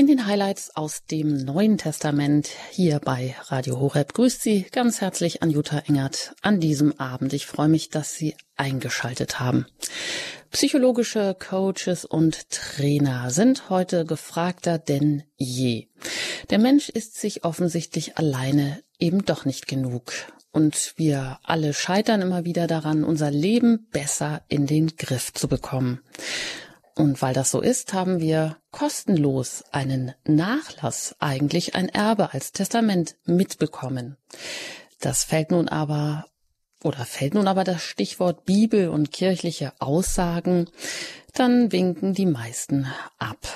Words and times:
In 0.00 0.06
den 0.06 0.24
Highlights 0.24 0.74
aus 0.76 1.04
dem 1.04 1.44
Neuen 1.44 1.76
Testament 1.76 2.48
hier 2.70 3.00
bei 3.00 3.36
Radio 3.48 3.78
Horeb 3.78 4.14
grüßt 4.14 4.40
Sie 4.40 4.62
ganz 4.72 5.02
herzlich 5.02 5.42
Anjuta 5.42 5.80
Engert 5.80 6.34
an 6.40 6.58
diesem 6.58 6.98
Abend. 6.98 7.34
Ich 7.34 7.44
freue 7.44 7.68
mich, 7.68 7.90
dass 7.90 8.14
Sie 8.14 8.34
eingeschaltet 8.56 9.40
haben. 9.40 9.66
Psychologische 10.52 11.36
Coaches 11.38 12.06
und 12.06 12.48
Trainer 12.48 13.30
sind 13.30 13.68
heute 13.68 14.06
gefragter 14.06 14.78
denn 14.78 15.24
je. 15.36 15.88
Der 16.48 16.58
Mensch 16.58 16.88
ist 16.88 17.20
sich 17.20 17.44
offensichtlich 17.44 18.16
alleine 18.16 18.82
eben 18.98 19.26
doch 19.26 19.44
nicht 19.44 19.68
genug. 19.68 20.14
Und 20.50 20.94
wir 20.96 21.40
alle 21.42 21.74
scheitern 21.74 22.22
immer 22.22 22.46
wieder 22.46 22.66
daran, 22.66 23.04
unser 23.04 23.30
Leben 23.30 23.86
besser 23.92 24.40
in 24.48 24.66
den 24.66 24.96
Griff 24.96 25.34
zu 25.34 25.46
bekommen. 25.46 26.00
Und 27.00 27.22
weil 27.22 27.32
das 27.32 27.50
so 27.50 27.62
ist, 27.62 27.94
haben 27.94 28.20
wir 28.20 28.58
kostenlos 28.72 29.64
einen 29.72 30.12
Nachlass, 30.24 31.16
eigentlich 31.18 31.74
ein 31.74 31.88
Erbe 31.88 32.34
als 32.34 32.52
Testament 32.52 33.16
mitbekommen. 33.24 34.18
Das 35.00 35.24
fällt 35.24 35.50
nun 35.50 35.68
aber 35.68 36.26
oder 36.84 37.06
fällt 37.06 37.32
nun 37.34 37.48
aber 37.48 37.64
das 37.64 37.82
Stichwort 37.82 38.44
Bibel 38.44 38.88
und 38.90 39.12
kirchliche 39.12 39.72
Aussagen, 39.78 40.68
dann 41.32 41.72
winken 41.72 42.12
die 42.12 42.26
meisten 42.26 42.86
ab. 43.18 43.46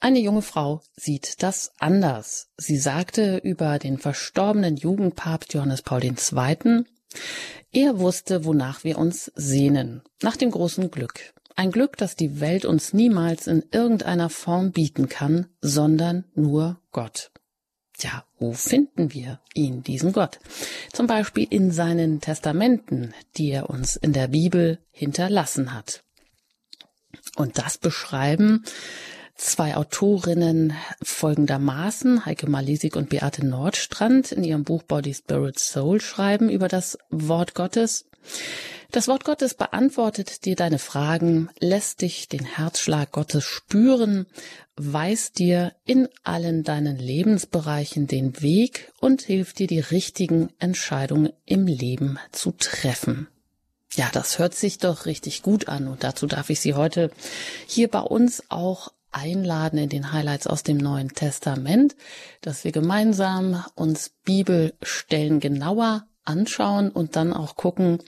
Eine 0.00 0.20
junge 0.20 0.42
Frau 0.42 0.80
sieht 0.96 1.42
das 1.42 1.72
anders. 1.78 2.48
Sie 2.56 2.78
sagte 2.78 3.36
über 3.36 3.78
den 3.78 3.98
verstorbenen 3.98 4.76
Jugendpapst 4.76 5.52
Johannes 5.52 5.82
Paul 5.82 6.04
II., 6.04 6.84
er 7.72 7.98
wusste, 7.98 8.46
wonach 8.46 8.84
wir 8.84 8.96
uns 8.96 9.30
sehnen, 9.34 10.02
nach 10.22 10.36
dem 10.36 10.50
großen 10.50 10.90
Glück. 10.90 11.34
Ein 11.58 11.72
Glück, 11.72 11.96
das 11.96 12.16
die 12.16 12.38
Welt 12.40 12.66
uns 12.66 12.92
niemals 12.92 13.46
in 13.46 13.64
irgendeiner 13.72 14.28
Form 14.28 14.72
bieten 14.72 15.08
kann, 15.08 15.46
sondern 15.62 16.24
nur 16.34 16.78
Gott. 16.92 17.30
Ja, 17.98 18.24
wo 18.38 18.52
finden 18.52 19.14
wir 19.14 19.40
ihn, 19.54 19.82
diesen 19.82 20.12
Gott? 20.12 20.38
Zum 20.92 21.06
Beispiel 21.06 21.46
in 21.48 21.70
seinen 21.70 22.20
Testamenten, 22.20 23.14
die 23.38 23.50
er 23.50 23.70
uns 23.70 23.96
in 23.96 24.12
der 24.12 24.28
Bibel 24.28 24.78
hinterlassen 24.90 25.72
hat. 25.72 26.04
Und 27.36 27.56
das 27.56 27.78
beschreiben 27.78 28.62
zwei 29.34 29.76
Autorinnen 29.76 30.74
folgendermaßen, 31.02 32.26
Heike 32.26 32.50
Malisik 32.50 32.96
und 32.96 33.08
Beate 33.08 33.46
Nordstrand, 33.46 34.30
in 34.30 34.44
ihrem 34.44 34.64
Buch 34.64 34.82
Body, 34.82 35.14
Spirit, 35.14 35.58
Soul 35.58 36.02
schreiben 36.02 36.50
über 36.50 36.68
das 36.68 36.98
Wort 37.08 37.54
Gottes. 37.54 38.04
Das 38.92 39.08
Wort 39.08 39.24
Gottes 39.24 39.54
beantwortet 39.54 40.44
dir 40.44 40.56
deine 40.56 40.78
Fragen, 40.78 41.50
lässt 41.58 42.02
dich 42.02 42.28
den 42.28 42.44
Herzschlag 42.44 43.12
Gottes 43.12 43.44
spüren, 43.44 44.26
weist 44.76 45.38
dir 45.38 45.74
in 45.84 46.08
allen 46.22 46.62
deinen 46.62 46.96
Lebensbereichen 46.96 48.06
den 48.06 48.40
Weg 48.42 48.92
und 49.00 49.22
hilft 49.22 49.58
dir, 49.58 49.66
die 49.66 49.80
richtigen 49.80 50.50
Entscheidungen 50.58 51.32
im 51.44 51.66
Leben 51.66 52.18
zu 52.32 52.52
treffen. 52.52 53.28
Ja, 53.94 54.10
das 54.12 54.38
hört 54.38 54.54
sich 54.54 54.78
doch 54.78 55.06
richtig 55.06 55.42
gut 55.42 55.68
an 55.68 55.88
und 55.88 56.04
dazu 56.04 56.26
darf 56.26 56.50
ich 56.50 56.60
Sie 56.60 56.74
heute 56.74 57.10
hier 57.66 57.88
bei 57.88 58.00
uns 58.00 58.42
auch 58.50 58.92
einladen 59.10 59.78
in 59.78 59.88
den 59.88 60.12
Highlights 60.12 60.46
aus 60.46 60.62
dem 60.62 60.76
Neuen 60.76 61.14
Testament, 61.14 61.96
dass 62.42 62.64
wir 62.64 62.72
gemeinsam 62.72 63.64
uns 63.74 64.10
Bibelstellen 64.24 65.40
genauer 65.40 66.06
anschauen 66.24 66.90
und 66.90 67.16
dann 67.16 67.32
auch 67.32 67.56
gucken, 67.56 68.02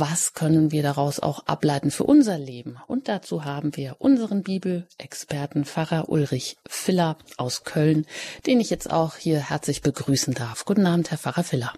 was 0.00 0.34
können 0.34 0.72
wir 0.72 0.82
daraus 0.82 1.20
auch 1.20 1.46
ableiten 1.46 1.90
für 1.90 2.04
unser 2.04 2.38
Leben? 2.38 2.78
Und 2.86 3.08
dazu 3.08 3.44
haben 3.44 3.76
wir 3.76 3.96
unseren 3.98 4.42
Bibelexperten 4.42 5.64
Pfarrer 5.64 6.08
Ulrich 6.08 6.56
Filler 6.66 7.16
aus 7.36 7.64
Köln, 7.64 8.06
den 8.46 8.60
ich 8.60 8.70
jetzt 8.70 8.90
auch 8.90 9.16
hier 9.16 9.50
herzlich 9.50 9.82
begrüßen 9.82 10.34
darf. 10.34 10.64
Guten 10.64 10.86
Abend, 10.86 11.10
Herr 11.10 11.18
Pfarrer 11.18 11.44
Filler. 11.44 11.72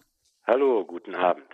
Hallo, 0.46 0.84
guten 0.86 1.14
Abend. 1.14 1.44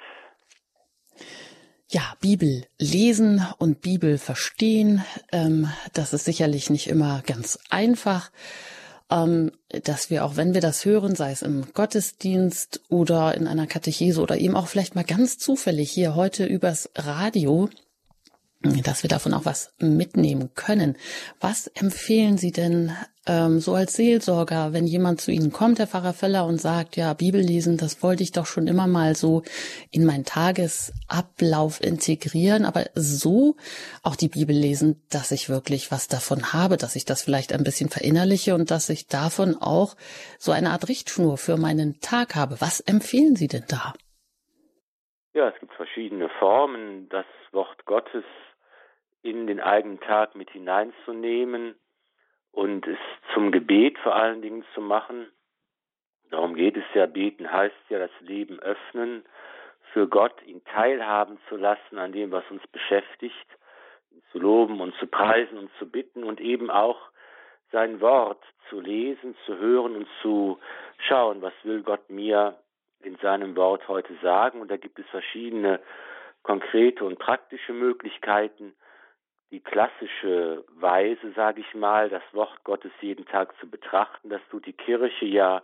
Ja, 1.89 2.14
Bibel 2.20 2.67
lesen 2.78 3.46
und 3.58 3.83
Bibel 3.83 4.17
verstehen, 4.17 5.05
ähm, 5.30 5.68
das 5.92 6.12
ist 6.12 6.24
sicherlich 6.24 6.70
nicht 6.70 6.86
immer 6.86 7.22
ganz 7.27 7.58
einfach 7.70 8.30
dass 9.83 10.11
wir 10.11 10.24
auch, 10.24 10.36
wenn 10.36 10.55
wir 10.55 10.61
das 10.61 10.84
hören, 10.84 11.14
sei 11.14 11.33
es 11.33 11.42
im 11.42 11.67
Gottesdienst 11.74 12.80
oder 12.89 13.34
in 13.34 13.46
einer 13.46 13.67
Katechese 13.67 14.20
oder 14.20 14.39
eben 14.39 14.56
auch 14.56 14.68
vielleicht 14.68 14.95
mal 14.95 15.05
ganz 15.05 15.39
zufällig 15.39 15.90
hier 15.90 16.14
heute 16.14 16.46
übers 16.46 16.90
Radio, 16.95 17.68
dass 18.62 19.02
wir 19.02 19.08
davon 19.08 19.34
auch 19.34 19.45
was 19.45 19.74
mitnehmen 19.78 20.51
können. 20.55 20.96
Was 21.40 21.67
empfehlen 21.67 22.39
Sie 22.39 22.52
denn 22.52 22.92
ähm, 23.28 23.60
so 23.60 23.74
als 23.74 23.94
Seelsorger, 23.94 24.72
wenn 24.72 24.86
jemand 24.86 25.20
zu 25.20 25.30
Ihnen 25.30 25.52
kommt, 25.52 25.78
Herr 25.78 25.86
Pfarrer 25.86 26.12
Feller, 26.12 26.44
und 26.44 26.58
sagt, 26.58 26.96
ja, 26.96 27.14
Bibel 27.14 27.40
lesen, 27.40 27.77
das 27.77 28.02
wollte 28.02 28.24
ich 28.24 28.33
doch 28.33 28.46
schon 28.46 28.66
immer 28.66 28.88
mal 28.88 29.14
so 29.14 29.42
in 29.92 30.05
meinen 30.05 30.24
Tagesablauf 30.24 31.80
integrieren, 31.80 32.64
aber 32.64 32.86
so 32.94 33.55
auch 34.02 34.16
die 34.16 34.28
Bibel 34.28 34.56
lesen, 34.56 35.00
dass 35.10 35.30
ich 35.30 35.48
wirklich 35.48 35.92
was 35.92 36.08
davon 36.08 36.52
habe, 36.52 36.77
dass 36.77 36.96
ich 36.96 37.05
das 37.05 37.22
vielleicht 37.22 37.52
ein 37.52 37.62
bisschen 37.62 37.90
verinnerliche 37.90 38.55
und 38.55 38.72
dass 38.72 38.88
ich 38.88 39.06
davon 39.06 39.56
auch 39.60 39.94
so 40.39 40.50
eine 40.50 40.70
Art 40.70 40.89
Richtschnur 40.89 41.39
für 41.39 41.56
meinen 41.56 42.00
Tag 42.00 42.34
habe. 42.34 42.60
Was 42.60 42.80
empfehlen 42.80 43.36
Sie 43.36 43.48
denn 43.48 43.64
da? 43.68 43.94
Ja, 45.34 45.48
es 45.48 45.58
gibt 45.60 45.74
verschiedene 45.74 46.28
Formen, 46.40 47.08
das 47.08 47.27
Wort 47.52 47.84
Gottes 47.86 48.24
in 49.22 49.46
den 49.46 49.60
eigenen 49.60 50.00
Tag 50.00 50.34
mit 50.34 50.50
hineinzunehmen 50.50 51.77
und 52.52 52.86
es 52.86 52.98
zum 53.35 53.51
Gebet 53.51 53.98
vor 53.98 54.14
allen 54.14 54.42
Dingen 54.42 54.64
zu 54.74 54.80
machen. 54.80 55.27
Darum 56.30 56.55
geht 56.55 56.77
es 56.77 56.85
ja, 56.95 57.07
beten 57.07 57.51
heißt 57.51 57.74
ja 57.89 57.98
das 57.98 58.11
Leben 58.20 58.61
öffnen, 58.61 59.24
für 59.92 60.08
Gott 60.08 60.42
ihn 60.46 60.64
teilhaben 60.64 61.39
zu 61.48 61.57
lassen 61.57 61.98
an 61.98 62.13
dem, 62.13 62.30
was 62.30 62.45
uns 62.51 62.67
beschäftigt, 62.68 63.46
ihn 64.11 64.23
zu 64.30 64.39
loben 64.39 64.80
und 64.80 64.95
zu 64.96 65.07
preisen 65.07 65.58
und 65.58 65.70
zu 65.79 65.90
bitten 65.90 66.24
und 66.24 66.40
eben 66.40 66.70
auch 66.70 67.11
sein 67.73 68.01
Wort 68.01 68.42
zu 68.69 68.80
lesen, 68.80 69.34
zu 69.46 69.58
hören 69.58 69.96
und 69.96 70.08
zu 70.20 70.58
schauen, 70.98 71.42
was 71.42 71.52
will 71.63 71.83
Gott 71.83 72.08
mir 72.08 72.58
in 73.01 73.17
seinem 73.17 73.57
Wort 73.57 73.89
heute 73.89 74.14
sagen. 74.23 74.61
Und 74.61 74.70
da 74.70 74.77
gibt 74.77 74.98
es 74.98 75.07
verschiedene 75.07 75.80
konkrete 76.42 77.05
und 77.05 77.19
praktische 77.19 77.73
Möglichkeiten 77.73 78.74
die 79.52 79.61
klassische 79.61 80.64
Weise, 80.80 81.30
sage 81.36 81.61
ich 81.61 81.74
mal, 81.74 82.08
das 82.08 82.23
Wort 82.33 82.64
Gottes 82.64 82.90
jeden 83.02 83.27
Tag 83.27 83.55
zu 83.61 83.68
betrachten. 83.68 84.30
Das 84.30 84.40
tut 84.51 84.64
die 84.64 84.73
Kirche 84.73 85.27
ja 85.27 85.63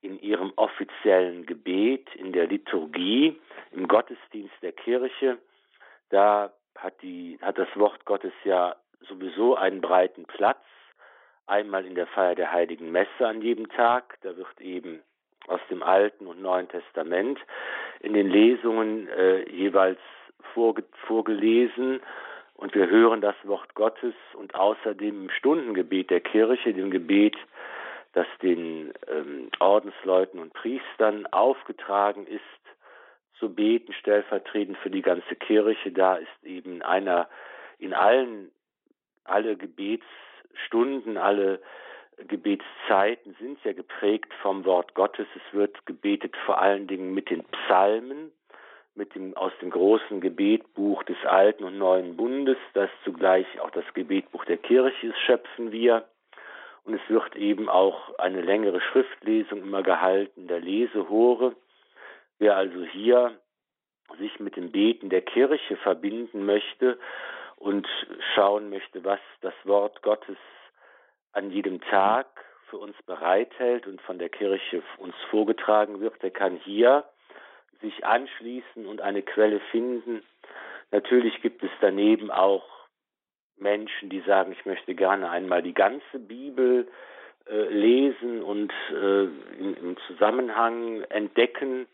in 0.00 0.20
ihrem 0.20 0.52
offiziellen 0.54 1.44
Gebet, 1.44 2.08
in 2.14 2.32
der 2.32 2.46
Liturgie, 2.46 3.36
im 3.72 3.88
Gottesdienst 3.88 4.54
der 4.62 4.72
Kirche. 4.72 5.38
Da 6.10 6.52
hat, 6.78 7.02
die, 7.02 7.36
hat 7.42 7.58
das 7.58 7.68
Wort 7.74 8.04
Gottes 8.04 8.32
ja 8.44 8.76
sowieso 9.08 9.56
einen 9.56 9.80
breiten 9.80 10.24
Platz. 10.26 10.62
Einmal 11.48 11.84
in 11.84 11.96
der 11.96 12.06
Feier 12.06 12.36
der 12.36 12.52
Heiligen 12.52 12.92
Messe 12.92 13.26
an 13.26 13.42
jedem 13.42 13.68
Tag. 13.70 14.18
Da 14.22 14.36
wird 14.36 14.60
eben 14.60 15.02
aus 15.48 15.60
dem 15.68 15.82
Alten 15.82 16.28
und 16.28 16.40
Neuen 16.40 16.68
Testament 16.68 17.40
in 18.00 18.12
den 18.12 18.30
Lesungen 18.30 19.08
äh, 19.08 19.48
jeweils 19.50 19.98
vorge 20.54 20.84
vorgelesen 21.06 22.00
und 22.56 22.74
wir 22.74 22.88
hören 22.88 23.20
das 23.20 23.36
Wort 23.44 23.74
Gottes 23.74 24.14
und 24.34 24.54
außerdem 24.54 25.24
im 25.24 25.30
Stundengebet 25.30 26.10
der 26.10 26.20
Kirche, 26.20 26.72
dem 26.72 26.90
Gebet, 26.90 27.36
das 28.12 28.26
den 28.42 28.92
ähm, 29.08 29.50
Ordensleuten 29.60 30.40
und 30.40 30.54
Priestern 30.54 31.26
aufgetragen 31.26 32.26
ist, 32.26 32.42
zu 33.38 33.54
beten, 33.54 33.92
stellvertretend 33.92 34.78
für 34.78 34.90
die 34.90 35.02
ganze 35.02 35.36
Kirche. 35.36 35.92
Da 35.92 36.16
ist 36.16 36.44
eben 36.44 36.80
einer 36.80 37.28
in 37.78 37.92
allen, 37.92 38.50
alle 39.24 39.56
Gebetsstunden, 39.56 41.18
alle 41.18 41.60
Gebetszeiten 42.16 43.36
sind 43.38 43.62
ja 43.64 43.74
geprägt 43.74 44.32
vom 44.40 44.64
Wort 44.64 44.94
Gottes. 44.94 45.26
Es 45.34 45.54
wird 45.54 45.84
gebetet 45.84 46.34
vor 46.46 46.58
allen 46.58 46.86
Dingen 46.86 47.12
mit 47.12 47.28
den 47.28 47.44
Psalmen, 47.44 48.32
mit 48.96 49.14
dem, 49.14 49.36
aus 49.36 49.52
dem 49.60 49.70
großen 49.70 50.20
Gebetbuch 50.20 51.02
des 51.04 51.16
Alten 51.24 51.64
und 51.64 51.78
Neuen 51.78 52.16
Bundes, 52.16 52.56
das 52.72 52.90
zugleich 53.04 53.46
auch 53.60 53.70
das 53.70 53.84
Gebetbuch 53.94 54.44
der 54.46 54.56
Kirche 54.56 55.08
ist, 55.08 55.18
schöpfen 55.18 55.70
wir. 55.70 56.08
Und 56.84 56.94
es 56.94 57.00
wird 57.08 57.36
eben 57.36 57.68
auch 57.68 58.18
eine 58.18 58.40
längere 58.40 58.80
Schriftlesung 58.80 59.62
immer 59.62 59.82
gehalten, 59.82 60.46
der 60.46 60.60
Lesehore. 60.60 61.54
Wer 62.38 62.56
also 62.56 62.84
hier 62.84 63.38
sich 64.18 64.38
mit 64.38 64.56
dem 64.56 64.70
Beten 64.70 65.10
der 65.10 65.22
Kirche 65.22 65.76
verbinden 65.76 66.46
möchte 66.46 66.98
und 67.56 67.88
schauen 68.34 68.70
möchte, 68.70 69.04
was 69.04 69.20
das 69.40 69.54
Wort 69.64 70.02
Gottes 70.02 70.36
an 71.32 71.50
jedem 71.50 71.80
Tag 71.80 72.26
für 72.70 72.78
uns 72.78 72.96
bereithält 73.04 73.86
und 73.86 74.00
von 74.02 74.18
der 74.18 74.28
Kirche 74.28 74.82
uns 74.98 75.14
vorgetragen 75.30 76.00
wird, 76.00 76.22
der 76.22 76.30
kann 76.30 76.56
hier 76.56 77.04
sich 77.80 78.04
anschließen 78.04 78.86
und 78.86 79.00
eine 79.00 79.22
Quelle 79.22 79.60
finden. 79.70 80.22
Natürlich 80.90 81.40
gibt 81.42 81.62
es 81.62 81.70
daneben 81.80 82.30
auch 82.30 82.64
Menschen, 83.58 84.10
die 84.10 84.20
sagen, 84.20 84.52
ich 84.52 84.64
möchte 84.66 84.94
gerne 84.94 85.30
einmal 85.30 85.62
die 85.62 85.74
ganze 85.74 86.18
Bibel 86.18 86.88
äh, 87.46 88.12
Zusammenhang 90.06 91.02
entdecken. 91.08 91.86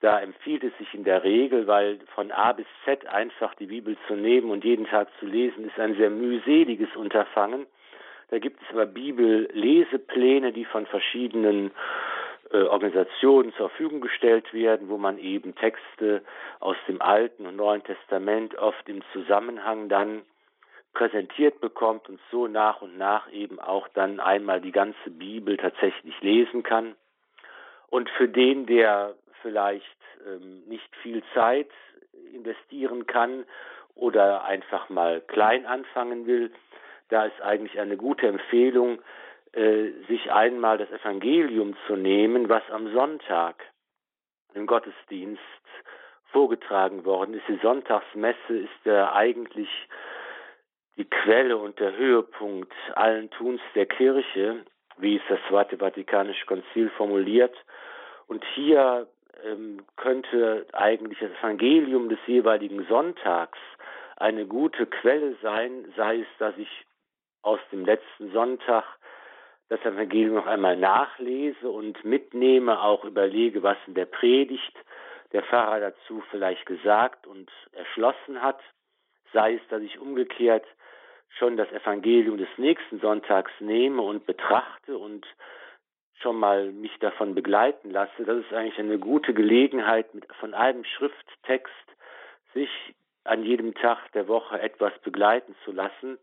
Da 0.00 0.20
empfiehlt 0.20 0.62
es 0.64 0.76
sich 0.78 0.92
in 0.94 1.04
der 1.04 1.24
Regel, 1.24 1.66
weil 1.66 1.98
von 2.14 2.30
A 2.30 2.52
bis 2.52 2.66
Z 2.84 3.06
einfach 3.06 3.54
die 3.54 3.66
Bibel 3.66 3.96
zu 4.06 4.14
nehmen 4.14 4.50
und 4.50 4.64
jeden 4.64 4.86
Tag 4.86 5.08
zu 5.18 5.26
lesen, 5.26 5.66
ist 5.66 5.78
ein 5.78 5.96
sehr 5.96 6.10
mühseliges 6.10 6.94
Unterfangen. 6.94 7.66
Da 8.28 8.38
gibt 8.38 8.60
es 8.62 8.68
aber 8.70 8.86
Bibellesepläne, 8.86 10.52
die 10.52 10.64
von 10.64 10.86
verschiedenen 10.86 11.70
äh, 11.70 12.13
Organisationen 12.62 13.52
zur 13.54 13.68
Verfügung 13.68 14.00
gestellt 14.00 14.52
werden, 14.52 14.88
wo 14.88 14.98
man 14.98 15.18
eben 15.18 15.54
Texte 15.54 16.22
aus 16.60 16.76
dem 16.88 17.02
Alten 17.02 17.46
und 17.46 17.56
Neuen 17.56 17.82
Testament 17.82 18.56
oft 18.56 18.88
im 18.88 19.02
Zusammenhang 19.12 19.88
dann 19.88 20.22
präsentiert 20.92 21.60
bekommt 21.60 22.08
und 22.08 22.20
so 22.30 22.46
nach 22.46 22.80
und 22.80 22.96
nach 22.96 23.30
eben 23.32 23.58
auch 23.58 23.88
dann 23.88 24.20
einmal 24.20 24.60
die 24.60 24.72
ganze 24.72 25.10
Bibel 25.10 25.56
tatsächlich 25.56 26.18
lesen 26.20 26.62
kann. 26.62 26.94
Und 27.88 28.08
für 28.10 28.28
den, 28.28 28.66
der 28.66 29.14
vielleicht 29.42 29.84
ähm, 30.26 30.62
nicht 30.66 30.94
viel 31.02 31.22
Zeit 31.34 31.70
investieren 32.32 33.06
kann 33.06 33.44
oder 33.94 34.44
einfach 34.44 34.88
mal 34.88 35.20
klein 35.20 35.66
anfangen 35.66 36.26
will, 36.26 36.52
da 37.08 37.26
ist 37.26 37.40
eigentlich 37.42 37.78
eine 37.78 37.96
gute 37.96 38.26
Empfehlung, 38.26 38.98
äh, 39.54 39.92
sich 40.08 40.32
einmal 40.32 40.78
das 40.78 40.90
Evangelium 40.90 41.76
zu 41.86 41.96
nehmen, 41.96 42.48
was 42.48 42.62
am 42.70 42.92
Sonntag 42.92 43.56
im 44.54 44.66
Gottesdienst 44.66 45.40
vorgetragen 46.32 47.04
worden 47.04 47.34
ist. 47.34 47.46
Die 47.48 47.60
Sonntagsmesse 47.62 48.56
ist 48.56 48.84
ja 48.84 49.12
eigentlich 49.12 49.68
die 50.96 51.04
Quelle 51.04 51.56
und 51.56 51.78
der 51.78 51.96
Höhepunkt 51.96 52.72
allen 52.94 53.30
Tuns 53.30 53.60
der 53.74 53.86
Kirche, 53.86 54.64
wie 54.96 55.16
es 55.16 55.22
das 55.28 55.38
Zweite 55.48 55.78
Vatikanische 55.78 56.46
Konzil 56.46 56.90
formuliert. 56.90 57.54
Und 58.26 58.44
hier 58.54 59.06
ähm, 59.44 59.84
könnte 59.96 60.66
eigentlich 60.72 61.18
das 61.18 61.30
Evangelium 61.38 62.08
des 62.08 62.18
jeweiligen 62.26 62.84
Sonntags 62.86 63.58
eine 64.16 64.46
gute 64.46 64.86
Quelle 64.86 65.36
sein, 65.42 65.92
sei 65.96 66.20
es, 66.20 66.28
dass 66.38 66.56
ich 66.58 66.86
aus 67.42 67.60
dem 67.72 67.84
letzten 67.84 68.32
Sonntag 68.32 68.84
das 69.68 69.80
Evangelium 69.80 70.34
noch 70.34 70.46
einmal 70.46 70.76
nachlese 70.76 71.68
und 71.68 72.04
mitnehme, 72.04 72.80
auch 72.80 73.04
überlege, 73.04 73.62
was 73.62 73.78
in 73.86 73.94
der 73.94 74.06
Predigt 74.06 74.74
der 75.32 75.42
Pfarrer 75.42 75.80
dazu 75.80 76.22
vielleicht 76.30 76.66
gesagt 76.66 77.26
und 77.26 77.50
erschlossen 77.72 78.40
hat, 78.42 78.60
sei 79.32 79.54
es, 79.54 79.62
dass 79.68 79.82
ich 79.82 79.98
umgekehrt 79.98 80.64
schon 81.38 81.56
das 81.56 81.70
Evangelium 81.72 82.38
des 82.38 82.48
nächsten 82.56 83.00
Sonntags 83.00 83.50
nehme 83.58 84.02
und 84.02 84.26
betrachte 84.26 84.96
und 84.96 85.26
schon 86.20 86.38
mal 86.38 86.70
mich 86.70 86.96
davon 87.00 87.34
begleiten 87.34 87.90
lasse, 87.90 88.24
das 88.24 88.38
ist 88.38 88.52
eigentlich 88.52 88.78
eine 88.78 88.98
gute 88.98 89.34
Gelegenheit, 89.34 90.14
mit, 90.14 90.32
von 90.36 90.54
einem 90.54 90.84
Schrifttext 90.84 91.72
sich 92.54 92.70
an 93.24 93.42
jedem 93.42 93.74
Tag 93.74 94.12
der 94.12 94.28
Woche 94.28 94.60
etwas 94.60 94.92
begleiten 95.00 95.56
zu 95.64 95.72
lassen. 95.72 96.18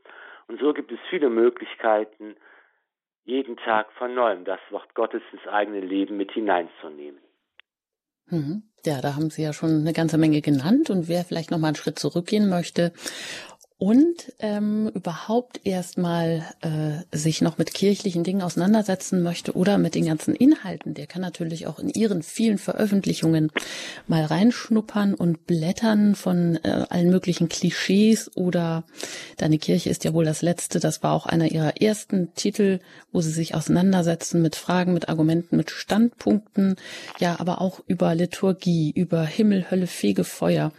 Und 0.48 0.60
so 0.60 0.74
gibt 0.74 0.92
es 0.92 1.00
viele 1.10 1.30
Möglichkeiten, 1.30 2.36
jeden 3.24 3.58
Tag 3.58 3.92
von 3.94 4.14
neuem 4.14 4.46
das 4.46 4.60
Wort 4.70 4.94
Gottes 4.96 5.22
ins 5.32 5.48
eigene 5.48 5.80
Leben 5.80 6.18
mit 6.18 6.32
hineinzunehmen. 6.32 7.22
Mhm. 8.28 8.64
Ja, 8.86 9.00
da 9.02 9.16
haben 9.16 9.30
Sie 9.30 9.44
ja 9.44 9.54
schon 9.54 9.82
eine 9.82 9.94
ganze 9.94 10.18
Menge 10.18 10.42
genannt 10.42 10.90
und 10.90 11.08
wer 11.08 11.24
vielleicht 11.24 11.52
noch 11.52 11.60
mal 11.60 11.68
einen 11.68 11.76
Schritt 11.76 12.00
zurückgehen 12.00 12.50
möchte 12.50 12.94
und 13.82 14.32
ähm, 14.38 14.92
überhaupt 14.94 15.62
erstmal 15.64 16.46
äh, 16.62 17.18
sich 17.18 17.42
noch 17.42 17.58
mit 17.58 17.74
kirchlichen 17.74 18.24
Dingen 18.24 18.44
auseinandersetzen 18.44 19.24
möchte 19.24 19.56
oder 19.56 19.80
mit 19.80 19.96
den 19.96 20.06
ganzen 20.06 20.36
Inhalten, 20.36 20.94
der 20.94 21.08
kann 21.08 21.24
natürlich 21.24 21.66
auch 21.66 21.80
in 21.80 21.90
ihren 21.90 22.22
vielen 22.22 22.60
Veröffentlichungen 22.60 23.52
mal 24.08 24.24
reinschnuppern 24.24 25.16
und 25.16 25.48
blättern 25.48 26.14
von 26.14 26.60
äh, 26.64 26.86
allen 26.90 27.10
möglichen 27.10 27.50
Klischees 27.50 28.30
oder 28.38 28.84
Deine 29.38 29.58
Kirche 29.58 29.90
ist 29.90 30.04
ja 30.04 30.14
wohl 30.14 30.26
das 30.26 30.44
letzte, 30.44 30.80
das 30.80 31.02
war 31.02 31.14
auch 31.14 31.26
einer 31.26 31.52
ihrer 31.52 31.82
ersten 31.82 32.32
Titel, 32.36 32.80
wo 33.12 33.22
sie 33.22 33.32
sich 33.32 33.56
auseinandersetzen 33.56 34.44
mit 34.44 34.56
Fragen, 34.56 34.94
mit 34.94 35.10
Argumenten, 35.10 35.58
mit 35.58 35.72
Standpunkten, 35.72 36.76
ja, 37.20 37.40
aber 37.40 37.60
auch 37.62 37.82
über 37.88 38.14
Liturgie, 38.14 38.92
über 38.92 39.26
Himmel, 39.26 39.72
Hölle, 39.72 39.88
Fegefeuer 39.88 40.72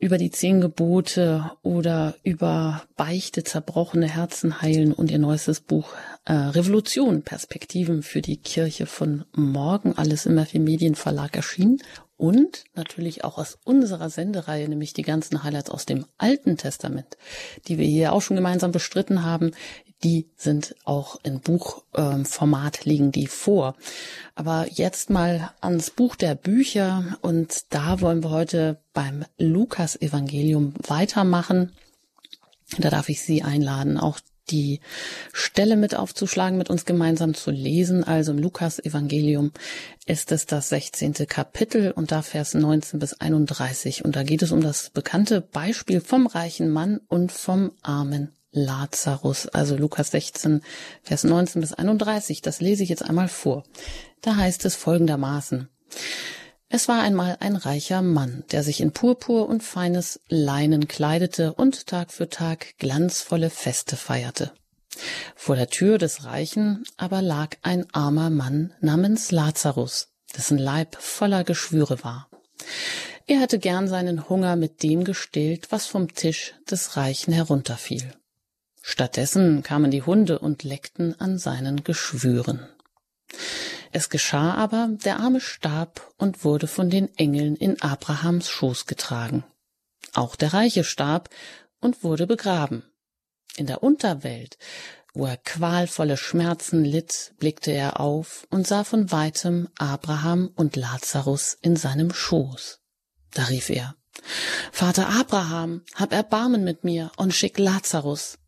über 0.00 0.16
die 0.16 0.30
zehn 0.30 0.62
Gebote 0.62 1.52
oder 1.62 2.16
über 2.24 2.82
Beichte, 2.96 3.44
zerbrochene 3.44 4.08
Herzen 4.08 4.62
heilen 4.62 4.94
und 4.94 5.10
ihr 5.10 5.18
neuestes 5.18 5.60
Buch 5.60 5.92
äh, 6.24 6.32
Revolution, 6.32 7.22
Perspektiven 7.22 8.02
für 8.02 8.22
die 8.22 8.38
Kirche 8.38 8.86
von 8.86 9.24
morgen, 9.36 9.96
alles 9.96 10.24
im 10.24 10.44
FI 10.44 10.58
Medienverlag 10.58 11.36
erschienen 11.36 11.82
und 12.16 12.64
natürlich 12.74 13.24
auch 13.24 13.36
aus 13.36 13.58
unserer 13.64 14.08
Sendereihe, 14.08 14.68
nämlich 14.68 14.94
die 14.94 15.02
ganzen 15.02 15.42
Highlights 15.42 15.70
aus 15.70 15.84
dem 15.84 16.06
Alten 16.16 16.56
Testament, 16.56 17.18
die 17.68 17.76
wir 17.76 17.86
hier 17.86 18.14
auch 18.14 18.22
schon 18.22 18.36
gemeinsam 18.36 18.72
bestritten 18.72 19.22
haben, 19.22 19.52
die 20.02 20.30
sind 20.36 20.74
auch 20.84 21.20
in 21.22 21.40
Buchformat, 21.40 22.78
ähm, 22.78 22.82
liegen 22.84 23.12
die 23.12 23.26
vor. 23.26 23.76
Aber 24.34 24.66
jetzt 24.70 25.10
mal 25.10 25.52
ans 25.60 25.90
Buch 25.90 26.16
der 26.16 26.34
Bücher 26.34 27.18
und 27.20 27.64
da 27.70 28.00
wollen 28.00 28.22
wir 28.22 28.30
heute 28.30 28.80
beim 28.92 29.24
Lukas-Evangelium 29.38 30.74
weitermachen. 30.86 31.72
Da 32.78 32.88
darf 32.88 33.08
ich 33.08 33.20
Sie 33.20 33.42
einladen, 33.42 33.98
auch 33.98 34.20
die 34.50 34.80
Stelle 35.32 35.76
mit 35.76 35.94
aufzuschlagen, 35.94 36.58
mit 36.58 36.70
uns 36.70 36.84
gemeinsam 36.84 37.34
zu 37.34 37.50
lesen. 37.50 38.02
Also 38.02 38.32
im 38.32 38.38
Lukas-Evangelium 38.38 39.52
ist 40.06 40.32
es 40.32 40.46
das 40.46 40.70
16. 40.70 41.14
Kapitel 41.28 41.92
und 41.92 42.10
da 42.10 42.22
Vers 42.22 42.54
19 42.54 42.98
bis 42.98 43.14
31. 43.14 44.04
Und 44.04 44.16
da 44.16 44.22
geht 44.22 44.42
es 44.42 44.50
um 44.50 44.60
das 44.60 44.90
bekannte 44.90 45.40
Beispiel 45.40 46.00
vom 46.00 46.26
reichen 46.26 46.70
Mann 46.70 47.00
und 47.08 47.32
vom 47.32 47.72
armen 47.82 48.32
Lazarus, 48.52 49.46
also 49.48 49.76
Lukas 49.76 50.10
16, 50.10 50.62
Vers 51.02 51.24
19 51.24 51.60
bis 51.60 51.72
31. 51.72 52.42
Das 52.42 52.60
lese 52.60 52.82
ich 52.82 52.88
jetzt 52.88 53.04
einmal 53.04 53.28
vor. 53.28 53.64
Da 54.22 54.36
heißt 54.36 54.64
es 54.64 54.76
folgendermaßen. 54.76 55.68
Es 56.68 56.86
war 56.86 57.00
einmal 57.02 57.36
ein 57.40 57.56
reicher 57.56 58.00
Mann, 58.00 58.44
der 58.52 58.62
sich 58.62 58.80
in 58.80 58.92
Purpur 58.92 59.48
und 59.48 59.62
feines 59.62 60.20
Leinen 60.28 60.86
kleidete 60.86 61.52
und 61.52 61.86
Tag 61.88 62.12
für 62.12 62.28
Tag 62.28 62.78
glanzvolle 62.78 63.50
Feste 63.50 63.96
feierte. 63.96 64.52
Vor 65.34 65.56
der 65.56 65.68
Tür 65.68 65.98
des 65.98 66.24
Reichen 66.24 66.84
aber 66.96 67.22
lag 67.22 67.56
ein 67.62 67.86
armer 67.92 68.30
Mann 68.30 68.72
namens 68.80 69.32
Lazarus, 69.32 70.08
dessen 70.36 70.58
Leib 70.58 70.96
voller 71.00 71.42
Geschwüre 71.42 72.04
war. 72.04 72.28
Er 73.26 73.40
hatte 73.40 73.58
gern 73.58 73.88
seinen 73.88 74.28
Hunger 74.28 74.56
mit 74.56 74.82
dem 74.82 75.04
gestillt, 75.04 75.72
was 75.72 75.86
vom 75.86 76.14
Tisch 76.14 76.54
des 76.70 76.96
Reichen 76.96 77.32
herunterfiel. 77.32 78.12
Stattdessen 78.82 79.62
kamen 79.62 79.90
die 79.90 80.02
Hunde 80.02 80.38
und 80.38 80.62
leckten 80.62 81.18
an 81.20 81.38
seinen 81.38 81.84
Geschwüren. 81.84 82.68
Es 83.92 84.08
geschah 84.08 84.54
aber, 84.54 84.88
der 85.04 85.18
Arme 85.18 85.40
starb 85.40 86.12
und 86.16 86.44
wurde 86.44 86.66
von 86.66 86.90
den 86.90 87.14
Engeln 87.16 87.56
in 87.56 87.80
Abrahams 87.82 88.48
Schoß 88.48 88.86
getragen. 88.86 89.44
Auch 90.14 90.36
der 90.36 90.54
Reiche 90.54 90.84
starb 90.84 91.28
und 91.80 92.04
wurde 92.04 92.26
begraben. 92.26 92.84
In 93.56 93.66
der 93.66 93.82
Unterwelt, 93.82 94.58
wo 95.12 95.26
er 95.26 95.36
qualvolle 95.36 96.16
Schmerzen 96.16 96.84
litt, 96.84 97.32
blickte 97.38 97.72
er 97.72 97.98
auf 97.98 98.46
und 98.50 98.66
sah 98.66 98.84
von 98.84 99.10
weitem 99.10 99.68
Abraham 99.76 100.50
und 100.54 100.76
Lazarus 100.76 101.58
in 101.60 101.74
seinem 101.74 102.12
Schoß. 102.12 102.80
Da 103.32 103.44
rief 103.44 103.70
er 103.70 103.96
Vater 104.72 105.08
Abraham, 105.08 105.82
hab 105.94 106.12
Erbarmen 106.12 106.62
mit 106.62 106.84
mir 106.84 107.10
und 107.16 107.34
schick 107.34 107.58
Lazarus, 107.58 108.38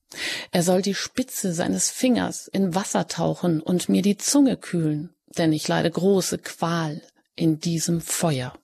er 0.51 0.63
soll 0.63 0.83
die 0.83 0.95
Spitze 0.95 1.53
seines 1.53 1.91
Fingers 1.91 2.49
in 2.49 2.75
Wasser 2.75 3.09
tauchen 3.09 3.61
und 3.61 3.89
mir 3.89 4.03
die 4.03 4.17
Zunge 4.17 4.57
kühlen, 4.57 5.15
denn 5.37 5.53
ich 5.53 5.69
leide 5.69 5.91
große 5.91 6.39
Qual 6.39 7.03
in 7.35 7.61
diesem 7.61 8.01
Feuer. 8.01 8.55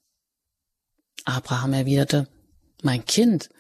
Abraham 1.25 1.73
erwiderte, 1.73 2.29
mein 2.83 3.05
Kind, 3.05 3.51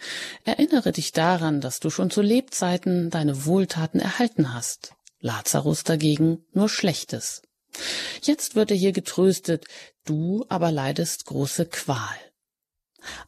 erinnere 0.45 0.93
dich 0.93 1.13
daran, 1.13 1.61
dass 1.61 1.81
du 1.81 1.91
schon 1.91 2.11
zu 2.11 2.23
Lebzeiten 2.23 3.11
deine 3.11 3.45
Wohltaten 3.47 4.01
erhalten 4.01 4.55
hast. 4.55 4.95
Lazarus 5.21 5.83
dagegen 5.83 6.45
nur 6.53 6.69
Schlechtes. 6.69 7.43
Jetzt 8.23 8.55
wird 8.55 8.71
er 8.71 8.77
hier 8.77 8.93
getröstet, 8.93 9.67
du 10.05 10.45
aber 10.49 10.71
leidest 10.71 11.27
große 11.27 11.67
Qual. 11.67 12.17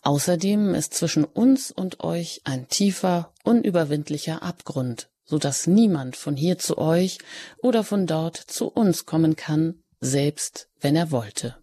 Außerdem 0.03 0.75
ist 0.75 0.95
zwischen 0.95 1.25
uns 1.25 1.71
und 1.71 2.01
euch 2.01 2.41
ein 2.45 2.69
tiefer, 2.69 3.33
unüberwindlicher 3.45 4.43
Abgrund, 4.43 5.09
so 5.25 5.39
dass 5.39 5.67
niemand 5.67 6.17
von 6.17 6.37
hier 6.37 6.59
zu 6.59 6.79
euch 6.79 7.19
oder 7.63 7.85
von 7.85 8.07
dort 8.07 8.37
zu 8.37 8.69
uns 8.69 9.07
kommen 9.07 9.37
kann, 9.37 9.83
selbst 10.01 10.69
wenn 10.81 10.97
er 10.97 11.11
wollte. 11.11 11.57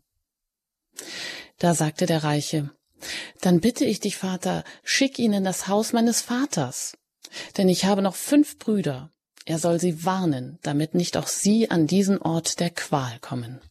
Da 1.60 1.74
sagte 1.74 2.06
der 2.06 2.24
Reiche, 2.24 2.70
dann 3.42 3.60
bitte 3.60 3.86
ich 3.86 4.00
dich, 4.00 4.18
Vater, 4.18 4.64
schick 4.84 5.20
ihn 5.20 5.34
in 5.34 5.44
das 5.44 5.68
Haus 5.68 5.94
meines 5.94 6.22
Vaters, 6.22 6.98
denn 7.58 7.70
ich 7.70 7.86
habe 7.86 8.02
noch 8.02 8.16
fünf 8.16 8.58
Brüder, 8.58 9.12
er 9.46 9.60
soll 9.60 9.80
sie 9.80 10.04
warnen, 10.04 10.60
damit 10.62 10.94
nicht 10.94 11.18
auch 11.18 11.28
sie 11.28 11.70
an 11.72 11.88
diesen 11.88 12.22
Ort 12.22 12.60
der 12.60 12.70
Qual 12.70 13.20
kommen. 13.20 13.62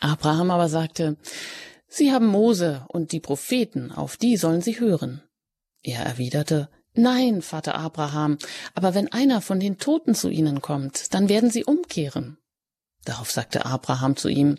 Abraham 0.00 0.50
aber 0.50 0.68
sagte, 0.68 1.16
Sie 1.94 2.10
haben 2.10 2.26
Mose 2.26 2.86
und 2.88 3.12
die 3.12 3.20
Propheten, 3.20 3.92
auf 3.92 4.16
die 4.16 4.38
sollen 4.38 4.62
Sie 4.62 4.80
hören. 4.80 5.20
Er 5.82 6.00
erwiderte, 6.06 6.70
Nein, 6.94 7.42
Vater 7.42 7.74
Abraham, 7.74 8.38
aber 8.74 8.94
wenn 8.94 9.12
einer 9.12 9.42
von 9.42 9.60
den 9.60 9.76
Toten 9.76 10.14
zu 10.14 10.30
Ihnen 10.30 10.62
kommt, 10.62 11.12
dann 11.12 11.28
werden 11.28 11.50
Sie 11.50 11.66
umkehren. 11.66 12.38
Darauf 13.04 13.30
sagte 13.30 13.66
Abraham 13.66 14.16
zu 14.16 14.30
ihm, 14.30 14.56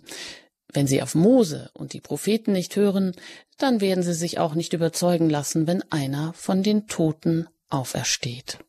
Wenn 0.72 0.86
Sie 0.86 1.02
auf 1.02 1.16
Mose 1.16 1.72
und 1.74 1.94
die 1.94 2.02
Propheten 2.02 2.52
nicht 2.52 2.76
hören, 2.76 3.16
dann 3.58 3.82
werden 3.82 4.04
Sie 4.04 4.14
sich 4.14 4.38
auch 4.38 4.54
nicht 4.54 4.74
überzeugen 4.74 5.28
lassen, 5.28 5.66
wenn 5.66 5.82
einer 5.92 6.34
von 6.34 6.62
den 6.62 6.86
Toten 6.86 7.48
aufersteht. 7.68 8.60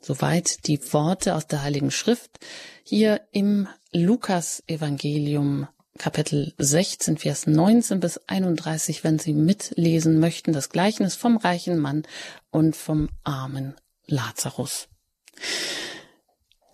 Soweit 0.00 0.66
die 0.66 0.80
Worte 0.92 1.36
aus 1.36 1.46
der 1.46 1.62
Heiligen 1.62 1.92
Schrift 1.92 2.40
hier 2.82 3.20
im 3.30 3.68
Lukas 3.92 4.64
Evangelium 4.66 5.68
Kapitel 5.98 6.54
16, 6.58 7.18
Vers 7.18 7.46
19 7.46 8.00
bis 8.00 8.18
31, 8.26 9.04
wenn 9.04 9.18
Sie 9.18 9.34
mitlesen 9.34 10.18
möchten, 10.18 10.52
das 10.52 10.70
Gleichnis 10.70 11.14
vom 11.14 11.36
reichen 11.36 11.78
Mann 11.78 12.04
und 12.50 12.76
vom 12.76 13.08
armen 13.24 13.74
Lazarus. 14.06 14.88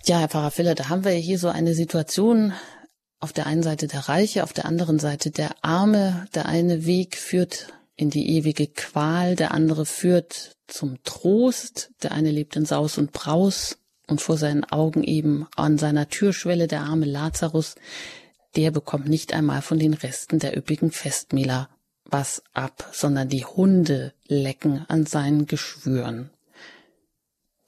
Ja, 0.05 0.21
Herr 0.21 0.29
Pfarrer 0.29 0.51
Filler, 0.51 0.75
da 0.75 0.89
haben 0.89 1.05
wir 1.05 1.13
hier 1.13 1.39
so 1.39 1.49
eine 1.49 1.75
Situation, 1.75 2.55
auf 3.21 3.33
der 3.33 3.47
einen 3.47 3.63
Seite 3.63 3.89
der 3.89 4.09
Reiche, 4.09 4.45
auf 4.45 4.53
der 4.53 4.65
anderen 4.65 4.99
Seite 4.99 5.31
der 5.31 5.51
Arme. 5.63 6.27
Der 6.35 6.47
eine 6.47 6.87
Weg 6.87 7.17
führt 7.17 7.73
in 7.97 8.11
die 8.11 8.37
ewige 8.37 8.69
Qual, 8.69 9.35
der 9.35 9.51
andere 9.51 9.85
führt 9.85 10.53
zum 10.69 11.03
Trost. 11.03 11.91
Der 12.03 12.13
eine 12.13 12.31
lebt 12.31 12.55
in 12.55 12.65
Saus 12.65 12.97
und 12.97 13.13
Braus 13.13 13.79
und 14.07 14.23
vor 14.23 14.39
seinen 14.39 14.65
Augen 14.65 15.03
eben 15.03 15.47
an 15.57 15.79
seiner 15.79 16.09
Türschwelle 16.09 16.69
der 16.69 16.83
arme 16.83 17.07
Lazarus, 17.07 17.75
der 18.57 18.71
bekommt 18.71 19.09
nicht 19.09 19.35
einmal 19.35 19.63
von 19.63 19.79
den 19.79 19.95
Resten 19.95 20.39
der 20.39 20.57
üppigen 20.57 20.91
Festmähler 20.91 21.69
was 22.11 22.43
ab, 22.55 22.81
sondern 22.93 23.29
die 23.29 23.45
Hunde 23.45 24.15
lecken 24.27 24.87
an 24.89 25.05
seinen 25.05 25.47
Geschwüren. 25.47 26.31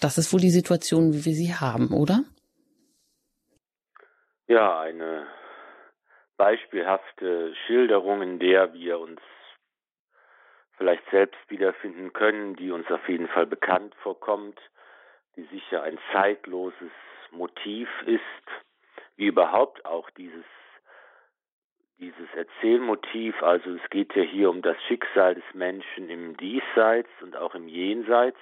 Das 0.00 0.16
ist 0.16 0.32
wohl 0.32 0.40
die 0.40 0.50
Situation, 0.50 1.12
wie 1.12 1.26
wir 1.26 1.34
sie 1.34 1.54
haben, 1.54 1.92
oder? 1.92 2.24
Ja, 4.48 4.80
eine 4.80 5.26
beispielhafte 6.38 7.54
Schilderung, 7.66 8.22
in 8.22 8.38
der 8.38 8.72
wir 8.72 8.98
uns 8.98 9.20
vielleicht 10.78 11.04
selbst 11.10 11.38
wiederfinden 11.48 12.14
können, 12.14 12.56
die 12.56 12.70
uns 12.70 12.90
auf 12.90 13.06
jeden 13.06 13.28
Fall 13.28 13.46
bekannt 13.46 13.94
vorkommt, 14.02 14.58
die 15.36 15.44
sicher 15.52 15.82
ein 15.82 15.98
zeitloses 16.12 16.90
Motiv 17.30 17.88
ist, 18.06 18.22
wie 19.16 19.26
überhaupt 19.26 19.84
auch 19.84 20.08
dieses 20.10 20.44
dieses 22.00 22.32
Erzählmotiv, 22.34 23.42
also 23.42 23.74
es 23.74 23.90
geht 23.90 24.14
ja 24.16 24.22
hier 24.22 24.50
um 24.50 24.62
das 24.62 24.76
Schicksal 24.88 25.34
des 25.34 25.44
Menschen 25.52 26.08
im 26.08 26.36
Diesseits 26.36 27.10
und 27.20 27.36
auch 27.36 27.54
im 27.54 27.68
Jenseits, 27.68 28.38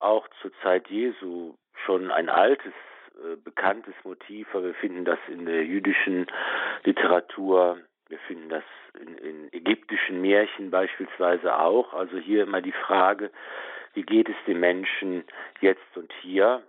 auch 0.00 0.26
zur 0.42 0.50
Zeit 0.62 0.88
Jesu 0.88 1.54
schon 1.86 2.10
ein 2.10 2.28
altes, 2.28 2.72
äh, 3.14 3.36
bekanntes 3.36 3.94
Motiv, 4.02 4.48
aber 4.52 4.64
wir 4.64 4.74
finden 4.74 5.04
das 5.04 5.18
in 5.28 5.46
der 5.46 5.64
jüdischen 5.64 6.26
Literatur, 6.84 7.78
wir 8.08 8.18
finden 8.20 8.48
das 8.48 8.64
in, 9.00 9.16
in 9.18 9.52
ägyptischen 9.52 10.20
Märchen 10.20 10.70
beispielsweise 10.70 11.56
auch. 11.56 11.94
Also 11.94 12.18
hier 12.18 12.42
immer 12.42 12.60
die 12.60 12.72
Frage, 12.72 13.30
wie 13.94 14.02
geht 14.02 14.28
es 14.28 14.36
dem 14.48 14.58
Menschen 14.58 15.24
jetzt 15.60 15.96
und 15.96 16.12
hier 16.20 16.62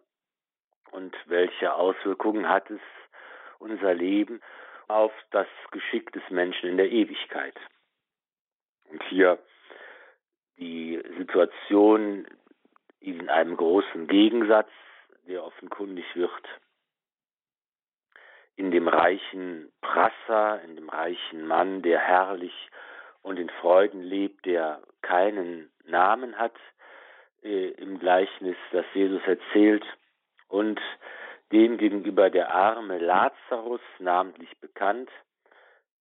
und 0.91 1.15
welche 1.25 1.73
Auswirkungen 1.73 2.47
hat 2.47 2.69
es 2.69 2.81
unser 3.57 3.93
Leben 3.93 4.41
auf 4.91 5.13
das 5.31 5.47
Geschick 5.71 6.11
des 6.11 6.23
Menschen 6.29 6.69
in 6.69 6.77
der 6.77 6.91
Ewigkeit. 6.91 7.55
Und 8.89 9.01
hier 9.03 9.39
die 10.57 11.01
Situation 11.17 12.27
in 12.99 13.29
einem 13.29 13.55
großen 13.55 14.07
Gegensatz, 14.07 14.69
der 15.27 15.43
offenkundig 15.43 16.05
wird, 16.15 16.43
in 18.55 18.71
dem 18.71 18.87
reichen 18.87 19.71
Prasser, 19.81 20.61
in 20.63 20.75
dem 20.75 20.89
reichen 20.89 21.47
Mann, 21.47 21.81
der 21.81 21.99
herrlich 21.99 22.53
und 23.21 23.39
in 23.39 23.49
Freuden 23.49 24.03
lebt, 24.03 24.45
der 24.45 24.81
keinen 25.01 25.71
Namen 25.85 26.37
hat, 26.37 26.55
äh, 27.43 27.69
im 27.69 27.97
Gleichnis, 27.97 28.57
das 28.71 28.85
Jesus 28.93 29.21
erzählt, 29.25 29.85
und 30.47 30.79
dem 31.51 31.77
gegenüber 31.77 32.29
der 32.29 32.53
arme 32.53 32.97
Lazarus, 32.97 33.81
namentlich 33.99 34.57
bekannt, 34.59 35.09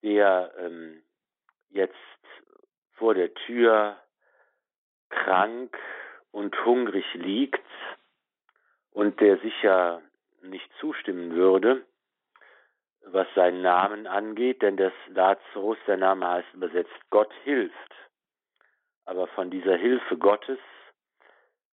der 0.02 0.52
ähm, 0.58 1.02
jetzt 1.70 1.94
vor 2.92 3.14
der 3.14 3.32
Tür 3.34 3.96
krank 5.08 5.76
und 6.30 6.64
hungrig 6.64 7.04
liegt 7.14 7.64
und 8.92 9.20
der 9.20 9.38
sicher 9.38 10.02
nicht 10.42 10.70
zustimmen 10.78 11.34
würde, 11.34 11.84
was 13.06 13.26
seinen 13.34 13.62
Namen 13.62 14.06
angeht, 14.06 14.62
denn 14.62 14.76
das 14.76 14.92
Lazarus, 15.08 15.78
der 15.86 15.96
Name 15.96 16.28
heißt 16.28 16.54
übersetzt 16.54 17.10
Gott 17.10 17.32
hilft. 17.44 17.74
Aber 19.04 19.26
von 19.28 19.50
dieser 19.50 19.76
Hilfe 19.76 20.16
Gottes, 20.16 20.58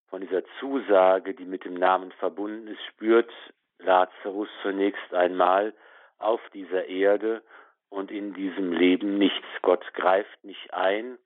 von 0.10 0.22
dieser 0.22 0.44
Zusage, 0.60 1.34
die 1.34 1.46
mit 1.46 1.66
dem 1.66 1.76
Namen 1.76 2.12
verbunden 2.14 2.68
ist, 2.68 2.84
spürt 2.88 3.32
Lazarus 3.80 4.50
zunächst 4.62 5.14
einmal 5.14 5.74
auf 6.18 6.42
dieser 6.54 6.86
Erde 6.86 7.44
und 7.90 8.12
in 8.12 8.34
diesem 8.34 8.74
Leben 8.74 9.18
nichts. 9.18 9.48
Gott 9.62 9.86
greift 9.94 10.44
nicht 10.44 10.74
ein, 10.74 11.18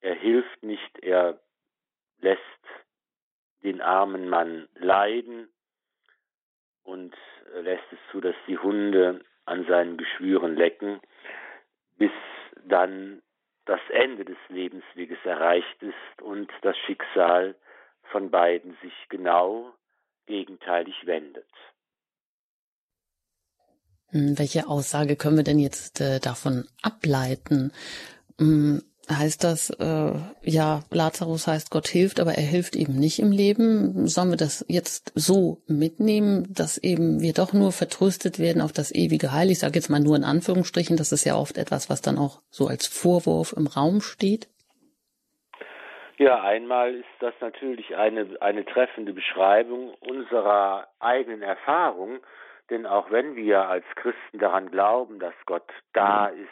er 0.00 0.14
hilft 0.14 0.62
nicht, 0.62 0.98
er 1.00 1.40
lässt 2.20 2.40
den 3.62 3.80
armen 3.80 4.28
Mann 4.28 4.68
leiden 4.74 5.48
und 6.84 7.14
lässt 7.54 7.84
es 7.92 7.98
zu, 8.10 8.20
dass 8.20 8.36
die 8.46 8.58
Hunde 8.58 9.24
an 9.44 9.66
seinen 9.66 9.96
Geschwüren 9.96 10.56
lecken, 10.56 11.00
bis 11.98 12.12
dann 12.64 13.22
das 13.66 13.80
Ende 13.90 14.24
des 14.24 14.38
Lebensweges 14.48 15.18
erreicht 15.24 15.82
ist 15.82 16.22
und 16.22 16.50
das 16.62 16.76
Schicksal 16.78 17.54
von 18.04 18.30
beiden 18.30 18.76
sich 18.82 18.94
genau 19.08 19.72
gegenteilig 20.26 20.94
wendet. 21.04 21.46
Hm, 24.10 24.38
welche 24.38 24.68
Aussage 24.68 25.16
können 25.16 25.36
wir 25.36 25.44
denn 25.44 25.58
jetzt 25.58 26.00
äh, 26.00 26.20
davon 26.20 26.68
ableiten? 26.82 27.72
Hm, 28.38 28.82
heißt 29.08 29.44
das, 29.44 29.70
äh, 29.70 30.12
ja, 30.42 30.84
Lazarus 30.90 31.46
heißt, 31.46 31.70
Gott 31.70 31.88
hilft, 31.88 32.20
aber 32.20 32.34
er 32.34 32.44
hilft 32.44 32.76
eben 32.76 32.94
nicht 32.94 33.18
im 33.18 33.32
Leben? 33.32 34.06
Sollen 34.06 34.30
wir 34.30 34.36
das 34.36 34.64
jetzt 34.68 35.12
so 35.14 35.62
mitnehmen, 35.66 36.52
dass 36.52 36.78
eben 36.78 37.20
wir 37.20 37.32
doch 37.32 37.52
nur 37.52 37.72
vertröstet 37.72 38.38
werden 38.38 38.62
auf 38.62 38.72
das 38.72 38.92
ewige 38.92 39.32
Heil? 39.32 39.50
Ich 39.50 39.58
sage 39.58 39.78
jetzt 39.78 39.90
mal 39.90 40.00
nur 40.00 40.16
in 40.16 40.24
Anführungsstrichen, 40.24 40.96
das 40.96 41.12
ist 41.12 41.24
ja 41.24 41.36
oft 41.36 41.58
etwas, 41.58 41.88
was 41.88 42.02
dann 42.02 42.18
auch 42.18 42.40
so 42.50 42.66
als 42.66 42.86
Vorwurf 42.86 43.52
im 43.56 43.66
Raum 43.66 44.00
steht. 44.00 44.48
Ja, 46.20 46.42
einmal 46.42 46.96
ist 46.96 47.08
das 47.20 47.32
natürlich 47.40 47.96
eine, 47.96 48.28
eine 48.40 48.66
treffende 48.66 49.14
Beschreibung 49.14 49.94
unserer 50.00 50.86
eigenen 50.98 51.40
Erfahrung, 51.40 52.18
denn 52.68 52.84
auch 52.84 53.10
wenn 53.10 53.36
wir 53.36 53.66
als 53.70 53.86
Christen 53.94 54.38
daran 54.38 54.70
glauben, 54.70 55.18
dass 55.18 55.32
Gott 55.46 55.72
da 55.94 56.26
ist, 56.26 56.50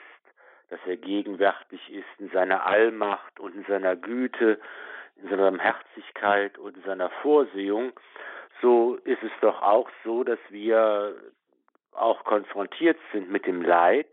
dass 0.70 0.80
er 0.86 0.96
gegenwärtig 0.96 1.82
ist 1.92 2.08
in 2.16 2.30
seiner 2.30 2.64
Allmacht 2.64 3.38
und 3.40 3.56
in 3.56 3.64
seiner 3.64 3.94
Güte, 3.94 4.58
in 5.16 5.28
seiner 5.28 5.50
Barmherzigkeit 5.50 6.56
und 6.56 6.78
in 6.78 6.82
seiner 6.84 7.10
Vorsehung, 7.20 7.92
so 8.62 8.94
ist 9.04 9.22
es 9.22 9.32
doch 9.42 9.60
auch 9.60 9.90
so, 10.02 10.24
dass 10.24 10.40
wir 10.48 11.14
auch 11.92 12.24
konfrontiert 12.24 12.96
sind 13.12 13.30
mit 13.30 13.44
dem 13.44 13.60
Leid, 13.60 14.08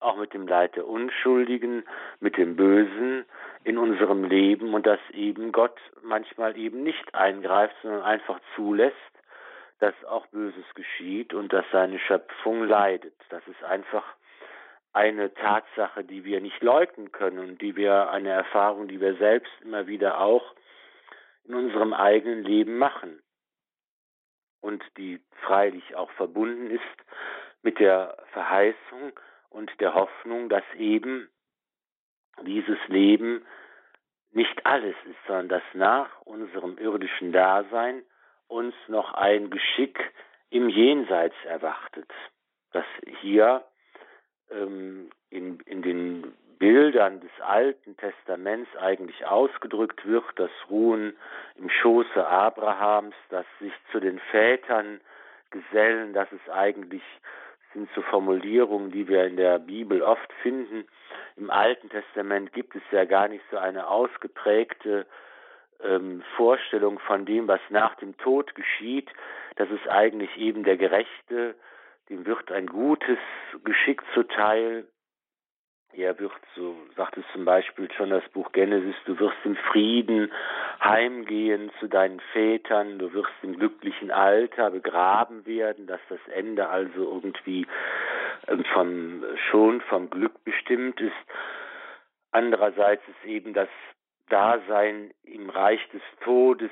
auch 0.00 0.16
mit 0.16 0.32
dem 0.32 0.48
Leid 0.48 0.76
der 0.76 0.86
Unschuldigen, 0.86 1.84
mit 2.20 2.38
dem 2.38 2.56
Bösen 2.56 3.26
in 3.64 3.78
unserem 3.78 4.24
Leben 4.24 4.74
und 4.74 4.86
dass 4.86 5.00
eben 5.12 5.52
Gott 5.52 5.78
manchmal 6.02 6.56
eben 6.56 6.82
nicht 6.82 7.14
eingreift, 7.14 7.74
sondern 7.82 8.02
einfach 8.02 8.40
zulässt, 8.54 8.96
dass 9.80 9.94
auch 10.04 10.26
Böses 10.26 10.64
geschieht 10.74 11.34
und 11.34 11.52
dass 11.52 11.64
seine 11.70 11.98
Schöpfung 11.98 12.64
leidet. 12.64 13.14
Das 13.28 13.46
ist 13.46 13.62
einfach 13.62 14.04
eine 14.92 15.32
Tatsache, 15.34 16.02
die 16.02 16.24
wir 16.24 16.40
nicht 16.40 16.62
leugnen 16.62 17.12
können 17.12 17.38
und 17.38 17.60
die 17.60 17.76
wir 17.76 18.10
eine 18.10 18.30
Erfahrung, 18.30 18.88
die 18.88 19.00
wir 19.00 19.16
selbst 19.16 19.52
immer 19.62 19.86
wieder 19.86 20.20
auch 20.20 20.54
in 21.44 21.54
unserem 21.54 21.92
eigenen 21.92 22.42
Leben 22.42 22.78
machen 22.78 23.22
und 24.60 24.82
die 24.96 25.20
freilich 25.42 25.94
auch 25.94 26.10
verbunden 26.12 26.70
ist 26.70 26.82
mit 27.62 27.78
der 27.78 28.16
Verheißung, 28.32 29.12
und 29.50 29.70
der 29.80 29.94
Hoffnung, 29.94 30.48
dass 30.48 30.64
eben 30.76 31.28
dieses 32.42 32.78
Leben 32.88 33.44
nicht 34.32 34.66
alles 34.66 34.94
ist, 35.04 35.18
sondern 35.26 35.48
dass 35.48 35.62
nach 35.74 36.20
unserem 36.22 36.78
irdischen 36.78 37.32
Dasein 37.32 38.02
uns 38.46 38.74
noch 38.88 39.14
ein 39.14 39.50
Geschick 39.50 39.98
im 40.50 40.68
Jenseits 40.68 41.36
erwartet, 41.44 42.10
dass 42.72 42.84
hier 43.20 43.64
ähm, 44.50 45.10
in, 45.30 45.60
in 45.60 45.82
den 45.82 46.34
Bildern 46.58 47.20
des 47.20 47.30
Alten 47.40 47.96
Testaments 47.96 48.68
eigentlich 48.76 49.24
ausgedrückt 49.26 50.04
wird, 50.06 50.24
das 50.36 50.50
Ruhen 50.68 51.16
im 51.56 51.70
Schoße 51.70 52.26
Abrahams, 52.26 53.14
das 53.28 53.46
sich 53.60 53.72
zu 53.92 54.00
den 54.00 54.18
Vätern 54.30 55.00
gesellen, 55.50 56.12
das 56.12 56.30
ist 56.32 56.50
eigentlich 56.50 57.02
sind 57.72 57.88
so 57.94 58.02
Formulierungen, 58.02 58.90
die 58.90 59.08
wir 59.08 59.24
in 59.26 59.36
der 59.36 59.58
Bibel 59.58 60.02
oft 60.02 60.32
finden. 60.42 60.86
Im 61.36 61.50
Alten 61.50 61.88
Testament 61.90 62.52
gibt 62.52 62.74
es 62.74 62.82
ja 62.90 63.04
gar 63.04 63.28
nicht 63.28 63.44
so 63.50 63.58
eine 63.58 63.86
ausgeprägte 63.88 65.06
ähm, 65.82 66.22
Vorstellung 66.36 66.98
von 66.98 67.24
dem, 67.24 67.46
was 67.46 67.60
nach 67.68 67.94
dem 67.96 68.16
Tod 68.18 68.54
geschieht. 68.54 69.10
Das 69.56 69.70
ist 69.70 69.88
eigentlich 69.88 70.36
eben 70.36 70.64
der 70.64 70.76
Gerechte, 70.76 71.54
dem 72.08 72.26
wird 72.26 72.50
ein 72.50 72.66
gutes 72.66 73.18
Geschick 73.64 74.02
zuteil, 74.14 74.86
er 75.92 76.18
wird, 76.18 76.32
so 76.54 76.76
sagt 76.96 77.16
es 77.16 77.24
zum 77.32 77.44
Beispiel 77.44 77.90
schon 77.92 78.10
das 78.10 78.26
Buch 78.30 78.52
Genesis, 78.52 78.94
du 79.06 79.18
wirst 79.18 79.36
im 79.44 79.56
Frieden 79.56 80.30
heimgehen 80.82 81.70
zu 81.80 81.88
deinen 81.88 82.20
Vätern, 82.32 82.98
du 82.98 83.12
wirst 83.12 83.32
im 83.42 83.58
glücklichen 83.58 84.10
Alter 84.10 84.70
begraben 84.70 85.46
werden, 85.46 85.86
dass 85.86 86.00
das 86.08 86.20
Ende 86.28 86.68
also 86.68 87.02
irgendwie 87.02 87.66
ähm, 88.46 88.64
vom, 88.72 89.24
schon 89.50 89.80
vom 89.82 90.10
Glück 90.10 90.44
bestimmt 90.44 91.00
ist. 91.00 91.12
Andererseits 92.30 93.02
ist 93.08 93.28
eben 93.28 93.54
das 93.54 93.68
Dasein 94.28 95.12
im 95.24 95.48
Reich 95.50 95.80
des 95.90 96.02
Todes 96.22 96.70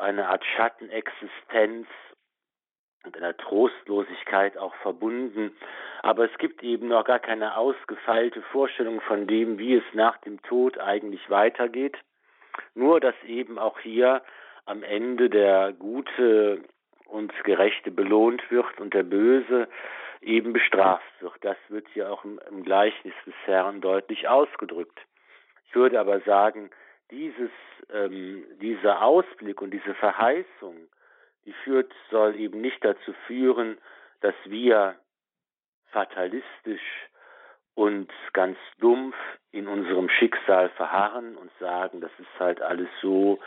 eine 0.00 0.28
Art 0.28 0.44
Schattenexistenz, 0.44 1.86
und 3.04 3.16
einer 3.16 3.36
Trostlosigkeit 3.36 4.56
auch 4.58 4.74
verbunden. 4.76 5.56
Aber 6.02 6.24
es 6.30 6.38
gibt 6.38 6.62
eben 6.62 6.88
noch 6.88 7.04
gar 7.04 7.18
keine 7.18 7.56
ausgefeilte 7.56 8.42
Vorstellung 8.42 9.00
von 9.00 9.26
dem, 9.26 9.58
wie 9.58 9.74
es 9.74 9.84
nach 9.92 10.18
dem 10.18 10.40
Tod 10.42 10.78
eigentlich 10.78 11.28
weitergeht. 11.30 11.96
Nur, 12.74 13.00
dass 13.00 13.14
eben 13.26 13.58
auch 13.58 13.78
hier 13.80 14.22
am 14.66 14.82
Ende 14.82 15.30
der 15.30 15.72
Gute 15.72 16.62
und 17.06 17.32
Gerechte 17.44 17.90
belohnt 17.90 18.42
wird 18.50 18.80
und 18.80 18.94
der 18.94 19.02
Böse 19.02 19.68
eben 20.20 20.52
bestraft 20.52 21.04
wird. 21.20 21.34
Das 21.40 21.56
wird 21.68 21.86
hier 21.94 22.10
auch 22.12 22.24
im, 22.24 22.40
im 22.50 22.64
Gleichnis 22.64 23.14
des 23.24 23.34
Herrn 23.44 23.80
deutlich 23.80 24.28
ausgedrückt. 24.28 25.00
Ich 25.68 25.74
würde 25.74 26.00
aber 26.00 26.20
sagen, 26.20 26.70
dieses, 27.10 27.50
ähm, 27.92 28.44
dieser 28.60 29.02
Ausblick 29.02 29.62
und 29.62 29.70
diese 29.70 29.94
Verheißung 29.94 30.76
die 31.48 31.54
führt, 31.64 31.90
soll 32.10 32.36
eben 32.36 32.60
nicht 32.60 32.84
dazu 32.84 33.14
führen, 33.26 33.78
dass 34.20 34.34
wir 34.44 34.96
fatalistisch 35.86 37.08
und 37.74 38.10
ganz 38.34 38.58
dumpf 38.80 39.16
in 39.50 39.66
unserem 39.66 40.10
Schicksal 40.10 40.68
verharren 40.70 41.38
und 41.38 41.50
sagen, 41.58 42.02
das 42.02 42.10
ist 42.18 42.38
halt 42.38 42.60
alles 42.60 42.88
so 43.00 43.38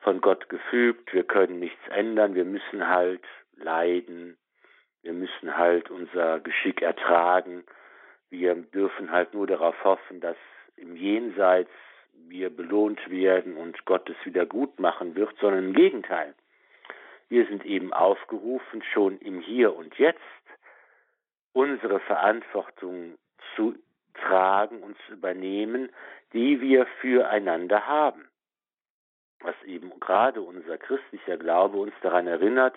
von 0.00 0.22
Gott 0.22 0.48
gefügt, 0.48 1.12
wir 1.12 1.24
können 1.24 1.58
nichts 1.58 1.86
ändern, 1.90 2.34
wir 2.34 2.46
müssen 2.46 2.88
halt 2.88 3.24
leiden, 3.56 4.38
wir 5.02 5.12
müssen 5.12 5.54
halt 5.58 5.90
unser 5.90 6.40
Geschick 6.40 6.80
ertragen, 6.80 7.64
wir 8.30 8.54
dürfen 8.54 9.10
halt 9.10 9.34
nur 9.34 9.46
darauf 9.46 9.84
hoffen, 9.84 10.20
dass 10.20 10.36
im 10.76 10.96
Jenseits 10.96 11.70
wir 12.26 12.48
belohnt 12.48 13.10
werden 13.10 13.56
und 13.56 13.84
Gott 13.84 14.08
es 14.08 14.16
wieder 14.24 14.46
gut 14.46 14.80
machen 14.80 15.14
wird, 15.14 15.36
sondern 15.40 15.64
im 15.64 15.74
Gegenteil. 15.74 16.34
Wir 17.28 17.46
sind 17.46 17.64
eben 17.64 17.92
aufgerufen, 17.92 18.82
schon 18.92 19.18
im 19.18 19.40
Hier 19.40 19.74
und 19.74 19.96
Jetzt 19.98 20.20
unsere 21.52 22.00
Verantwortung 22.00 23.16
zu 23.54 23.74
tragen 24.14 24.82
und 24.82 24.96
zu 25.06 25.12
übernehmen, 25.12 25.90
die 26.32 26.60
wir 26.60 26.86
füreinander 27.00 27.86
haben. 27.86 28.28
Was 29.40 29.54
eben 29.64 29.98
gerade 30.00 30.40
unser 30.40 30.78
christlicher 30.78 31.36
Glaube 31.36 31.78
uns 31.78 31.94
daran 32.02 32.26
erinnert, 32.26 32.76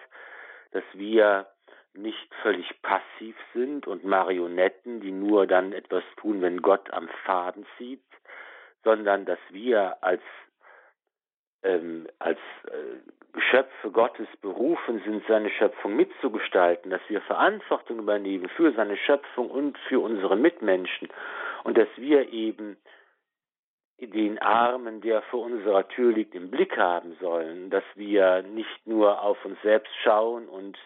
dass 0.71 0.83
wir 0.93 1.47
nicht 1.93 2.33
völlig 2.41 2.81
passiv 2.81 3.36
sind 3.53 3.88
und 3.88 4.03
Marionetten, 4.03 5.01
die 5.01 5.12
nur 5.12 5.47
dann 5.47 5.73
etwas 5.73 6.03
tun, 6.17 6.41
wenn 6.41 6.62
Gott 6.62 6.91
am 6.93 7.10
Faden 7.25 7.65
zieht, 7.77 8.03
sondern 8.83 9.25
dass 9.25 9.39
wir 9.49 10.03
als 10.03 10.21
ähm, 11.63 12.08
als 12.20 12.39
äh, 12.65 13.34
Geschöpfe 13.34 13.91
Gottes 13.91 14.28
berufen 14.41 15.02
sind, 15.06 15.24
seine 15.28 15.50
Schöpfung 15.50 15.96
mitzugestalten, 15.96 16.89
dass 16.91 17.02
wir 17.08 17.22
Verantwortung 17.22 18.00
übernehmen 18.00 18.50
für 18.50 18.72
seine 18.74 18.98
Schöpfung 18.98 19.50
und 19.50 19.78
für 19.89 20.00
unsere 20.00 20.36
Mitmenschen. 20.36 21.10
Und 21.63 21.78
dass 21.78 21.89
wir 21.98 22.32
eben 22.32 22.78
den 24.00 24.39
Armen, 24.39 25.02
der 25.02 25.22
vor 25.24 25.43
unserer 25.46 25.88
Tür 25.88 26.13
liegt, 26.13 26.36
im 26.36 26.52
Blick 26.52 26.78
haben 26.78 27.15
sollen, 27.20 27.70
dass 27.70 27.84
wir 27.96 28.43
nicht 28.43 28.86
nur 28.86 29.22
auf 29.22 29.43
uns 29.43 29.62
selbst 29.63 29.91
schauen 30.04 30.48
und 30.48 30.78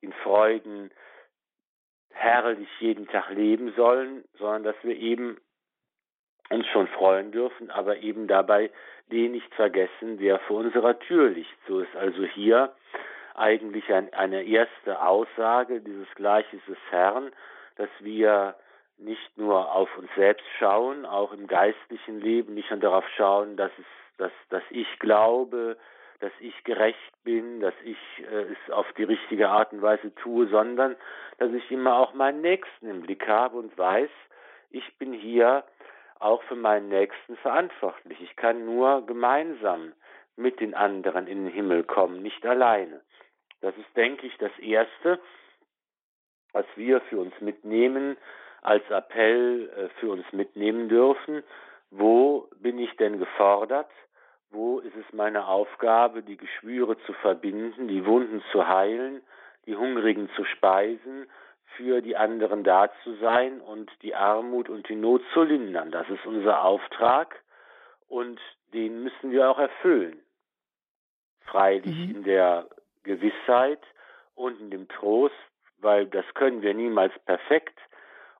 in 0.00 0.12
Freuden 0.12 0.90
herrlich 2.10 2.68
jeden 2.80 3.06
Tag 3.08 3.30
leben 3.30 3.72
sollen, 3.76 4.24
sondern 4.38 4.64
dass 4.64 4.76
wir 4.82 4.96
eben 4.96 5.38
uns 6.50 6.66
schon 6.68 6.86
freuen 6.88 7.32
dürfen, 7.32 7.70
aber 7.70 7.98
eben 7.98 8.26
dabei 8.26 8.70
den 9.10 9.32
nicht 9.32 9.52
vergessen, 9.54 10.18
wer 10.18 10.38
vor 10.40 10.58
unserer 10.58 10.98
Tür 10.98 11.30
liegt. 11.30 11.56
So 11.68 11.80
ist 11.80 11.94
also 11.96 12.24
hier 12.24 12.74
eigentlich 13.34 13.92
ein, 13.92 14.12
eine 14.14 14.42
erste 14.44 15.02
Aussage 15.02 15.80
dieses 15.80 16.08
Gleiches 16.14 16.60
des 16.66 16.78
Herrn, 16.90 17.32
dass 17.76 17.88
wir 18.00 18.54
nicht 18.98 19.36
nur 19.36 19.72
auf 19.74 19.88
uns 19.98 20.08
selbst 20.14 20.46
schauen, 20.58 21.04
auch 21.04 21.32
im 21.32 21.46
geistlichen 21.46 22.20
Leben 22.20 22.54
nicht 22.54 22.70
nur 22.70 22.80
darauf 22.80 23.04
schauen, 23.16 23.56
dass 23.56 23.72
es, 23.78 23.86
dass, 24.18 24.32
dass 24.50 24.62
ich 24.70 24.86
glaube, 25.00 25.76
dass 26.20 26.32
ich 26.40 26.62
gerecht 26.64 27.12
bin, 27.24 27.60
dass 27.60 27.74
ich 27.84 27.98
äh, 28.30 28.52
es 28.52 28.72
auf 28.72 28.86
die 28.96 29.04
richtige 29.04 29.48
Art 29.48 29.72
und 29.72 29.82
Weise 29.82 30.14
tue, 30.14 30.46
sondern 30.46 30.96
dass 31.38 31.52
ich 31.52 31.70
immer 31.70 31.98
auch 31.98 32.14
meinen 32.14 32.40
Nächsten 32.40 32.88
im 32.88 33.02
Blick 33.02 33.26
habe 33.26 33.58
und 33.58 33.76
weiß, 33.76 34.10
ich 34.70 34.96
bin 34.98 35.12
hier 35.12 35.64
auch 36.20 36.42
für 36.44 36.56
meinen 36.56 36.88
Nächsten 36.88 37.36
verantwortlich. 37.38 38.20
Ich 38.20 38.36
kann 38.36 38.64
nur 38.64 39.04
gemeinsam 39.06 39.92
mit 40.36 40.60
den 40.60 40.74
anderen 40.74 41.26
in 41.26 41.44
den 41.44 41.52
Himmel 41.52 41.84
kommen, 41.84 42.22
nicht 42.22 42.44
alleine. 42.46 43.00
Das 43.60 43.76
ist, 43.76 43.96
denke 43.96 44.26
ich, 44.26 44.36
das 44.38 44.56
Erste, 44.58 45.20
was 46.52 46.66
wir 46.76 47.00
für 47.02 47.18
uns 47.18 47.32
mitnehmen, 47.40 48.16
als 48.62 48.88
Appell 48.90 49.70
äh, 49.76 49.88
für 50.00 50.10
uns 50.10 50.24
mitnehmen 50.32 50.88
dürfen. 50.88 51.42
Wo 51.90 52.48
bin 52.56 52.78
ich 52.78 52.96
denn 52.96 53.18
gefordert? 53.18 53.90
Wo 54.50 54.78
ist 54.80 54.96
es 54.96 55.12
meine 55.12 55.46
Aufgabe, 55.46 56.22
die 56.22 56.36
Geschwüre 56.36 56.98
zu 57.06 57.12
verbinden, 57.14 57.88
die 57.88 58.06
Wunden 58.06 58.42
zu 58.52 58.66
heilen, 58.66 59.20
die 59.66 59.76
Hungrigen 59.76 60.30
zu 60.36 60.44
speisen 60.44 61.26
für 61.76 62.00
die 62.00 62.16
anderen 62.16 62.64
da 62.64 62.90
zu 63.02 63.14
sein 63.16 63.60
und 63.60 63.90
die 64.02 64.14
Armut 64.14 64.68
und 64.68 64.88
die 64.88 64.96
Not 64.96 65.22
zu 65.32 65.42
lindern. 65.42 65.90
Das 65.90 66.08
ist 66.08 66.24
unser 66.26 66.64
Auftrag 66.64 67.40
und 68.08 68.40
den 68.72 69.02
müssen 69.02 69.30
wir 69.30 69.50
auch 69.50 69.58
erfüllen. 69.58 70.20
Freilich 71.46 71.96
mhm. 71.96 72.16
in 72.16 72.24
der 72.24 72.66
Gewissheit 73.02 73.80
und 74.34 74.60
in 74.60 74.70
dem 74.70 74.88
Trost, 74.88 75.34
weil 75.78 76.06
das 76.06 76.24
können 76.34 76.62
wir 76.62 76.74
niemals 76.74 77.12
perfekt 77.26 77.78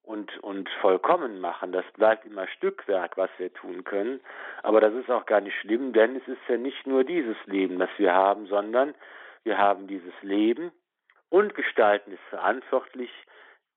und, 0.02 0.38
und 0.42 0.68
vollkommen 0.80 1.40
machen. 1.40 1.72
Das 1.72 1.84
bleibt 1.96 2.26
immer 2.26 2.46
Stückwerk, 2.48 3.16
was 3.16 3.30
wir 3.38 3.52
tun 3.52 3.84
können. 3.84 4.20
Aber 4.62 4.80
das 4.80 4.94
ist 4.94 5.10
auch 5.10 5.26
gar 5.26 5.40
nicht 5.40 5.58
schlimm, 5.60 5.92
denn 5.92 6.16
es 6.16 6.28
ist 6.28 6.40
ja 6.48 6.56
nicht 6.56 6.86
nur 6.86 7.04
dieses 7.04 7.36
Leben, 7.46 7.78
das 7.78 7.90
wir 7.96 8.12
haben, 8.12 8.46
sondern 8.46 8.94
wir 9.44 9.58
haben 9.58 9.86
dieses 9.86 10.14
Leben 10.22 10.72
und 11.30 11.54
gestalten 11.54 12.12
es 12.12 12.20
verantwortlich 12.30 13.10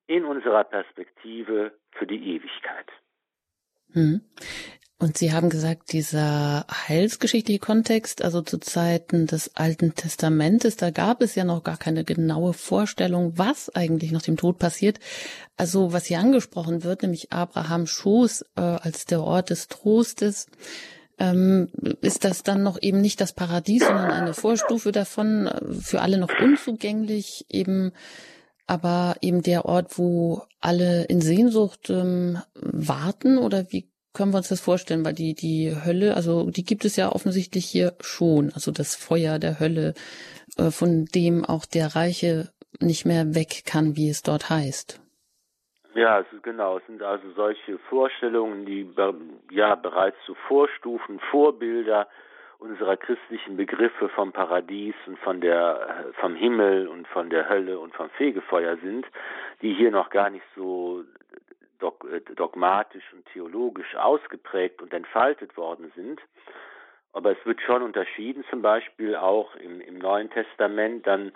in 0.08 0.26
unserer 0.26 0.64
Perspektive 0.64 1.74
für 1.92 2.08
die 2.08 2.36
Ewigkeit. 2.36 2.88
Hm. 3.94 4.22
Und 5.00 5.16
Sie 5.16 5.32
haben 5.32 5.52
gesagt, 5.52 5.94
dieser 5.94 6.66
heilsgeschichtliche 6.72 7.60
Kontext, 7.60 8.24
also 8.24 8.42
zu 8.42 8.58
Zeiten 8.58 9.28
des 9.28 9.56
Alten 9.56 9.94
Testamentes, 9.94 10.76
da 10.76 10.90
gab 10.90 11.22
es 11.22 11.36
ja 11.36 11.44
noch 11.44 11.64
gar 11.64 11.78
keine 11.78 12.04
genaue 12.04 12.54
Vorstellung, 12.54 13.38
was 13.38 13.74
eigentlich 13.76 14.12
nach 14.12 14.24
dem 14.24 14.38
Tod 14.38 14.58
passiert. 14.58 15.00
Also 15.56 15.94
was 15.94 16.06
hier 16.06 16.18
angesprochen 16.18 16.84
wird, 16.84 17.04
nämlich 17.04 17.32
Abrahams 17.32 17.92
Schoß 17.92 18.42
äh, 18.56 18.62
als 18.62 19.06
der 19.06 19.22
Ort 19.22 19.52
des 19.52 19.68
Trostes, 19.68 20.48
ähm, 21.20 21.70
ist 22.02 22.24
das 22.24 22.44
dann 22.44 22.64
noch 22.64 22.78
eben 22.82 23.02
nicht 23.02 23.22
das 23.22 23.34
Paradies, 23.34 23.86
sondern 23.86 24.12
eine 24.12 24.34
Vorstufe 24.34 24.92
davon, 24.92 25.48
äh, 25.48 25.74
für 25.74 26.02
alle 26.02 26.18
noch 26.18 26.32
unzugänglich, 26.42 27.46
eben 27.50 27.92
aber 28.68 29.16
eben 29.22 29.42
der 29.42 29.66
Ort, 29.66 29.98
wo 29.98 30.44
alle 30.60 31.06
in 31.06 31.22
Sehnsucht 31.22 31.90
ähm, 31.90 32.40
warten 32.54 33.38
oder 33.38 33.72
wie 33.72 33.90
können 34.14 34.34
wir 34.34 34.40
uns 34.40 34.50
das 34.50 34.60
vorstellen? 34.60 35.06
Weil 35.06 35.14
die, 35.14 35.36
die 35.36 35.74
Hölle, 35.74 36.16
also 36.16 36.50
die 36.50 36.64
gibt 36.64 36.84
es 36.86 36.96
ja 36.96 37.12
offensichtlich 37.12 37.66
hier 37.66 37.96
schon, 38.02 38.52
also 38.54 38.72
das 38.72 38.96
Feuer 38.96 39.40
der 39.40 39.60
Hölle, 39.60 39.94
äh, 40.58 40.72
von 40.72 41.06
dem 41.06 41.46
auch 41.46 41.66
der 41.66 41.96
Reiche 41.96 42.52
nicht 42.80 43.06
mehr 43.06 43.36
weg 43.36 43.64
kann, 43.66 43.96
wie 43.96 44.10
es 44.10 44.22
dort 44.22 44.50
heißt. 44.50 45.00
Ja, 45.98 46.20
es 46.20 46.32
ist, 46.32 46.44
genau. 46.44 46.78
Es 46.78 46.86
sind 46.86 47.02
also 47.02 47.28
solche 47.32 47.80
Vorstellungen, 47.90 48.68
die 48.68 48.88
ja 49.50 49.74
bereits 49.74 50.18
zu 50.28 50.36
Vorstufen, 50.48 51.20
Vorbilder 51.32 52.08
unserer 52.60 52.98
christlichen 52.98 53.58
Begriffe 53.58 54.08
vom 54.10 54.32
Paradies 54.32 54.94
und 55.08 55.18
von 55.18 55.42
der 55.42 56.06
vom 56.20 56.36
Himmel 56.36 56.88
und 56.88 57.08
von 57.08 57.32
der 57.32 57.50
Hölle 57.50 57.80
und 57.80 57.96
vom 57.96 58.12
Fegefeuer 58.12 58.78
sind, 58.78 59.08
die 59.64 59.74
hier 59.74 59.90
noch 59.90 60.12
gar 60.12 60.30
nicht 60.30 60.46
so 60.56 61.04
dogmatisch 61.80 63.12
und 63.14 63.26
theologisch 63.34 63.96
ausgeprägt 63.96 64.84
und 64.84 64.94
entfaltet 64.94 65.58
worden 65.58 65.92
sind. 65.96 66.22
Aber 67.12 67.32
es 67.32 67.44
wird 67.44 67.60
schon 67.62 67.82
unterschieden, 67.82 68.46
zum 68.52 68.62
Beispiel 68.62 69.16
auch 69.16 69.56
im, 69.56 69.82
im 69.82 69.98
Neuen 69.98 70.30
Testament 70.30 71.08
dann 71.08 71.32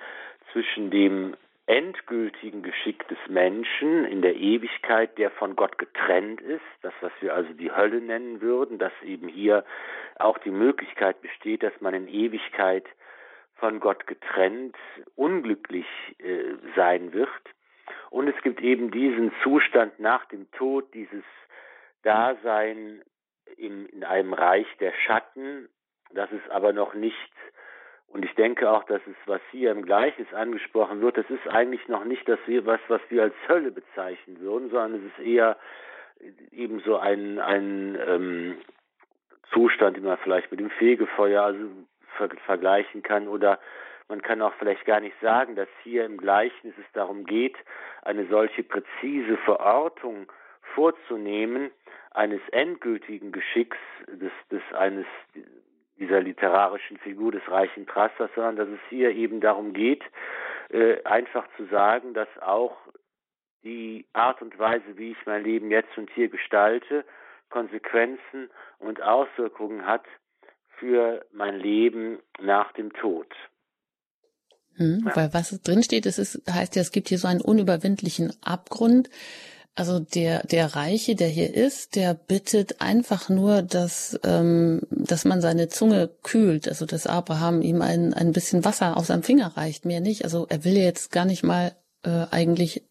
zwischen 0.51 0.91
dem 0.91 1.35
endgültigen 1.67 2.63
Geschick 2.63 3.07
des 3.07 3.17
Menschen 3.29 4.05
in 4.05 4.21
der 4.21 4.35
Ewigkeit, 4.35 5.17
der 5.17 5.31
von 5.31 5.55
Gott 5.55 5.77
getrennt 5.77 6.41
ist, 6.41 6.61
das, 6.81 6.93
was 7.01 7.11
wir 7.21 7.33
also 7.33 7.53
die 7.53 7.71
Hölle 7.71 8.01
nennen 8.01 8.41
würden, 8.41 8.77
dass 8.77 8.91
eben 9.03 9.27
hier 9.27 9.63
auch 10.17 10.37
die 10.39 10.51
Möglichkeit 10.51 11.21
besteht, 11.21 11.63
dass 11.63 11.79
man 11.79 11.93
in 11.93 12.07
Ewigkeit 12.07 12.85
von 13.55 13.79
Gott 13.79 14.07
getrennt 14.07 14.75
unglücklich 15.15 15.85
äh, 16.17 16.55
sein 16.75 17.13
wird. 17.13 17.29
Und 18.09 18.27
es 18.27 18.41
gibt 18.41 18.59
eben 18.61 18.91
diesen 18.91 19.31
Zustand 19.43 19.99
nach 19.99 20.25
dem 20.25 20.51
Tod, 20.51 20.93
dieses 20.93 21.23
Dasein 22.03 23.01
in, 23.57 23.85
in 23.85 24.03
einem 24.03 24.33
Reich 24.33 24.67
der 24.79 24.93
Schatten, 25.05 25.69
das 26.13 26.31
ist 26.31 26.49
aber 26.49 26.73
noch 26.73 26.93
nicht 26.93 27.31
und 28.13 28.25
ich 28.25 28.35
denke 28.35 28.69
auch, 28.69 28.83
dass 28.83 29.01
es, 29.07 29.15
was 29.25 29.41
hier 29.51 29.71
im 29.71 29.83
Gleichnis 29.83 30.33
angesprochen 30.33 31.01
wird, 31.01 31.17
das 31.17 31.29
ist 31.29 31.47
eigentlich 31.47 31.87
noch 31.87 32.03
nicht 32.03 32.27
das 32.27 32.39
was, 32.45 32.79
was 32.89 33.01
wir 33.09 33.23
als 33.23 33.35
Hölle 33.47 33.71
bezeichnen 33.71 34.39
würden, 34.41 34.69
sondern 34.69 34.95
es 34.95 35.13
ist 35.13 35.25
eher 35.25 35.57
eben 36.51 36.81
so 36.81 36.97
ein, 36.97 37.39
ein 37.39 37.97
ähm, 38.05 38.57
Zustand, 39.53 39.97
den 39.97 40.03
man 40.03 40.17
vielleicht 40.17 40.51
mit 40.51 40.59
dem 40.59 40.69
Fegefeuer 40.71 41.43
also 41.43 41.59
ver 42.17 42.29
vergleichen 42.45 43.01
kann 43.01 43.27
oder 43.27 43.59
man 44.09 44.21
kann 44.21 44.41
auch 44.41 44.53
vielleicht 44.59 44.85
gar 44.85 44.99
nicht 44.99 45.15
sagen, 45.21 45.55
dass 45.55 45.69
hier 45.83 46.03
im 46.03 46.17
Gleichnis 46.17 46.73
es 46.77 46.91
darum 46.93 47.25
geht, 47.25 47.55
eine 48.01 48.27
solche 48.27 48.61
präzise 48.61 49.37
Verortung 49.45 50.29
vorzunehmen 50.75 51.71
eines 52.11 52.41
endgültigen 52.51 53.31
Geschicks 53.31 53.77
des, 54.07 54.31
des 54.51 54.61
eines 54.73 55.05
dieser 56.01 56.19
literarischen 56.19 56.97
Figur 56.97 57.31
des 57.31 57.47
reichen 57.47 57.87
Trassers, 57.87 58.29
sondern 58.35 58.55
dass 58.57 58.67
es 58.69 58.79
hier 58.89 59.11
eben 59.11 59.39
darum 59.39 59.71
geht, 59.73 60.03
äh, 60.69 61.01
einfach 61.03 61.45
zu 61.55 61.65
sagen, 61.67 62.13
dass 62.13 62.27
auch 62.41 62.75
die 63.63 64.05
Art 64.13 64.41
und 64.41 64.57
Weise, 64.57 64.97
wie 64.97 65.11
ich 65.11 65.25
mein 65.25 65.43
Leben 65.43 65.69
jetzt 65.69 65.95
und 65.97 66.09
hier 66.15 66.29
gestalte, 66.29 67.05
Konsequenzen 67.49 68.49
und 68.79 69.01
Auswirkungen 69.01 69.85
hat 69.85 70.03
für 70.79 71.23
mein 71.31 71.57
Leben 71.59 72.19
nach 72.41 72.71
dem 72.73 72.91
Tod. 72.93 73.27
Hm, 74.77 75.03
ja. 75.05 75.15
Weil 75.15 75.33
was 75.33 75.61
drin 75.61 75.83
steht, 75.83 76.05
es 76.05 76.17
ist, 76.17 76.41
heißt 76.51 76.75
ja, 76.75 76.81
es 76.81 76.91
gibt 76.91 77.09
hier 77.09 77.19
so 77.19 77.27
einen 77.27 77.41
unüberwindlichen 77.41 78.33
Abgrund, 78.41 79.09
also 79.81 79.97
der, 79.97 80.43
der 80.45 80.75
Reiche, 80.75 81.15
der 81.15 81.27
hier 81.27 81.51
ist, 81.55 81.95
der 81.95 82.13
bittet 82.13 82.81
einfach 82.81 83.29
nur, 83.29 83.63
dass, 83.63 84.15
ähm, 84.23 84.81
dass 84.91 85.25
man 85.25 85.41
seine 85.41 85.69
Zunge 85.69 86.07
kühlt, 86.21 86.67
also 86.67 86.85
dass 86.85 87.07
Abraham 87.07 87.63
ihm 87.63 87.81
ein, 87.81 88.13
ein 88.13 88.31
bisschen 88.31 88.63
Wasser 88.63 88.95
auf 88.95 89.07
seinem 89.07 89.23
Finger 89.23 89.57
reicht, 89.57 89.85
mehr 89.85 89.99
nicht. 89.99 90.23
Also 90.23 90.45
er 90.47 90.65
will 90.65 90.77
jetzt 90.77 91.11
gar 91.11 91.25
nicht 91.25 91.41
mal 91.41 91.75
äh, 92.03 92.27
eigentlich 92.29 92.83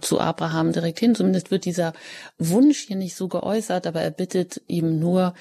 zu 0.00 0.18
Abraham 0.18 0.72
direkt 0.72 0.98
hin. 0.98 1.14
Zumindest 1.14 1.52
wird 1.52 1.64
dieser 1.64 1.92
Wunsch 2.38 2.88
hier 2.88 2.96
nicht 2.96 3.14
so 3.14 3.28
geäußert, 3.28 3.86
aber 3.86 4.00
er 4.00 4.10
bittet 4.10 4.62
ihm 4.66 4.98
nur, 4.98 5.34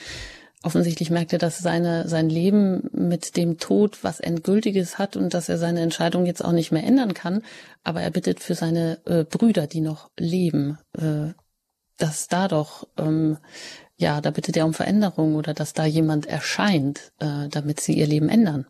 offensichtlich 0.64 1.10
merkt 1.10 1.34
er, 1.34 1.40
dass 1.40 1.60
seine, 1.60 2.08
sein 2.08 2.30
Leben 2.30 2.90
mit 2.94 3.36
dem 3.38 3.58
Tod 3.58 4.04
was 4.04 4.20
Endgültiges 4.20 5.00
hat 5.00 5.16
und 5.16 5.34
dass 5.34 5.50
er 5.50 5.58
seine 5.58 5.82
Entscheidung 5.82 6.26
jetzt 6.26 6.44
auch 6.44 6.52
nicht 6.52 6.72
mehr 6.72 6.84
ändern 6.84 7.14
kann. 7.14 7.44
Aber 7.84 8.02
er 8.02 8.12
bittet 8.12 8.40
für 8.40 8.54
seine 8.54 9.00
äh, 9.06 9.24
Brüder, 9.24 9.68
die 9.68 9.82
noch 9.82 10.10
leben, 10.20 10.78
äh, 10.94 11.34
dass 11.98 12.28
da 12.28 12.48
doch, 12.48 12.88
ähm, 12.98 13.38
ja, 13.98 14.22
da 14.22 14.32
bittet 14.32 14.58
er 14.58 14.66
um 14.66 14.74
Veränderung 14.74 15.36
oder 15.36 15.54
dass 15.54 15.74
da 15.74 15.86
jemand 15.86 16.28
erscheint, 16.28 17.12
äh, 17.20 17.50
damit 17.52 17.80
sie 17.80 17.94
ihr 17.94 18.08
Leben 18.08 18.30
ändern. 18.30 18.68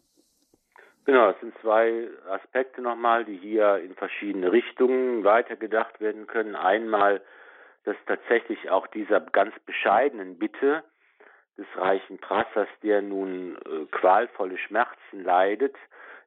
Genau, 1.05 1.31
es 1.31 1.39
sind 1.39 1.53
zwei 1.61 2.07
Aspekte 2.29 2.81
nochmal, 2.81 3.25
die 3.25 3.37
hier 3.37 3.77
in 3.77 3.95
verschiedene 3.95 4.51
Richtungen 4.51 5.23
weitergedacht 5.23 5.99
werden 5.99 6.27
können. 6.27 6.55
Einmal, 6.55 7.21
dass 7.85 7.95
tatsächlich 8.05 8.69
auch 8.69 8.87
dieser 8.87 9.19
ganz 9.19 9.53
bescheidenen 9.65 10.37
Bitte, 10.37 10.83
des 11.61 11.81
reichen 11.81 12.17
Prassers, 12.17 12.67
der 12.83 13.01
nun 13.01 13.55
äh, 13.55 13.85
qualvolle 13.91 14.57
Schmerzen 14.57 15.23
leidet. 15.23 15.75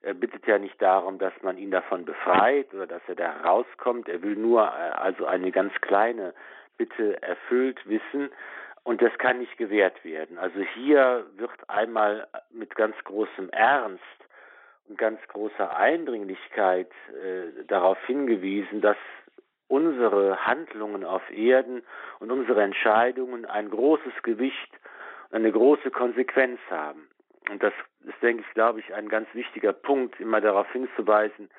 Er 0.03 0.14
bittet 0.14 0.47
ja 0.47 0.59
nicht 0.59 0.81
darum, 0.83 1.18
dass 1.18 1.33
man 1.42 1.57
ihn 1.59 1.70
davon 1.70 2.05
befreit 2.05 2.73
oder 2.75 2.87
dass 2.87 3.03
er 3.09 3.14
da 3.14 3.31
rauskommt. 3.44 4.09
Er 4.09 4.23
will 4.23 4.37
nur 4.37 4.62
äh, 4.62 4.92
also 4.97 5.27
eine 5.27 5.51
ganz 5.51 5.73
kleine 5.81 6.35
Bitte 6.77 7.23
erfüllt 7.23 7.81
wissen. 7.88 8.31
Und 8.83 9.01
das 9.01 9.16
kann 9.18 9.38
nicht 9.38 9.57
gewährt 9.57 10.05
werden. 10.05 10.37
Also 10.38 10.61
hier 10.61 11.25
wird 11.37 11.51
einmal 11.68 12.29
mit 12.51 12.75
ganz 12.75 12.94
großem 13.05 13.49
Ernst 13.51 14.03
und 14.88 14.99
ganz 14.99 15.18
großer 15.29 15.75
Eindringlichkeit 15.75 16.90
äh, 17.09 17.64
darauf 17.66 17.99
hingewiesen, 18.07 18.83
dass 18.83 18.99
unsere 19.68 20.47
Handlungen 20.47 21.05
auf 21.05 21.23
Erden 21.31 21.83
und 22.20 22.31
unsere 22.31 22.62
Entscheidungen 22.62 23.47
ein 23.47 23.70
großes 23.70 24.23
Gewicht 24.23 24.70
eine 25.31 25.51
große 25.51 25.91
Konsequenz 25.91 26.61
haben. 26.71 27.09
Und 27.51 27.63
das 27.63 27.73
ist, 28.07 28.23
denke 28.23 28.45
ich, 28.47 28.55
glaube 28.55 28.81
ich, 28.81 28.95
ein 28.95 29.09
ganz 29.09 29.29
wichtiger 29.35 29.73
Punkt, 29.73 30.19
immer 30.21 30.41
darauf 30.41 30.71
hinzuweisen, 30.73 31.51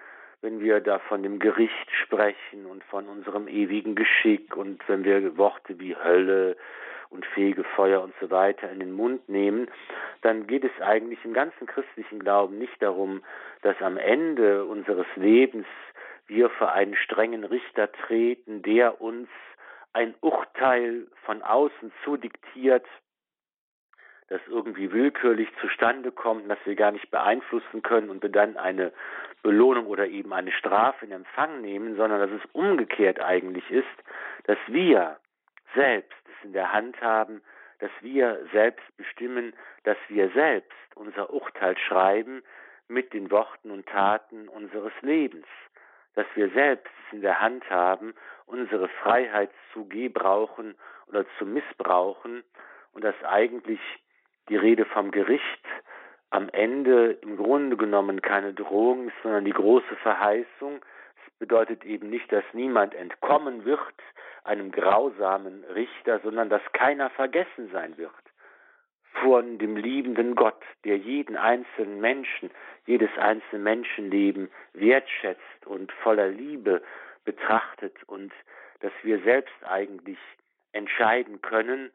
wenn 0.41 0.59
wir 0.59 0.79
da 0.79 0.99
von 0.99 1.23
dem 1.23 1.39
Gericht 1.39 1.91
sprechen 2.03 2.65
und 2.65 2.83
von 2.85 3.07
unserem 3.07 3.47
ewigen 3.47 3.95
Geschick 3.95 4.55
und 4.55 4.87
wenn 4.87 5.03
wir 5.03 5.37
Worte 5.37 5.79
wie 5.79 5.95
Hölle 5.95 6.55
und 7.09 7.25
Fegefeuer 7.25 8.01
und 8.01 8.13
so 8.19 8.29
weiter 8.29 8.69
in 8.71 8.79
den 8.79 8.91
Mund 8.91 9.27
nehmen, 9.29 9.67
dann 10.21 10.47
geht 10.47 10.63
es 10.63 10.81
eigentlich 10.81 11.23
im 11.23 11.33
ganzen 11.33 11.65
christlichen 11.67 12.19
Glauben 12.19 12.57
nicht 12.57 12.81
darum, 12.81 13.23
dass 13.61 13.79
am 13.81 13.97
Ende 13.97 14.65
unseres 14.65 15.07
Lebens 15.15 15.67
wir 16.27 16.49
vor 16.49 16.71
einen 16.71 16.95
strengen 16.95 17.43
Richter 17.43 17.91
treten, 17.91 18.61
der 18.61 19.01
uns 19.01 19.29
ein 19.93 20.13
Urteil 20.21 21.07
von 21.23 21.41
außen 21.41 21.91
zudiktiert, 22.03 22.85
das 24.27 24.41
irgendwie 24.47 24.91
willkürlich 24.91 25.49
zustande 25.61 26.11
kommt, 26.11 26.49
das 26.49 26.57
wir 26.65 26.75
gar 26.75 26.91
nicht 26.91 27.11
beeinflussen 27.11 27.83
können 27.83 28.09
und 28.09 28.23
wir 28.23 28.31
dann 28.31 28.57
eine 28.57 28.91
Belohnung 29.43 29.85
oder 29.85 30.07
eben 30.07 30.33
eine 30.33 30.51
Strafe 30.51 31.05
in 31.05 31.11
Empfang 31.11 31.61
nehmen, 31.61 31.95
sondern 31.95 32.19
dass 32.19 32.31
es 32.31 32.49
umgekehrt 32.53 33.19
eigentlich 33.19 33.69
ist, 33.69 33.85
dass 34.45 34.57
wir 34.67 35.17
selbst 35.75 36.17
es 36.25 36.45
in 36.45 36.53
der 36.53 36.73
Hand 36.73 36.99
haben, 37.01 37.41
dass 37.79 37.91
wir 38.01 38.39
selbst 38.51 38.85
bestimmen, 38.97 39.53
dass 39.83 39.97
wir 40.07 40.29
selbst 40.29 40.71
unser 40.95 41.31
Urteil 41.31 41.77
schreiben 41.77 42.41
mit 42.87 43.13
den 43.13 43.29
Worten 43.29 43.69
und 43.69 43.85
Taten 43.85 44.47
unseres 44.47 44.93
Lebens, 45.01 45.45
dass 46.15 46.25
wir 46.35 46.49
selbst 46.49 46.91
es 47.07 47.13
in 47.13 47.21
der 47.21 47.41
Hand 47.41 47.69
haben, 47.69 48.13
unsere 48.45 48.87
Freiheit 48.87 49.51
zu 49.73 49.87
gebrauchen 49.87 50.75
oder 51.07 51.25
zu 51.37 51.45
missbrauchen 51.45 52.43
und 52.93 53.03
dass 53.03 53.15
eigentlich 53.23 53.79
die 54.49 54.55
Rede 54.55 54.85
vom 54.85 55.11
Gericht 55.11 55.65
am 56.29 56.49
Ende 56.49 57.11
im 57.21 57.37
Grunde 57.37 57.77
genommen 57.77 58.21
keine 58.21 58.53
Drohung 58.53 59.07
ist, 59.07 59.15
sondern 59.23 59.45
die 59.45 59.53
große 59.53 59.95
Verheißung. 60.03 60.81
Es 61.25 61.33
bedeutet 61.39 61.85
eben 61.85 62.09
nicht, 62.09 62.31
dass 62.31 62.43
niemand 62.53 62.93
entkommen 62.93 63.65
wird 63.65 63.79
einem 64.43 64.71
grausamen 64.71 65.63
Richter, 65.73 66.19
sondern 66.19 66.49
dass 66.49 66.61
keiner 66.73 67.09
vergessen 67.09 67.69
sein 67.71 67.97
wird 67.97 68.11
von 69.21 69.57
dem 69.57 69.77
liebenden 69.77 70.35
Gott, 70.35 70.61
der 70.83 70.97
jeden 70.97 71.37
einzelnen 71.37 71.99
Menschen, 72.01 72.51
jedes 72.85 73.09
einzelne 73.17 73.63
Menschenleben 73.63 74.51
wertschätzt 74.73 75.65
und 75.65 75.91
voller 75.91 76.27
Liebe 76.27 76.81
betrachtet 77.23 77.95
und 78.07 78.33
dass 78.81 78.91
wir 79.03 79.19
selbst 79.21 79.55
eigentlich 79.67 80.19
entscheiden 80.73 81.41
können, 81.41 81.91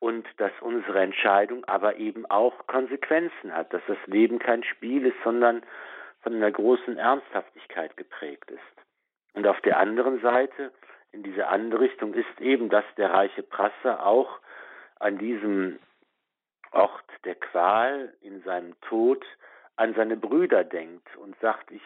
und 0.00 0.26
dass 0.38 0.52
unsere 0.60 1.00
Entscheidung 1.00 1.64
aber 1.66 1.96
eben 1.96 2.26
auch 2.26 2.66
Konsequenzen 2.66 3.54
hat, 3.54 3.72
dass 3.72 3.82
das 3.86 3.98
Leben 4.06 4.38
kein 4.38 4.64
Spiel 4.64 5.06
ist, 5.06 5.16
sondern 5.22 5.62
von 6.22 6.34
einer 6.34 6.50
großen 6.50 6.96
Ernsthaftigkeit 6.96 7.96
geprägt 7.96 8.50
ist. 8.50 8.60
Und 9.34 9.46
auf 9.46 9.60
der 9.60 9.78
anderen 9.78 10.20
Seite, 10.20 10.72
in 11.12 11.22
diese 11.22 11.46
andere 11.46 11.82
Richtung, 11.82 12.14
ist 12.14 12.40
eben, 12.40 12.68
dass 12.68 12.84
der 12.96 13.12
reiche 13.12 13.42
Prasser 13.42 14.04
auch 14.04 14.40
an 14.98 15.18
diesem 15.18 15.78
Ort 16.72 17.04
der 17.24 17.34
Qual 17.34 18.12
in 18.20 18.42
seinem 18.42 18.78
Tod 18.82 19.24
an 19.76 19.94
seine 19.94 20.16
Brüder 20.16 20.64
denkt 20.64 21.16
und 21.16 21.38
sagt, 21.40 21.70
ich 21.70 21.82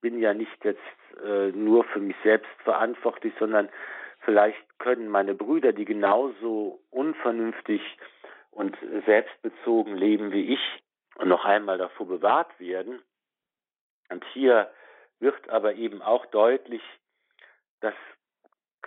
bin 0.00 0.18
ja 0.18 0.34
nicht 0.34 0.64
jetzt 0.64 0.80
äh, 1.24 1.48
nur 1.52 1.84
für 1.84 2.00
mich 2.00 2.16
selbst 2.22 2.50
verantwortlich, 2.64 3.32
sondern 3.38 3.68
Vielleicht 4.26 4.78
können 4.80 5.08
meine 5.08 5.34
Brüder, 5.34 5.72
die 5.72 5.84
genauso 5.84 6.80
unvernünftig 6.90 7.80
und 8.50 8.76
selbstbezogen 9.06 9.96
leben 9.96 10.32
wie 10.32 10.52
ich, 10.52 10.82
noch 11.24 11.44
einmal 11.44 11.78
davor 11.78 12.08
bewahrt 12.08 12.58
werden. 12.58 13.00
Und 14.10 14.24
hier 14.32 14.68
wird 15.20 15.48
aber 15.48 15.74
eben 15.76 16.02
auch 16.02 16.26
deutlich, 16.26 16.82
das 17.80 17.94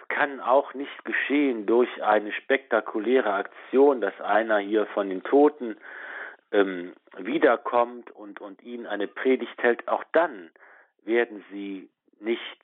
kann 0.10 0.42
auch 0.42 0.74
nicht 0.74 1.06
geschehen 1.06 1.66
durch 1.66 2.04
eine 2.04 2.34
spektakuläre 2.34 3.32
Aktion, 3.32 4.02
dass 4.02 4.20
einer 4.20 4.58
hier 4.58 4.88
von 4.88 5.08
den 5.08 5.24
Toten 5.24 5.78
ähm, 6.52 6.94
wiederkommt 7.18 8.12
und, 8.12 8.42
und 8.42 8.62
ihnen 8.62 8.88
eine 8.88 9.08
Predigt 9.08 9.64
hält. 9.64 9.88
Auch 9.88 10.04
dann 10.12 10.52
werden 11.04 11.46
sie 11.50 11.90
nicht 12.20 12.62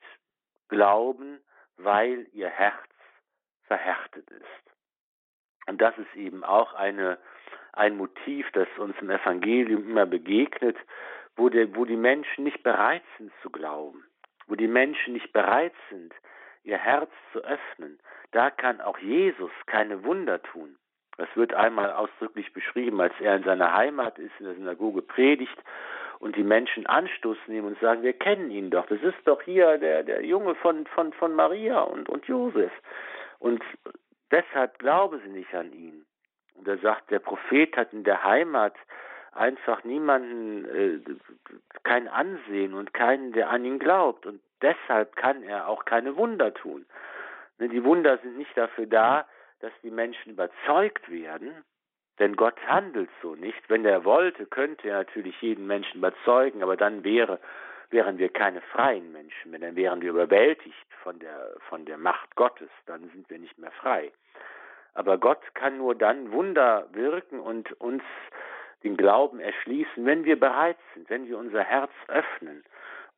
glauben, 0.68 1.40
weil 1.76 2.26
ihr 2.32 2.48
Herz 2.48 2.88
verhärtet 3.64 4.30
ist. 4.30 4.66
Und 5.66 5.80
das 5.80 5.96
ist 5.98 6.14
eben 6.14 6.44
auch 6.44 6.74
eine, 6.74 7.18
ein 7.72 7.96
Motiv, 7.96 8.46
das 8.52 8.68
uns 8.78 8.96
im 9.00 9.10
Evangelium 9.10 9.88
immer 9.88 10.06
begegnet, 10.06 10.76
wo, 11.36 11.48
der, 11.48 11.74
wo 11.74 11.84
die 11.84 11.96
Menschen 11.96 12.44
nicht 12.44 12.62
bereit 12.62 13.02
sind 13.18 13.32
zu 13.42 13.50
glauben, 13.50 14.04
wo 14.46 14.54
die 14.54 14.68
Menschen 14.68 15.14
nicht 15.14 15.32
bereit 15.32 15.74
sind, 15.90 16.14
ihr 16.62 16.78
Herz 16.78 17.10
zu 17.32 17.40
öffnen. 17.40 17.98
Da 18.32 18.50
kann 18.50 18.80
auch 18.80 18.98
Jesus 18.98 19.50
keine 19.66 20.04
Wunder 20.04 20.42
tun. 20.42 20.76
Das 21.16 21.28
wird 21.34 21.54
einmal 21.54 21.92
ausdrücklich 21.92 22.52
beschrieben, 22.52 23.00
als 23.00 23.14
er 23.20 23.36
in 23.36 23.44
seiner 23.44 23.74
Heimat 23.74 24.18
ist, 24.18 24.32
in 24.38 24.46
der 24.46 24.54
Synagoge 24.54 25.02
predigt 25.02 25.56
und 26.18 26.36
die 26.36 26.42
Menschen 26.42 26.86
Anstoß 26.86 27.36
nehmen 27.46 27.68
und 27.68 27.80
sagen, 27.80 28.02
wir 28.02 28.12
kennen 28.12 28.50
ihn 28.50 28.70
doch, 28.70 28.86
das 28.86 29.00
ist 29.02 29.18
doch 29.24 29.42
hier 29.42 29.78
der, 29.78 30.02
der 30.02 30.24
Junge 30.24 30.54
von, 30.56 30.86
von, 30.86 31.12
von 31.12 31.34
Maria 31.34 31.80
und, 31.80 32.08
und 32.08 32.26
Josef. 32.26 32.72
Und 33.38 33.62
deshalb 34.30 34.78
glauben 34.78 35.20
sie 35.24 35.30
nicht 35.30 35.54
an 35.54 35.72
ihn. 35.72 36.04
Und 36.54 36.66
er 36.66 36.78
sagt, 36.78 37.10
der 37.10 37.18
Prophet 37.18 37.76
hat 37.76 37.92
in 37.92 38.04
der 38.04 38.24
Heimat 38.24 38.74
einfach 39.32 39.84
niemanden, 39.84 40.64
äh, 40.64 41.00
kein 41.84 42.08
Ansehen 42.08 42.74
und 42.74 42.94
keinen, 42.94 43.32
der 43.32 43.50
an 43.50 43.64
ihn 43.64 43.78
glaubt. 43.78 44.26
Und 44.26 44.40
deshalb 44.62 45.14
kann 45.16 45.42
er 45.42 45.68
auch 45.68 45.84
keine 45.84 46.16
Wunder 46.16 46.54
tun. 46.54 46.86
Ne, 47.58 47.68
die 47.68 47.84
Wunder 47.84 48.18
sind 48.18 48.38
nicht 48.38 48.56
dafür 48.56 48.86
da, 48.86 49.26
dass 49.60 49.72
die 49.82 49.90
Menschen 49.90 50.32
überzeugt 50.32 51.10
werden, 51.10 51.52
denn 52.18 52.36
Gott 52.36 52.56
handelt 52.66 53.10
so 53.22 53.34
nicht. 53.34 53.68
Wenn 53.68 53.84
er 53.84 54.04
wollte, 54.04 54.46
könnte 54.46 54.88
er 54.88 54.98
natürlich 54.98 55.40
jeden 55.42 55.66
Menschen 55.66 55.98
überzeugen, 55.98 56.62
aber 56.62 56.76
dann 56.76 57.04
wäre, 57.04 57.38
wären 57.90 58.18
wir 58.18 58.30
keine 58.30 58.60
freien 58.60 59.12
Menschen 59.12 59.50
mehr, 59.50 59.60
dann 59.60 59.76
wären 59.76 60.00
wir 60.00 60.10
überwältigt 60.10 60.86
von 61.02 61.18
der, 61.18 61.54
von 61.68 61.84
der 61.84 61.98
Macht 61.98 62.34
Gottes, 62.36 62.70
dann 62.86 63.10
sind 63.10 63.28
wir 63.28 63.38
nicht 63.38 63.58
mehr 63.58 63.72
frei. 63.72 64.12
Aber 64.94 65.18
Gott 65.18 65.42
kann 65.54 65.76
nur 65.76 65.94
dann 65.94 66.32
Wunder 66.32 66.88
wirken 66.92 67.38
und 67.38 67.78
uns 67.80 68.02
den 68.82 68.96
Glauben 68.96 69.40
erschließen, 69.40 70.06
wenn 70.06 70.24
wir 70.24 70.40
bereit 70.40 70.78
sind, 70.94 71.10
wenn 71.10 71.28
wir 71.28 71.38
unser 71.38 71.62
Herz 71.62 71.90
öffnen. 72.08 72.64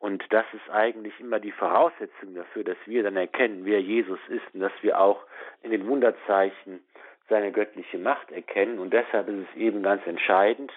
Und 0.01 0.25
das 0.31 0.45
ist 0.53 0.71
eigentlich 0.71 1.19
immer 1.21 1.41
die 1.41 1.53
Voraussetzung 1.53 2.35
dafür, 2.35 2.65
dass 2.65 2.77
wir 2.87 3.03
dann 3.03 3.17
erkennen, 3.17 3.65
wer 3.65 3.81
Jesus 3.81 4.21
ist 4.29 4.43
und 4.55 4.61
dass 4.61 4.73
wir 4.81 5.01
auch 5.01 5.25
in 5.63 5.71
den 5.71 5.87
Wunderzeichen 5.87 6.81
seine 7.29 7.53
göttliche 7.53 7.99
Macht 7.99 8.31
erkennen. 8.31 8.79
Und 8.79 8.93
deshalb 8.93 9.29
ist 9.29 9.49
es 9.51 9.57
eben 9.57 9.83
ganz 9.83 10.07
entscheidend, 10.07 10.73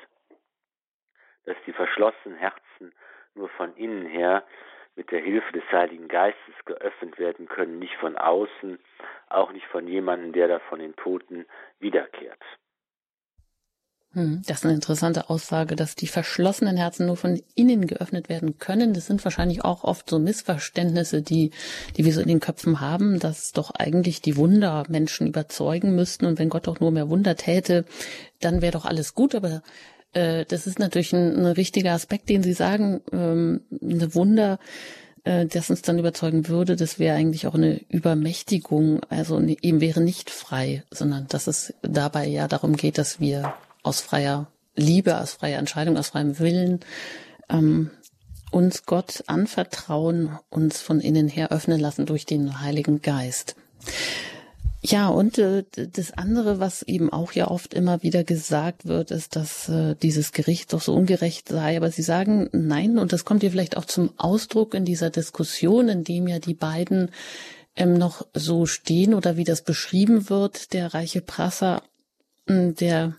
dass 1.45 1.57
die 1.65 1.73
verschlossenen 1.73 2.37
Herzen 2.37 2.93
nur 3.33 3.49
von 3.49 3.75
innen 3.75 4.05
her 4.05 4.43
mit 4.95 5.11
der 5.11 5.21
Hilfe 5.21 5.51
des 5.53 5.63
Heiligen 5.71 6.07
Geistes 6.07 6.53
geöffnet 6.65 7.17
werden 7.17 7.47
können, 7.47 7.79
nicht 7.79 7.95
von 7.95 8.17
außen, 8.17 8.77
auch 9.29 9.51
nicht 9.51 9.65
von 9.67 9.87
jemandem, 9.87 10.33
der 10.33 10.47
da 10.47 10.59
von 10.59 10.79
den 10.79 10.95
Toten 10.95 11.45
wiederkehrt. 11.79 12.43
Hm, 14.13 14.41
das 14.45 14.59
ist 14.59 14.65
eine 14.65 14.73
interessante 14.73 15.29
Aussage, 15.29 15.77
dass 15.77 15.95
die 15.95 16.07
verschlossenen 16.07 16.75
Herzen 16.75 17.05
nur 17.05 17.15
von 17.15 17.41
innen 17.55 17.87
geöffnet 17.87 18.27
werden 18.27 18.57
können. 18.57 18.93
Das 18.93 19.05
sind 19.05 19.23
wahrscheinlich 19.23 19.63
auch 19.63 19.85
oft 19.85 20.09
so 20.09 20.19
Missverständnisse, 20.19 21.21
die, 21.21 21.51
die 21.95 22.03
wir 22.03 22.13
so 22.13 22.19
in 22.19 22.27
den 22.27 22.41
Köpfen 22.41 22.81
haben, 22.81 23.19
dass 23.19 23.53
doch 23.53 23.71
eigentlich 23.71 24.21
die 24.21 24.35
Wunder 24.35 24.83
Menschen 24.89 25.27
überzeugen 25.27 25.95
müssten. 25.95 26.25
Und 26.25 26.39
wenn 26.39 26.49
Gott 26.49 26.67
doch 26.67 26.81
nur 26.81 26.91
mehr 26.91 27.09
Wunder 27.09 27.37
täte, 27.37 27.85
dann 28.41 28.61
wäre 28.61 28.73
doch 28.73 28.85
alles 28.85 29.13
gut. 29.13 29.33
Aber 29.33 29.63
äh, 30.11 30.43
das 30.45 30.67
ist 30.67 30.79
natürlich 30.79 31.13
ein, 31.13 31.37
ein 31.37 31.45
richtiger 31.45 31.93
Aspekt, 31.93 32.27
den 32.27 32.43
Sie 32.43 32.53
sagen. 32.53 32.99
Ähm, 33.13 33.61
eine 33.81 34.13
Wunder, 34.13 34.59
äh, 35.23 35.45
das 35.45 35.69
uns 35.69 35.83
dann 35.83 35.99
überzeugen 35.99 36.49
würde, 36.49 36.75
das 36.75 36.99
wäre 36.99 37.15
eigentlich 37.15 37.47
auch 37.47 37.55
eine 37.55 37.79
Übermächtigung. 37.87 38.99
Also 39.07 39.39
ne, 39.39 39.55
eben 39.61 39.79
wäre 39.79 40.01
nicht 40.01 40.29
frei, 40.29 40.83
sondern 40.91 41.27
dass 41.29 41.47
es 41.47 41.73
dabei 41.81 42.27
ja 42.27 42.49
darum 42.49 42.75
geht, 42.75 42.97
dass 42.97 43.21
wir 43.21 43.53
aus 43.83 44.01
freier 44.01 44.51
Liebe, 44.75 45.19
aus 45.19 45.33
freier 45.33 45.59
Entscheidung, 45.59 45.97
aus 45.97 46.09
freiem 46.09 46.39
Willen 46.39 46.79
ähm, 47.49 47.91
uns 48.51 48.85
Gott 48.85 49.23
anvertrauen, 49.27 50.37
uns 50.49 50.81
von 50.81 50.99
innen 50.99 51.27
her 51.27 51.51
öffnen 51.51 51.79
lassen 51.79 52.05
durch 52.05 52.25
den 52.25 52.61
Heiligen 52.61 53.01
Geist. 53.01 53.55
Ja, 54.83 55.09
und 55.09 55.37
äh, 55.37 55.63
das 55.73 56.11
andere, 56.17 56.59
was 56.59 56.81
eben 56.81 57.13
auch 57.13 57.33
ja 57.33 57.49
oft 57.49 57.73
immer 57.75 58.01
wieder 58.01 58.23
gesagt 58.23 58.87
wird, 58.87 59.11
ist, 59.11 59.35
dass 59.35 59.69
äh, 59.69 59.95
dieses 59.95 60.31
Gericht 60.31 60.73
doch 60.73 60.81
so 60.81 60.95
ungerecht 60.95 61.49
sei. 61.49 61.77
Aber 61.77 61.91
Sie 61.91 62.01
sagen 62.01 62.49
nein, 62.51 62.97
und 62.97 63.13
das 63.13 63.23
kommt 63.23 63.41
hier 63.41 63.51
vielleicht 63.51 63.77
auch 63.77 63.85
zum 63.85 64.11
Ausdruck 64.17 64.73
in 64.73 64.83
dieser 64.83 65.11
Diskussion, 65.11 65.87
in 65.87 66.03
dem 66.03 66.27
ja 66.27 66.39
die 66.39 66.55
beiden 66.55 67.11
ähm, 67.75 67.93
noch 67.93 68.25
so 68.33 68.65
stehen 68.65 69.13
oder 69.13 69.37
wie 69.37 69.43
das 69.43 69.61
beschrieben 69.61 70.29
wird, 70.31 70.73
der 70.73 70.95
reiche 70.95 71.21
Prasser, 71.21 71.83
der 72.47 73.15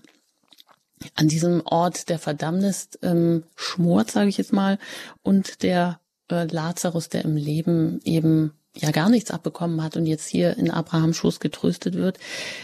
an 1.14 1.28
diesem 1.28 1.62
Ort 1.64 2.08
der 2.08 2.18
Verdammnis 2.18 2.90
ähm, 3.02 3.44
schmort, 3.56 4.10
sage 4.10 4.28
ich 4.28 4.38
jetzt 4.38 4.52
mal, 4.52 4.78
und 5.22 5.62
der 5.62 6.00
äh, 6.30 6.46
Lazarus, 6.46 7.08
der 7.08 7.24
im 7.24 7.36
Leben 7.36 8.00
eben 8.04 8.52
ja 8.74 8.90
gar 8.90 9.10
nichts 9.10 9.30
abbekommen 9.30 9.82
hat 9.82 9.96
und 9.96 10.06
jetzt 10.06 10.26
hier 10.26 10.56
in 10.56 10.70
Abrahams 10.70 11.16
Schoß 11.16 11.40
getröstet 11.40 11.94
wird, 11.94 12.18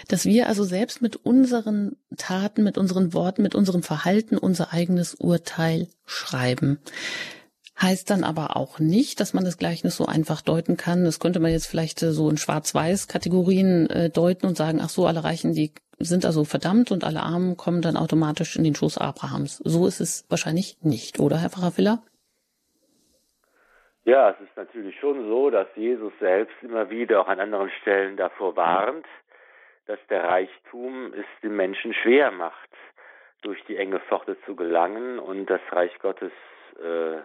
dass 0.09 0.25
wir 0.25 0.49
also 0.49 0.65
selbst 0.65 1.03
mit 1.03 1.17
unseren 1.17 1.97
Taten, 2.17 2.65
mit 2.65 2.79
unseren 2.79 3.13
Worten, 3.13 3.43
mit 3.43 3.55
unserem 3.55 3.83
Verhalten 3.83 4.39
unser 4.39 4.73
eigenes 4.73 5.15
Urteil 5.15 5.89
schreiben. 6.07 6.79
Heißt 7.81 8.11
dann 8.11 8.25
aber 8.25 8.57
auch 8.57 8.81
nicht, 8.81 9.21
dass 9.21 9.35
man 9.35 9.45
das 9.45 9.57
Gleichnis 9.57 9.97
so 9.97 10.07
einfach 10.07 10.41
deuten 10.41 10.77
kann. 10.77 11.05
Das 11.05 11.21
könnte 11.21 11.39
man 11.39 11.53
jetzt 11.53 11.67
vielleicht 11.67 12.03
äh, 12.03 12.13
so 12.13 12.29
in 12.29 12.37
Schwarz-Weiß-Kategorien 12.37 13.89
äh, 13.89 14.11
deuten 14.11 14.47
und 14.47 14.57
sagen, 14.57 14.81
ach 14.83 14.89
so, 14.89 15.07
alle 15.07 15.23
Reichen, 15.23 15.53
die 15.53 15.73
sind 15.99 16.25
also 16.25 16.45
verdammt 16.45 16.91
und 16.91 17.05
alle 17.05 17.23
Armen 17.23 17.57
kommen 17.57 17.83
dann 17.83 17.97
automatisch 17.97 18.57
in 18.57 18.65
den 18.65 18.75
Schoß 18.75 18.99
Abrahams. 18.99 19.59
So 19.59 19.87
ist 19.87 20.01
es 20.01 20.25
wahrscheinlich 20.29 20.79
nicht, 20.83 21.19
oder 21.19 21.39
Herr 21.39 21.51
Pfarrer 21.51 21.77
Viller? 21.77 22.03
Ja, 24.05 24.31
es 24.31 24.41
ist 24.41 24.57
natürlich 24.57 24.99
schon 25.01 25.29
so, 25.29 25.51
dass 25.51 25.67
Jesus 25.77 26.13
selbst 26.19 26.55
immer 26.63 26.89
wieder 26.89 27.21
auch 27.21 27.29
an 27.29 27.41
anderen 27.41 27.71
Stellen 27.83 28.17
davor 28.17 28.57
warnt, 28.57 29.07
dass 29.87 29.99
der 30.09 30.25
Reichtum 30.25 31.13
es 31.13 31.27
den 31.43 31.57
Menschen 31.57 31.93
schwer 31.93 32.31
macht, 32.31 32.71
durch 33.43 33.63
die 33.67 33.77
enge 33.77 34.01
Pforte 34.01 34.37
zu 34.47 34.57
gelangen 34.57 35.19
und 35.19 35.47
das 35.47 35.61
Reich 35.71 35.97
Gottes 35.99 36.33
äh, 36.77 37.19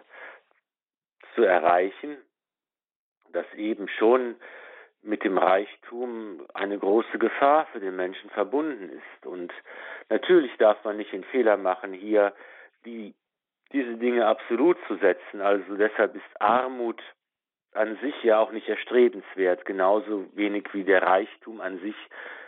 zu 1.36 1.44
erreichen, 1.44 2.18
dass 3.32 3.46
eben 3.56 3.88
schon 3.88 4.36
mit 5.04 5.24
dem 5.24 5.38
Reichtum 5.38 6.46
eine 6.54 6.78
große 6.80 7.20
Gefahr 7.20 7.68
für 7.72 7.80
den 7.80 7.96
Menschen 7.96 8.30
verbunden 8.30 8.90
ist. 8.90 9.26
Und 9.26 9.54
natürlich 10.10 10.56
darf 10.58 10.84
man 10.84 10.98
nicht 10.98 11.12
den 11.12 11.26
Fehler 11.26 11.58
machen, 11.58 11.94
hier 11.94 12.34
die, 12.86 13.14
diese 13.72 13.96
Dinge 13.98 14.26
absolut 14.26 14.78
zu 14.88 14.96
setzen. 14.96 15.42
Also 15.42 15.76
deshalb 15.76 16.16
ist 16.16 16.42
Armut 16.42 17.02
an 17.74 17.98
sich 18.02 18.16
ja 18.24 18.40
auch 18.40 18.52
nicht 18.52 18.70
erstrebenswert, 18.70 19.66
genauso 19.66 20.26
wenig 20.36 20.74
wie 20.74 20.84
der 20.84 21.04
Reichtum 21.04 21.60
an 21.60 21.80
sich 21.80 21.96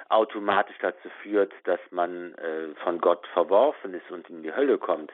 automatisch 0.09 0.77
dazu 0.79 1.09
führt, 1.23 1.51
dass 1.63 1.79
man 1.91 2.35
äh, 2.35 2.75
von 2.83 2.99
Gott 2.99 3.25
verworfen 3.33 3.93
ist 3.93 4.09
und 4.11 4.29
in 4.29 4.43
die 4.43 4.53
Hölle 4.53 4.77
kommt. 4.77 5.11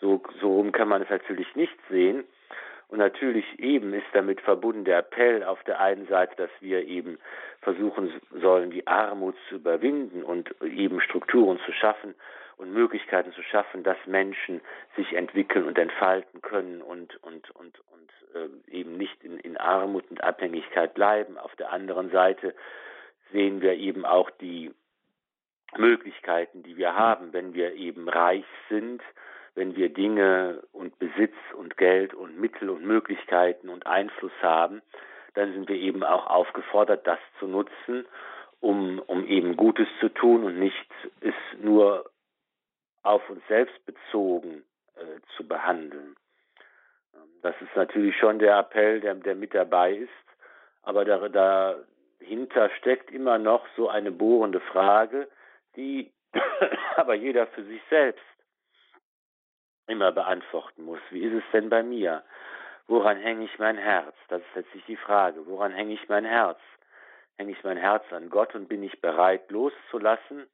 So, 0.00 0.22
so 0.40 0.56
rum 0.56 0.72
kann 0.72 0.88
man 0.88 1.02
es 1.02 1.08
natürlich 1.08 1.54
nicht 1.54 1.78
sehen. 1.88 2.24
Und 2.92 2.98
natürlich 2.98 3.46
eben 3.58 3.94
ist 3.94 4.04
damit 4.12 4.42
verbunden 4.42 4.84
der 4.84 4.98
Appell 4.98 5.44
auf 5.44 5.64
der 5.64 5.80
einen 5.80 6.06
Seite, 6.08 6.36
dass 6.36 6.50
wir 6.60 6.86
eben 6.86 7.18
versuchen 7.62 8.12
sollen, 8.42 8.70
die 8.70 8.86
Armut 8.86 9.34
zu 9.48 9.54
überwinden 9.54 10.22
und 10.22 10.54
eben 10.60 11.00
Strukturen 11.00 11.58
zu 11.64 11.72
schaffen 11.72 12.14
und 12.58 12.74
Möglichkeiten 12.74 13.32
zu 13.32 13.42
schaffen, 13.44 13.82
dass 13.82 13.96
Menschen 14.04 14.60
sich 14.94 15.14
entwickeln 15.14 15.64
und 15.64 15.78
entfalten 15.78 16.42
können 16.42 16.82
und, 16.82 17.16
und, 17.22 17.50
und, 17.52 17.80
und 17.92 18.12
äh, 18.34 18.76
eben 18.76 18.98
nicht 18.98 19.24
in, 19.24 19.38
in 19.38 19.56
Armut 19.56 20.04
und 20.10 20.22
Abhängigkeit 20.22 20.92
bleiben. 20.92 21.38
Auf 21.38 21.56
der 21.56 21.72
anderen 21.72 22.10
Seite 22.10 22.54
sehen 23.32 23.62
wir 23.62 23.72
eben 23.72 24.04
auch 24.04 24.28
die 24.28 24.70
Möglichkeiten, 25.78 26.62
die 26.62 26.76
wir 26.76 26.94
haben, 26.94 27.32
wenn 27.32 27.54
wir 27.54 27.72
eben 27.72 28.06
reich 28.10 28.44
sind, 28.68 29.00
wenn 29.54 29.76
wir 29.76 29.90
Dinge 29.90 30.62
und 30.72 30.98
Besitz 30.98 31.34
und 31.56 31.76
Geld 31.76 32.14
und 32.14 32.40
Mittel 32.40 32.70
und 32.70 32.84
Möglichkeiten 32.84 33.68
und 33.68 33.86
Einfluss 33.86 34.32
haben, 34.40 34.82
dann 35.34 35.52
sind 35.52 35.68
wir 35.68 35.76
eben 35.76 36.02
auch 36.04 36.26
aufgefordert, 36.26 37.06
das 37.06 37.18
zu 37.38 37.46
nutzen, 37.46 38.06
um, 38.60 38.98
um 39.00 39.26
eben 39.26 39.56
Gutes 39.56 39.88
zu 40.00 40.08
tun 40.08 40.44
und 40.44 40.58
nicht 40.58 40.88
es 41.20 41.34
nur 41.60 42.10
auf 43.02 43.28
uns 43.28 43.42
selbst 43.48 43.84
bezogen 43.84 44.64
äh, 44.94 45.20
zu 45.36 45.46
behandeln. 45.46 46.16
Das 47.42 47.54
ist 47.60 47.74
natürlich 47.74 48.16
schon 48.16 48.38
der 48.38 48.56
Appell, 48.58 49.00
der, 49.00 49.14
der 49.16 49.34
mit 49.34 49.52
dabei 49.52 49.94
ist, 49.94 50.10
aber 50.82 51.04
da, 51.04 51.28
dahinter 52.20 52.70
steckt 52.78 53.10
immer 53.10 53.38
noch 53.38 53.66
so 53.76 53.88
eine 53.88 54.12
bohrende 54.12 54.60
Frage, 54.60 55.28
die 55.76 56.12
aber 56.96 57.14
jeder 57.14 57.46
für 57.48 57.64
sich 57.64 57.82
selbst 57.90 58.22
immer 59.86 60.12
beantworten 60.12 60.84
muss. 60.84 61.00
Wie 61.10 61.22
ist 61.22 61.34
es 61.34 61.50
denn 61.52 61.68
bei 61.68 61.82
mir? 61.82 62.22
Woran 62.86 63.16
hänge 63.16 63.44
ich 63.44 63.58
mein 63.58 63.78
Herz? 63.78 64.14
Das 64.28 64.40
ist 64.42 64.54
letztlich 64.54 64.84
die 64.86 64.96
Frage. 64.96 65.46
Woran 65.46 65.72
hänge 65.72 65.94
ich 65.94 66.08
mein 66.08 66.24
Herz? 66.24 66.58
Hänge 67.38 67.52
ich 67.52 67.64
mein 67.64 67.76
Herz 67.76 68.04
an 68.12 68.28
Gott 68.30 68.54
und 68.54 68.68
bin 68.68 68.82
ich 68.82 69.00
bereit 69.00 69.50
loszulassen? 69.50 70.46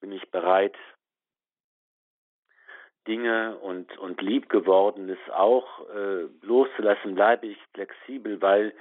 Bin 0.00 0.12
ich 0.12 0.30
bereit, 0.30 0.76
Dinge 3.06 3.56
und, 3.58 3.96
und 3.98 4.20
Liebgewordenes 4.20 5.18
auch 5.32 5.88
äh, 5.90 6.26
loszulassen? 6.42 7.14
Bleibe 7.14 7.46
ich 7.46 7.58
flexibel, 7.72 8.40
weil 8.42 8.74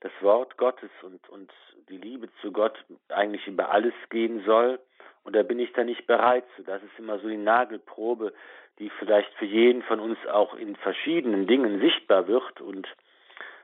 das 0.00 0.12
Wort 0.20 0.56
Gottes 0.56 0.90
und, 1.02 1.28
und 1.28 1.52
die 1.88 1.96
Liebe 1.96 2.28
zu 2.40 2.52
Gott 2.52 2.84
eigentlich 3.08 3.46
über 3.46 3.70
alles 3.70 3.94
gehen 4.10 4.44
soll? 4.44 4.78
Und 5.22 5.36
da 5.36 5.42
bin 5.42 5.58
ich 5.58 5.72
da 5.72 5.84
nicht 5.84 6.06
bereit 6.06 6.44
zu. 6.56 6.62
Das 6.62 6.82
ist 6.82 6.98
immer 6.98 7.18
so 7.18 7.28
die 7.28 7.36
Nagelprobe, 7.36 8.32
die 8.78 8.90
vielleicht 8.98 9.32
für 9.34 9.44
jeden 9.44 9.82
von 9.82 10.00
uns 10.00 10.18
auch 10.26 10.54
in 10.54 10.76
verschiedenen 10.76 11.46
Dingen 11.46 11.80
sichtbar 11.80 12.28
wird. 12.28 12.60
Und 12.60 12.88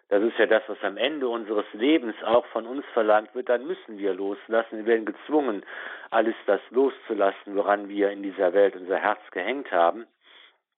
das 0.09 0.23
ist 0.23 0.39
ja 0.39 0.47
das, 0.47 0.63
was 0.69 0.83
am 0.83 0.97
Ende 0.97 1.29
unseres 1.29 1.67
Lebens 1.73 2.15
auch 2.23 2.47
von 2.47 2.67
uns 2.67 2.85
verlangt 2.93 3.35
wird. 3.35 3.49
Dann 3.49 3.67
müssen 3.67 3.99
wir 3.99 4.15
loslassen. 4.15 4.79
Wir 4.79 4.87
werden 4.87 5.07
gezwungen, 5.07 5.65
alles 6.11 6.35
das 6.47 6.61
loszulassen, 6.71 7.57
woran 7.57 7.89
wir 7.89 8.11
in 8.11 8.23
dieser 8.23 8.53
Welt 8.53 8.77
unser 8.77 8.99
Herz 8.99 9.21
gehängt 9.31 9.71
haben. 9.73 10.07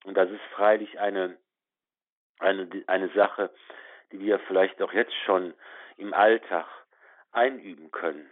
Und 0.05 0.17
das 0.17 0.31
ist 0.31 0.43
freilich 0.53 0.99
eine, 1.01 1.37
eine, 2.39 2.69
eine 2.87 3.09
Sache, 3.11 3.51
die 4.13 4.21
wir 4.21 4.39
vielleicht 4.41 4.81
auch 4.81 4.93
jetzt 4.93 5.15
schon 5.27 5.53
im 5.97 6.15
Alltag 6.15 6.67
einüben 7.33 7.91
können. 7.91 8.31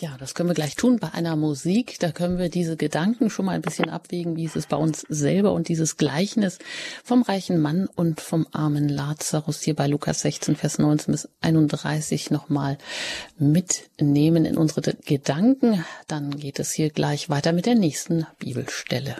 Ja, 0.00 0.16
das 0.18 0.34
können 0.34 0.48
wir 0.48 0.54
gleich 0.54 0.74
tun 0.74 0.98
bei 0.98 1.12
einer 1.12 1.36
Musik. 1.36 1.98
Da 2.00 2.10
können 2.10 2.38
wir 2.38 2.48
diese 2.48 2.76
Gedanken 2.76 3.30
schon 3.30 3.44
mal 3.44 3.52
ein 3.52 3.62
bisschen 3.62 3.90
abwägen, 3.90 4.36
wie 4.36 4.44
ist 4.44 4.56
es 4.56 4.66
bei 4.66 4.76
uns 4.76 5.04
selber 5.08 5.52
und 5.52 5.68
dieses 5.68 5.96
Gleichnis 5.96 6.58
vom 7.04 7.22
reichen 7.22 7.60
Mann 7.60 7.88
und 7.94 8.20
vom 8.20 8.46
armen 8.52 8.88
Lazarus 8.88 9.60
hier 9.60 9.76
bei 9.76 9.86
Lukas 9.86 10.22
16, 10.22 10.56
Vers 10.56 10.78
19 10.78 11.12
bis 11.12 11.28
31 11.42 12.30
nochmal 12.30 12.78
mitnehmen 13.38 14.44
in 14.44 14.56
unsere 14.56 14.94
Gedanken. 15.04 15.84
Dann 16.08 16.36
geht 16.36 16.58
es 16.58 16.72
hier 16.72 16.90
gleich 16.90 17.28
weiter 17.28 17.52
mit 17.52 17.66
der 17.66 17.74
nächsten 17.74 18.26
Bibelstelle. 18.38 19.16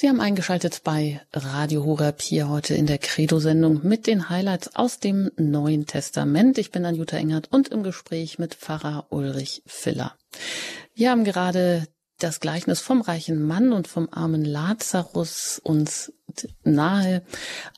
Sie 0.00 0.08
haben 0.08 0.22
eingeschaltet 0.22 0.80
bei 0.82 1.20
Radio 1.34 1.84
Horeb 1.84 2.22
hier 2.22 2.48
heute 2.48 2.72
in 2.72 2.86
der 2.86 2.96
Credo-Sendung 2.96 3.86
mit 3.86 4.06
den 4.06 4.30
Highlights 4.30 4.74
aus 4.74 4.98
dem 4.98 5.30
Neuen 5.36 5.84
Testament. 5.84 6.56
Ich 6.56 6.70
bin 6.70 6.86
Anjuta 6.86 7.18
Engert 7.18 7.52
und 7.52 7.68
im 7.68 7.82
Gespräch 7.82 8.38
mit 8.38 8.54
Pfarrer 8.54 9.08
Ulrich 9.10 9.62
Filler. 9.66 10.14
Wir 10.94 11.10
haben 11.10 11.24
gerade 11.24 11.86
das 12.18 12.40
Gleichnis 12.40 12.80
vom 12.80 13.02
reichen 13.02 13.42
Mann 13.42 13.74
und 13.74 13.88
vom 13.88 14.08
armen 14.10 14.42
Lazarus 14.42 15.60
uns 15.62 16.14
nahe 16.64 17.20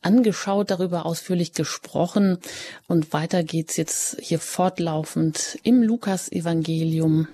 angeschaut, 0.00 0.70
darüber 0.70 1.06
ausführlich 1.06 1.54
gesprochen 1.54 2.38
und 2.86 3.12
weiter 3.12 3.42
geht's 3.42 3.76
jetzt 3.76 4.16
hier 4.20 4.38
fortlaufend 4.38 5.58
im 5.64 5.82
Lukas-Evangelium 5.82 7.26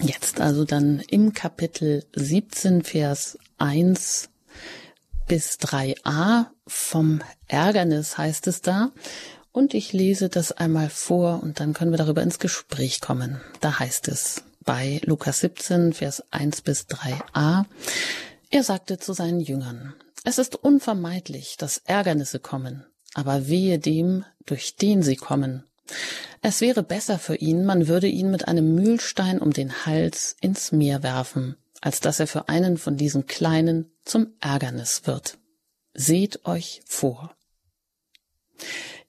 Jetzt 0.00 0.40
also 0.40 0.64
dann 0.64 1.00
im 1.08 1.32
Kapitel 1.32 2.04
17, 2.14 2.82
Vers 2.82 3.38
1 3.58 4.28
bis 5.26 5.58
3a 5.58 6.46
vom 6.66 7.20
Ärgernis 7.46 8.18
heißt 8.18 8.46
es 8.46 8.60
da. 8.60 8.90
Und 9.52 9.72
ich 9.72 9.92
lese 9.92 10.28
das 10.28 10.50
einmal 10.50 10.90
vor 10.90 11.40
und 11.42 11.60
dann 11.60 11.74
können 11.74 11.92
wir 11.92 11.98
darüber 11.98 12.22
ins 12.22 12.40
Gespräch 12.40 13.00
kommen. 13.00 13.40
Da 13.60 13.78
heißt 13.78 14.08
es 14.08 14.42
bei 14.64 15.00
Lukas 15.04 15.40
17, 15.40 15.92
Vers 15.92 16.24
1 16.32 16.62
bis 16.62 16.86
3a. 16.88 17.64
Er 18.50 18.62
sagte 18.64 18.98
zu 18.98 19.12
seinen 19.12 19.40
Jüngern, 19.40 19.94
es 20.24 20.38
ist 20.38 20.56
unvermeidlich, 20.56 21.56
dass 21.56 21.78
Ärgernisse 21.84 22.40
kommen, 22.40 22.84
aber 23.14 23.46
wehe 23.46 23.78
dem, 23.78 24.24
durch 24.46 24.76
den 24.76 25.02
sie 25.02 25.16
kommen. 25.16 25.64
Es 26.42 26.60
wäre 26.60 26.82
besser 26.82 27.18
für 27.18 27.36
ihn, 27.36 27.64
man 27.64 27.88
würde 27.88 28.06
ihn 28.06 28.30
mit 28.30 28.48
einem 28.48 28.74
Mühlstein 28.74 29.38
um 29.38 29.52
den 29.52 29.86
Hals 29.86 30.36
ins 30.40 30.72
Meer 30.72 31.02
werfen, 31.02 31.56
als 31.80 32.00
dass 32.00 32.20
er 32.20 32.26
für 32.26 32.48
einen 32.48 32.76
von 32.76 32.96
diesen 32.96 33.26
Kleinen 33.26 33.90
zum 34.04 34.34
Ärgernis 34.40 35.06
wird. 35.06 35.38
Seht 35.94 36.44
euch 36.44 36.82
vor. 36.86 37.34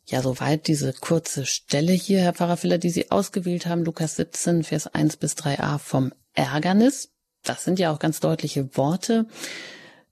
Ja, 0.06 0.22
soweit 0.22 0.68
diese 0.68 0.94
kurze 0.94 1.46
Stelle 1.46 1.92
hier, 1.92 2.22
Herr 2.22 2.34
Pfarrer 2.34 2.58
Filler, 2.58 2.78
die 2.78 2.92
Sie 2.92 3.10
ausgewählt 3.12 3.66
haben, 3.66 3.84
Lukas 3.84 4.18
17, 4.18 4.64
Vers 4.64 4.88
1 4.88 5.18
bis 5.18 5.34
3a 5.34 5.80
vom 5.80 6.14
Ärgernis. 6.34 7.10
Das 7.44 7.64
sind 7.64 7.80
ja 7.80 7.92
auch 7.92 8.00
ganz 8.00 8.20
deutliche 8.20 8.78
Worte. 8.78 9.26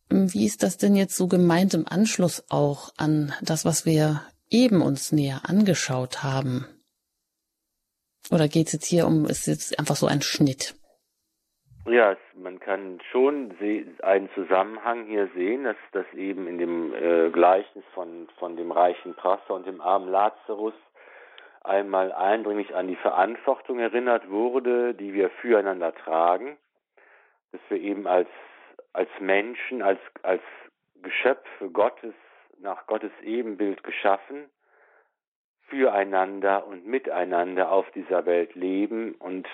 Wie 0.10 0.46
ist 0.46 0.64
das 0.64 0.78
denn 0.78 0.96
jetzt 0.96 1.16
so 1.16 1.28
gemeint 1.28 1.74
im 1.74 1.88
Anschluss 1.88 2.44
auch 2.50 2.94
an 2.98 3.34
das, 3.42 3.66
was 3.66 3.86
wir 3.86 4.22
eben 4.54 4.82
uns 4.82 5.12
näher 5.12 5.42
angeschaut 5.44 6.24
haben? 6.24 6.66
Oder 8.32 8.48
geht 8.48 8.68
es 8.68 8.74
jetzt 8.74 8.86
hier 8.86 9.06
um, 9.06 9.26
ist 9.26 9.48
jetzt 9.48 9.78
einfach 9.80 9.96
so 9.96 10.08
ein 10.08 10.22
Schnitt? 10.22 10.76
Ja, 11.86 12.16
man 12.36 12.60
kann 12.62 13.02
schon 13.12 13.54
einen 14.02 14.30
Zusammenhang 14.36 15.06
hier 15.08 15.30
sehen, 15.36 15.66
dass 15.66 15.76
das 15.92 16.06
eben 16.14 16.48
in 16.48 16.58
dem 16.58 16.94
äh, 16.94 17.30
Gleichnis 17.30 17.84
von, 17.94 18.30
von 18.40 18.56
dem 18.56 18.72
reichen 18.72 19.16
Prasser 19.16 19.54
und 19.54 19.68
dem 19.68 19.82
armen 19.82 20.10
Lazarus 20.10 20.74
einmal 21.62 22.14
eindringlich 22.14 22.74
an 22.74 22.88
die 22.88 22.96
Verantwortung 22.96 23.80
erinnert 23.80 24.30
wurde, 24.30 24.94
die 24.94 25.14
wir 25.14 25.30
füreinander 25.42 25.94
tragen, 25.94 26.58
dass 27.52 27.62
wir 27.68 27.80
eben 27.82 28.08
als, 28.08 28.30
als 28.94 29.10
Menschen, 29.20 29.82
als, 29.82 30.00
als 30.22 30.42
Geschöpfe 31.02 31.70
Gottes 31.70 32.14
nach 32.64 32.88
Gottes 32.88 33.12
Ebenbild 33.22 33.84
geschaffen, 33.84 34.50
füreinander 35.68 36.66
und 36.66 36.86
miteinander 36.88 37.72
auf 37.72 37.90
dieser 37.92 38.26
Welt 38.26 38.56
leben 38.56 39.14
und 39.16 39.48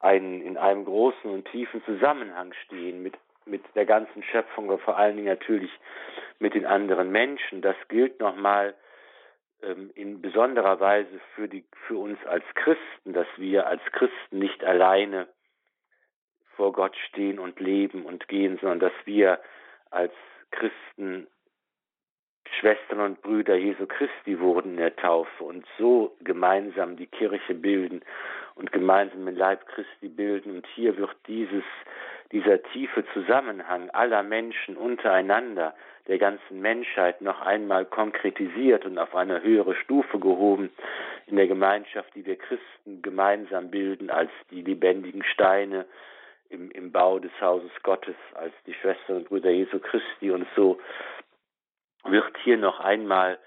einen, 0.00 0.42
in 0.42 0.56
einem 0.56 0.84
großen 0.84 1.30
und 1.30 1.46
tiefen 1.46 1.82
Zusammenhang 1.84 2.52
stehen 2.64 3.02
mit, 3.02 3.14
mit 3.46 3.62
der 3.74 3.86
ganzen 3.86 4.22
Schöpfung 4.22 4.68
und 4.68 4.80
vor 4.82 4.96
allen 4.96 5.16
Dingen 5.16 5.28
natürlich 5.28 5.70
mit 6.38 6.54
den 6.54 6.66
anderen 6.66 7.10
Menschen. 7.10 7.62
Das 7.62 7.76
gilt 7.88 8.20
nochmal 8.20 8.74
ähm, 9.62 9.90
in 9.94 10.20
besonderer 10.20 10.78
Weise 10.80 11.20
für, 11.34 11.48
die, 11.48 11.64
für 11.86 11.96
uns 11.96 12.18
als 12.26 12.44
Christen, 12.54 13.12
dass 13.12 13.26
wir 13.36 13.66
als 13.66 13.82
Christen 13.92 14.38
nicht 14.38 14.62
alleine 14.64 15.28
vor 16.56 16.72
Gott 16.72 16.96
stehen 17.08 17.38
und 17.38 17.58
leben 17.60 18.04
und 18.04 18.28
gehen, 18.28 18.58
sondern 18.60 18.80
dass 18.80 19.06
wir 19.06 19.40
als 19.90 20.12
Christen 20.50 21.26
Schwestern 22.60 23.00
und 23.00 23.22
Brüder 23.22 23.56
Jesu 23.56 23.86
Christi 23.86 24.38
wurden 24.40 24.72
in 24.72 24.76
der 24.78 24.96
Taufe 24.96 25.44
und 25.44 25.64
so 25.78 26.14
gemeinsam 26.22 26.96
die 26.96 27.06
Kirche 27.06 27.54
bilden 27.54 28.02
und 28.54 28.72
gemeinsam 28.72 29.26
den 29.26 29.36
Leib 29.36 29.66
Christi 29.66 30.08
bilden. 30.08 30.56
Und 30.56 30.66
hier 30.74 30.96
wird 30.96 31.14
dieses, 31.26 31.64
dieser 32.32 32.62
tiefe 32.62 33.04
Zusammenhang 33.12 33.90
aller 33.90 34.22
Menschen 34.22 34.76
untereinander, 34.76 35.74
der 36.06 36.18
ganzen 36.18 36.60
Menschheit 36.60 37.22
noch 37.22 37.40
einmal 37.40 37.86
konkretisiert 37.86 38.84
und 38.84 38.98
auf 38.98 39.14
eine 39.14 39.42
höhere 39.42 39.74
Stufe 39.74 40.18
gehoben 40.18 40.70
in 41.26 41.36
der 41.36 41.46
Gemeinschaft, 41.46 42.14
die 42.14 42.26
wir 42.26 42.36
Christen 42.36 43.00
gemeinsam 43.02 43.70
bilden 43.70 44.10
als 44.10 44.30
die 44.50 44.62
lebendigen 44.62 45.24
Steine 45.24 45.86
im, 46.50 46.70
im 46.70 46.92
Bau 46.92 47.18
des 47.18 47.32
Hauses 47.40 47.70
Gottes, 47.82 48.16
als 48.34 48.52
die 48.66 48.74
Schwestern 48.74 49.16
und 49.16 49.28
Brüder 49.28 49.50
Jesu 49.50 49.78
Christi 49.78 50.30
und 50.30 50.46
so 50.54 50.78
wird 52.04 52.36
hier 52.42 52.56
noch 52.58 52.80
einmal 52.80 53.38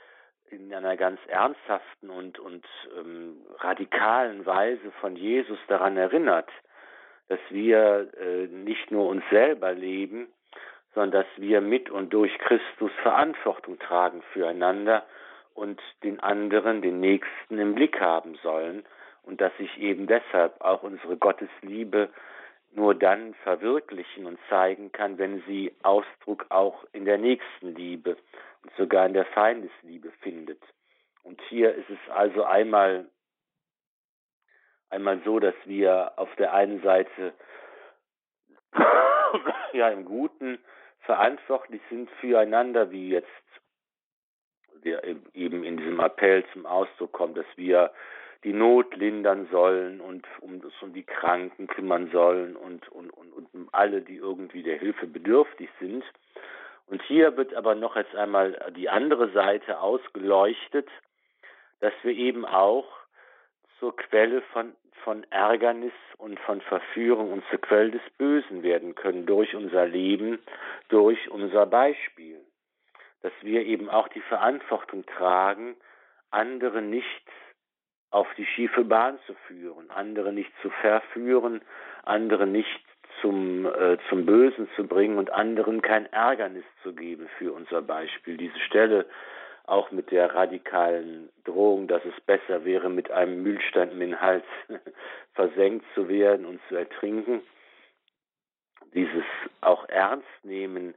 in 0.50 0.74
einer 0.74 0.96
ganz 0.96 1.20
ernsthaften 1.28 2.10
und, 2.10 2.40
und 2.40 2.66
ähm, 2.98 3.38
radikalen 3.60 4.46
Weise 4.46 4.92
von 5.02 5.16
Jesus 5.16 5.60
daran 5.68 5.98
erinnert, 5.98 6.50
dass 7.28 7.40
wir 7.50 8.10
äh, 8.20 8.48
nicht 8.48 8.92
nur 8.92 9.08
uns 9.08 9.24
selber 9.30 9.74
leben, 9.74 10.28
sondern 10.94 11.24
dass 11.24 11.42
wir 11.42 11.62
mit 11.62 11.90
und 11.90 12.14
durch 12.14 12.38
Christus 12.40 12.92
Verantwortung 13.04 13.78
tragen 13.80 14.24
füreinander 14.34 15.06
und 15.54 15.82
den 16.04 16.20
anderen, 16.20 16.82
den 16.82 17.00
Nächsten 17.00 17.60
im 17.60 17.76
Blick 17.76 18.00
haben 18.00 18.36
sollen 18.42 18.86
und 19.24 19.42
dass 19.42 19.56
sich 19.58 19.78
eben 19.78 20.08
deshalb 20.08 20.62
auch 20.62 20.84
unsere 20.84 21.18
Gottesliebe 21.18 22.10
nur 22.72 22.96
dann 22.96 23.34
verwirklichen 23.44 24.26
und 24.26 24.40
zeigen 24.50 24.92
kann, 24.92 25.18
wenn 25.18 25.42
sie 25.48 25.74
Ausdruck 25.84 26.46
auch 26.50 26.86
in 26.94 27.06
der 27.06 27.18
Nächstenliebe 27.18 28.18
und 28.64 28.72
sogar 28.78 29.06
in 29.06 29.14
der 29.14 29.26
Feindesliebe 29.26 30.12
findet. 30.22 30.62
Und 31.24 31.42
hier 31.50 31.74
ist 31.74 31.90
es 31.90 32.12
also 32.12 32.44
einmal 32.44 33.10
einmal 34.90 35.22
so, 35.26 35.40
dass 35.40 35.56
wir 35.66 36.14
auf 36.18 36.34
der 36.36 36.54
einen 36.54 36.82
Seite 36.82 37.34
ja 39.74 39.90
im 39.90 40.06
Guten 40.06 40.60
verantwortlich 41.02 41.82
sind 41.90 42.10
füreinander, 42.22 42.92
wie 42.92 43.10
jetzt 43.10 43.28
wir 44.82 45.04
eben 45.34 45.64
in 45.64 45.78
diesem 45.78 46.00
Appell 46.00 46.46
zum 46.54 46.66
Ausdruck 46.66 47.12
kommt, 47.12 47.38
dass 47.38 47.46
wir 47.56 47.92
die 48.44 48.54
Not 48.54 48.96
lindern 48.96 49.48
sollen 49.52 50.00
und 50.00 50.26
um, 50.42 50.62
um 50.82 50.94
die 50.94 51.04
Kranken 51.04 51.68
kümmern 51.68 52.10
sollen 52.12 52.56
und, 52.56 52.88
und, 52.90 53.10
und, 53.12 53.34
und 53.34 53.54
um 53.54 53.70
alle, 53.72 54.02
die 54.02 54.18
irgendwie 54.18 54.64
der 54.64 54.78
Hilfe 54.78 55.08
bedürftig 55.08 55.70
sind. 55.80 56.04
Und 56.88 57.02
hier 57.04 57.36
wird 57.36 57.54
aber 57.54 57.76
noch 57.76 57.96
jetzt 57.96 58.16
einmal 58.16 58.72
die 58.76 58.90
andere 58.90 59.30
Seite 59.32 59.80
ausgeleuchtet, 59.80 60.88
dass 61.80 61.94
wir 62.04 62.14
eben 62.14 62.46
auch 62.46 62.88
zur 63.80 63.96
Quelle 63.96 64.42
von, 64.54 64.74
von 65.04 65.26
Ärgernis 65.30 65.94
und 66.18 66.40
von 66.40 66.62
Verführung 66.62 67.32
und 67.32 67.44
zur 67.50 67.60
Quelle 67.60 67.92
des 67.92 68.02
Bösen 68.18 68.64
werden 68.64 68.96
können 68.96 69.26
durch 69.26 69.56
unser 69.56 69.86
Leben, 69.86 70.40
durch 70.90 71.30
unser 71.30 71.66
Beispiel. 71.66 72.40
Dass 73.22 73.34
wir 73.42 73.66
eben 73.66 73.90
auch 73.90 74.08
die 74.08 74.22
Verantwortung 74.22 75.06
tragen, 75.06 75.76
andere 76.32 76.82
nicht 76.82 77.26
auf 78.10 78.28
die 78.38 78.46
schiefe 78.46 78.84
Bahn 78.84 79.20
zu 79.26 79.34
führen, 79.48 79.90
andere 79.90 80.32
nicht 80.32 80.52
zu 80.62 80.70
verführen, 80.70 81.62
andere 82.04 82.48
nicht 82.48 82.82
zum, 83.22 83.66
äh, 83.66 83.98
zum 84.10 84.26
Bösen 84.26 84.70
zu 84.76 84.88
bringen 84.88 85.18
und 85.18 85.32
anderen 85.32 85.82
kein 85.82 86.06
Ärgernis 86.12 86.64
zu 86.84 86.94
geben 86.94 87.28
für 87.38 87.54
unser 87.54 87.82
Beispiel. 87.82 88.38
Diese 88.38 88.60
Stelle 88.60 89.06
auch 89.66 89.92
mit 89.92 90.12
der 90.12 90.34
radikalen 90.34 91.30
Drohung, 91.44 91.88
dass 91.88 92.04
es 92.06 92.20
besser 92.22 92.64
wäre, 92.64 92.90
mit 92.90 93.12
einem 93.12 93.44
Mühlstein 93.44 93.92
im 93.92 94.00
den 94.00 94.22
Hals 94.22 94.46
versenkt 95.34 95.86
zu 95.94 96.08
werden 96.08 96.46
und 96.46 96.62
zu 96.70 96.76
ertrinken. 96.76 97.42
Dieses 98.94 99.26
auch 99.60 99.88
ernst 99.90 100.28
nehmen, 100.44 100.96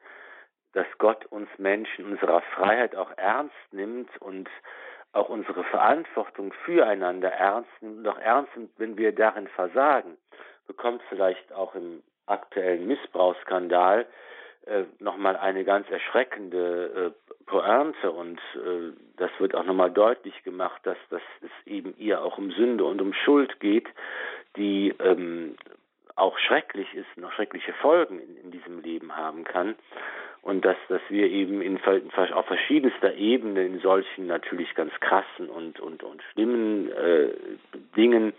dass 0.72 0.86
Gott 0.98 1.26
uns 1.26 1.48
Menschen 1.58 2.04
unserer 2.04 2.42
Freiheit 2.54 2.94
auch 2.94 3.10
ernst 3.16 3.56
nimmt 3.72 4.10
und 4.22 4.48
auch 5.12 5.28
unsere 5.28 5.64
Verantwortung 5.64 6.52
füreinander 6.64 7.30
ernst 7.30 7.70
auch 8.06 8.18
ernst 8.18 8.52
wenn 8.78 8.96
wir 8.96 9.12
darin 9.12 9.48
versagen, 9.48 10.16
bekommt 10.66 11.02
vielleicht 11.08 11.52
auch 11.52 11.74
im 11.74 12.02
aktuellen 12.26 12.86
Missbrauchsskandal 12.86 14.06
äh, 14.66 14.84
nochmal 14.98 15.36
eine 15.36 15.64
ganz 15.64 15.90
erschreckende 15.90 17.14
äh, 17.16 17.44
Pointe 17.46 18.12
und 18.12 18.38
äh, 18.54 18.92
das 19.16 19.30
wird 19.38 19.54
auch 19.54 19.64
nochmal 19.64 19.90
deutlich 19.90 20.44
gemacht, 20.44 20.80
dass, 20.84 20.98
dass 21.08 21.22
es 21.40 21.50
eben 21.66 21.94
ihr 21.98 22.22
auch 22.22 22.38
um 22.38 22.52
Sünde 22.52 22.84
und 22.84 23.00
um 23.00 23.12
Schuld 23.12 23.58
geht, 23.58 23.88
die 24.56 24.94
ähm, 25.00 25.56
auch 26.14 26.38
schrecklich 26.38 26.94
ist, 26.94 27.16
noch 27.16 27.32
schreckliche 27.32 27.72
Folgen 27.74 28.20
in, 28.20 28.36
in 28.36 28.50
diesem 28.50 28.80
Leben 28.82 29.16
haben 29.16 29.44
kann 29.44 29.74
und 30.42 30.64
dass, 30.64 30.76
dass 30.88 31.02
wir 31.08 31.28
eben 31.28 31.60
in, 31.60 31.78
auf 31.82 32.46
verschiedenster 32.46 33.14
Ebene 33.14 33.64
in 33.64 33.80
solchen 33.80 34.26
natürlich 34.26 34.74
ganz 34.74 34.92
krassen 35.00 35.48
und, 35.48 35.80
und, 35.80 36.02
und 36.02 36.22
schlimmen 36.32 36.90
äh, 36.92 37.28
Dingen, 37.96 38.32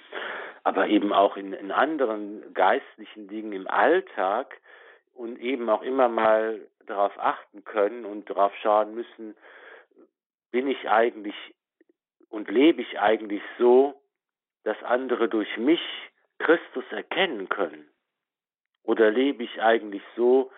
aber 0.63 0.87
eben 0.87 1.13
auch 1.13 1.37
in, 1.37 1.53
in 1.53 1.71
anderen 1.71 2.53
geistlichen 2.53 3.27
Dingen 3.27 3.53
im 3.53 3.67
Alltag 3.67 4.59
und 5.13 5.39
eben 5.39 5.69
auch 5.69 5.83
immer 5.83 6.09
mal 6.09 6.59
darauf 6.87 7.13
achten 7.17 7.63
können 7.63 8.05
und 8.05 8.29
darauf 8.29 8.53
schauen 8.61 8.95
müssen, 8.95 9.35
bin 10.51 10.67
ich 10.67 10.89
eigentlich 10.89 11.35
und 12.29 12.49
lebe 12.49 12.81
ich 12.81 12.99
eigentlich 12.99 13.41
so, 13.59 13.93
dass 14.63 14.81
andere 14.83 15.29
durch 15.29 15.57
mich 15.57 15.81
Christus 16.39 16.85
erkennen 16.91 17.49
können? 17.49 17.87
Oder 18.83 19.11
lebe 19.11 19.43
ich 19.43 19.61
eigentlich 19.61 20.01
so, 20.15 20.51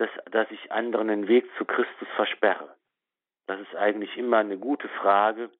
dass, 0.00 0.08
dass 0.30 0.50
ich 0.50 0.72
anderen 0.72 1.08
den 1.08 1.28
Weg 1.28 1.44
zu 1.58 1.64
Christus 1.66 2.08
versperre? 2.16 2.74
Das 3.46 3.60
ist 3.60 3.76
eigentlich 3.76 4.16
immer 4.16 4.38
eine 4.38 4.56
gute 4.56 4.88
Frage, 4.88 5.50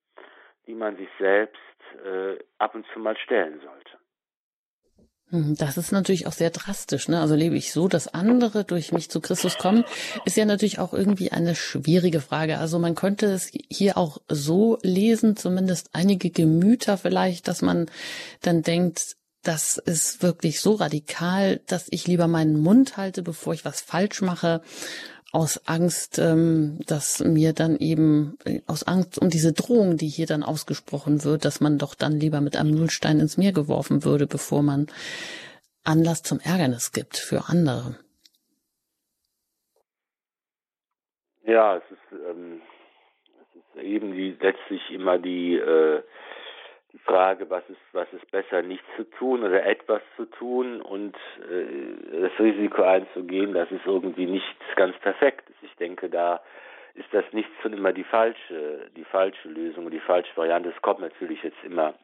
die 0.67 0.75
man 0.75 0.97
sich 0.97 1.09
selbst 1.19 1.61
äh, 2.05 2.39
ab 2.59 2.75
und 2.75 2.87
zu 2.93 3.01
mal 3.01 3.17
stellen 3.19 3.61
sollte. 3.61 3.99
Hm, 5.29 5.57
das 5.59 5.77
ist 5.77 5.93
natürlich 5.93 6.27
auch 6.27 6.33
sehr 6.33 6.51
drastisch. 6.51 7.09
Ne? 7.09 7.21
Also 7.21 7.35
lebe 7.35 7.55
ich 7.55 7.73
so, 7.73 7.87
dass 7.87 8.09
andere 8.09 8.65
durch 8.65 8.93
mich 8.93 9.11
zu 9.11 9.21
Christus 9.21 9.59
kommen, 9.59 9.85
ist 10.25 10.37
ja 10.37 10.45
natürlich 10.45 10.79
auch 10.79 10.95
irgendwie 10.95 11.33
eine 11.33 11.55
schwierige 11.55 12.21
Frage. 12.21 12.59
Also 12.59 12.79
man 12.79 12.95
könnte 12.95 13.27
es 13.27 13.53
hier 13.69 13.99
auch 13.99 14.19
so 14.29 14.79
lesen, 14.83 15.37
zumindest 15.37 15.91
einige 15.93 16.31
Gemüter 16.31 16.97
vielleicht, 16.97 17.47
dass 17.47 17.61
man 17.61 17.91
dann 18.41 18.63
denkt, 18.63 19.17
das 19.43 19.79
ist 19.79 20.23
wirklich 20.23 20.61
so 20.61 20.75
radikal, 20.75 21.61
dass 21.67 21.89
ich 21.91 22.07
lieber 22.07 22.29
meinen 22.29 22.61
Mund 22.61 22.97
halte, 22.97 23.23
bevor 23.23 23.55
ich 23.55 23.65
was 23.65 23.81
falsch 23.81 24.21
mache 24.23 24.61
aus 25.33 25.69
Angst, 25.69 26.19
ähm, 26.19 26.81
dass 26.87 27.21
mir 27.21 27.53
dann 27.53 27.77
eben, 27.77 28.37
äh, 28.45 28.61
aus 28.67 28.83
Angst 28.83 29.21
um 29.21 29.31
diese 29.31 29.53
Drohung, 29.53 29.97
die 29.97 30.09
hier 30.09 30.27
dann 30.27 30.43
ausgesprochen 30.43 31.25
wird, 31.25 31.45
dass 31.45 31.61
man 31.61 31.79
doch 31.79 31.95
dann 31.95 32.19
lieber 32.19 32.41
mit 32.41 32.57
einem 32.57 32.73
Nullstein 32.73 33.21
ins 33.21 33.37
Meer 33.37 33.53
geworfen 33.53 34.05
würde, 34.05 34.27
bevor 34.27 34.63
man 34.63 34.89
Anlass 35.85 36.23
zum 36.23 36.41
Ärgernis 36.41 36.93
gibt 36.93 37.17
für 37.17 37.49
andere. 37.49 37.97
Ja, 41.45 41.77
es 41.77 41.83
ist, 41.91 42.21
ähm, 42.29 42.61
es 43.41 43.57
ist 43.57 43.85
eben 43.85 44.13
die, 44.13 44.37
letztlich 44.41 44.83
immer 44.91 45.19
die, 45.19 45.55
äh, 45.55 46.03
die 46.93 46.99
Frage, 46.99 47.49
was 47.51 47.63
ist, 47.69 47.81
was 47.93 48.13
ist 48.13 48.31
besser, 48.31 48.63
nichts 48.63 48.87
zu 48.97 49.05
tun 49.05 49.45
oder 49.45 49.65
etwas 49.65 50.03
zu 50.17 50.27
tun 50.27 50.81
und 50.81 51.17
äh, 51.51 52.21
das 52.21 52.33
Risiko 52.39 52.83
einzugehen, 52.83 53.55
dass 53.55 53.71
es 53.71 53.81
irgendwie 53.85 54.27
nicht 54.27 54.57
ganz 54.77 54.97
perfekt 54.99 55.49
ist. 55.51 55.63
Ich 55.63 55.77
denke, 55.77 56.09
da 56.09 56.41
ist 56.95 57.09
das 57.13 57.25
nichts 57.33 57.53
und 57.65 57.73
immer 57.73 57.93
die 57.93 58.05
falsche, 58.05 58.91
die 58.97 59.05
falsche 59.05 59.49
Lösung 59.49 59.91
die 59.91 60.01
falsche 60.01 60.37
Variante. 60.37 60.71
Es 60.75 60.83
kommt 60.83 61.01
natürlich 61.01 61.43
jetzt 61.43 61.63
immer 61.65 61.95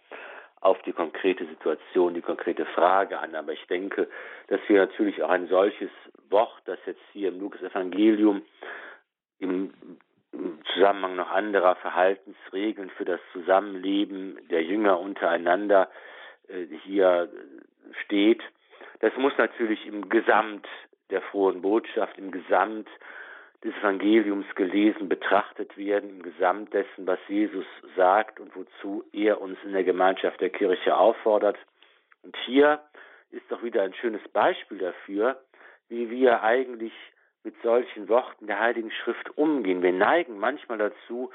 auf 0.60 0.80
die 0.82 0.92
konkrete 0.92 1.46
Situation, 1.46 2.14
die 2.14 2.22
konkrete 2.22 2.64
Frage 2.66 3.18
an. 3.18 3.34
Aber 3.34 3.52
ich 3.52 3.66
denke, 3.66 4.08
dass 4.48 4.60
wir 4.68 4.80
natürlich 4.80 5.22
auch 5.22 5.30
ein 5.30 5.48
solches 5.48 5.90
Wort, 6.30 6.62
das 6.64 6.78
jetzt 6.86 7.02
hier 7.12 7.28
im 7.28 7.40
Lukas 7.40 7.62
Evangelium 7.62 8.42
im 9.38 9.72
im 10.38 10.58
Zusammenhang 10.74 11.16
noch 11.16 11.30
anderer 11.30 11.76
Verhaltensregeln 11.76 12.90
für 12.90 13.04
das 13.04 13.20
Zusammenleben 13.32 14.38
der 14.50 14.62
Jünger 14.62 15.00
untereinander 15.00 15.90
äh, 16.48 16.66
hier 16.84 17.28
steht. 18.04 18.42
Das 19.00 19.12
muss 19.16 19.32
natürlich 19.38 19.86
im 19.86 20.08
Gesamt 20.08 20.66
der 21.10 21.22
frohen 21.22 21.62
Botschaft, 21.62 22.18
im 22.18 22.30
Gesamt 22.30 22.88
des 23.64 23.74
Evangeliums 23.76 24.46
gelesen, 24.54 25.08
betrachtet 25.08 25.76
werden, 25.76 26.10
im 26.10 26.22
Gesamt 26.22 26.72
dessen, 26.74 27.06
was 27.06 27.18
Jesus 27.28 27.66
sagt 27.96 28.40
und 28.40 28.54
wozu 28.54 29.04
er 29.12 29.40
uns 29.40 29.58
in 29.64 29.72
der 29.72 29.84
Gemeinschaft 29.84 30.40
der 30.40 30.50
Kirche 30.50 30.96
auffordert. 30.96 31.56
Und 32.22 32.36
hier 32.44 32.80
ist 33.30 33.44
doch 33.50 33.62
wieder 33.62 33.82
ein 33.82 33.94
schönes 33.94 34.26
Beispiel 34.28 34.78
dafür, 34.78 35.40
wie 35.88 36.10
wir 36.10 36.42
eigentlich 36.42 36.92
mit 37.46 37.54
solchen 37.62 38.08
Worten 38.08 38.48
der 38.48 38.58
Heiligen 38.58 38.90
Schrift 38.90 39.38
umgehen. 39.38 39.80
Wir 39.80 39.92
neigen 39.92 40.36
manchmal 40.36 40.78
dazu, 40.78 41.30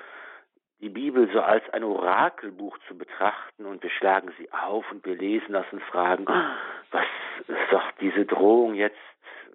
die 0.82 0.89
Bibel 0.89 1.30
so 1.32 1.39
als 1.39 1.64
ein 1.70 1.86
Orakelbuch 1.86 2.78
zu 2.88 2.97
betrachten 2.97 3.66
und 3.66 3.82
wir 3.82 3.89
schlagen 3.91 4.34
sie 4.38 4.51
auf 4.51 4.84
und 4.91 5.05
wir 5.05 5.16
lesen 5.16 5.53
das 5.53 5.66
und 5.72 5.82
fragen, 5.84 6.26
was 6.91 7.05
sagt 7.72 8.01
diese 8.01 8.26
Drohung 8.26 8.74
jetzt 8.74 8.97